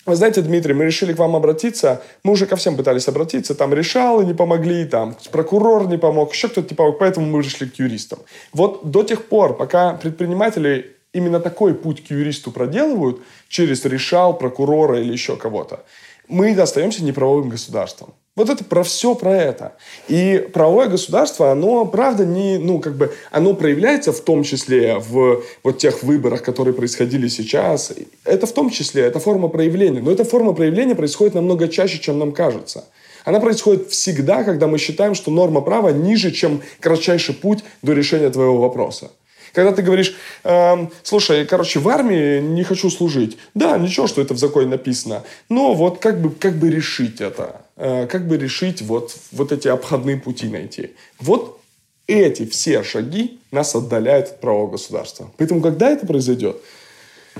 [0.07, 2.01] вы знаете, Дмитрий, мы решили к вам обратиться.
[2.23, 3.53] Мы уже ко всем пытались обратиться.
[3.55, 6.97] Там решал и не помогли, там прокурор не помог, еще кто-то не помог.
[6.97, 8.19] Поэтому мы пришли к юристам.
[8.53, 13.19] Вот до тех пор, пока предприниматели именно такой путь к юристу проделывают,
[13.49, 15.83] через решал, прокурора или еще кого-то,
[16.27, 18.13] мы остаемся неправовым государством.
[18.35, 19.73] Вот это про все про это.
[20.07, 25.43] И правовое государство, оно, правда, не, ну, как бы, оно проявляется в том числе в
[25.63, 27.91] вот тех выборах, которые происходили сейчас.
[28.25, 30.01] Это в том числе, это форма проявления.
[30.01, 32.85] Но эта форма проявления происходит намного чаще, чем нам кажется.
[33.25, 38.29] Она происходит всегда, когда мы считаем, что норма права ниже, чем кратчайший путь до решения
[38.29, 39.09] твоего вопроса.
[39.53, 43.37] Когда ты говоришь, э, слушай, короче, в армии не хочу служить.
[43.53, 45.23] Да, ничего, что это в законе написано.
[45.49, 47.61] Но вот как бы, как бы решить это?
[47.75, 50.91] Э, как бы решить вот, вот эти обходные пути найти?
[51.19, 51.59] Вот
[52.07, 55.31] эти все шаги нас отдаляют от правового государства.
[55.37, 56.57] Поэтому, когда это произойдет,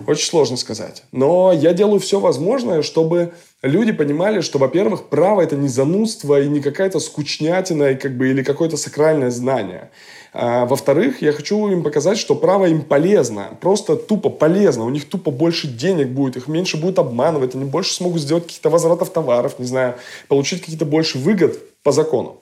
[0.06, 1.04] очень сложно сказать.
[1.12, 6.48] Но я делаю все возможное, чтобы люди понимали, что, во-первых, право это не занудство и
[6.48, 9.90] не какая-то скучнятина и как бы, или какое-то сакральное знание.
[10.34, 14.86] А, во-вторых, я хочу им показать, что право им полезно, просто тупо полезно.
[14.86, 18.70] У них тупо больше денег будет, их меньше будет обманывать, они больше смогут сделать каких-то
[18.70, 19.96] возвратов товаров, не знаю,
[20.28, 22.38] получить какие-то больше выгод по закону.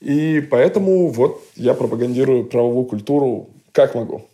[0.00, 4.26] И поэтому вот я пропагандирую правовую культуру как могу.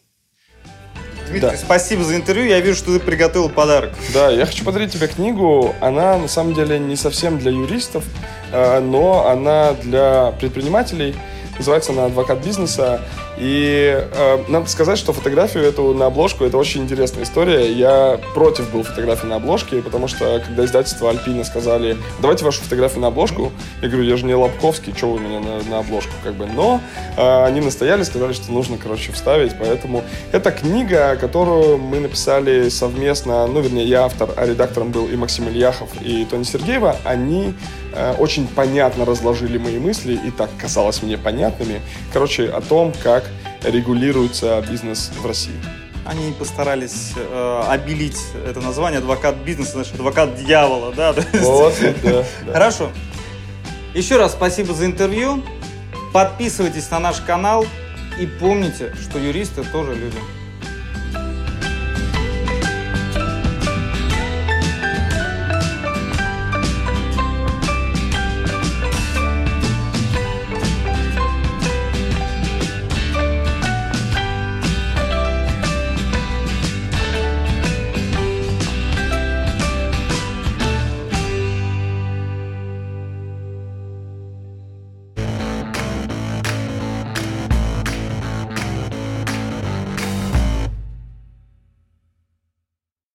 [1.29, 1.57] Дмитрий, да.
[1.57, 2.47] спасибо за интервью.
[2.47, 3.95] Я вижу, что ты приготовил подарок.
[4.15, 5.75] Да, я хочу подарить тебе книгу.
[5.81, 8.05] Она на самом деле не совсем для юристов,
[8.53, 11.17] э, но она для предпринимателей.
[11.59, 13.01] Называется она «Адвокат бизнеса».
[13.39, 17.71] И э, надо сказать, что фотографию эту на обложку это очень интересная история.
[17.71, 23.01] Я против был фотографии на обложке, потому что когда издательство Альпина сказали, давайте вашу фотографию
[23.01, 23.53] на обложку,
[23.83, 26.47] я говорю, я же не Лобковский, что вы меня на, на обложку, как бы.
[26.47, 26.81] Но
[27.17, 29.53] э, они настояли, сказали, что нужно, короче, вставить.
[29.59, 30.03] Поэтому
[30.33, 35.49] это книга, которую мы написали совместно, ну, вернее, я автор, а редактором был и Максим
[35.49, 36.97] Ильяхов, и Тони Сергеева.
[37.05, 37.53] Они
[37.93, 41.83] э, очень понятно разложили мои мысли, и так казалось мне понятными,
[42.13, 43.26] короче, о том, как
[43.63, 45.55] регулируется бизнес в России.
[46.05, 51.15] Они постарались э, обелить это название адвокат бизнеса, значит, адвокат дьявола, да?
[51.41, 52.53] Вот, да, да.
[52.53, 52.93] Хорошо.
[53.93, 55.43] Еще раз спасибо за интервью.
[56.13, 57.67] Подписывайтесь на наш канал
[58.21, 60.19] и помните, что юристы тоже люди.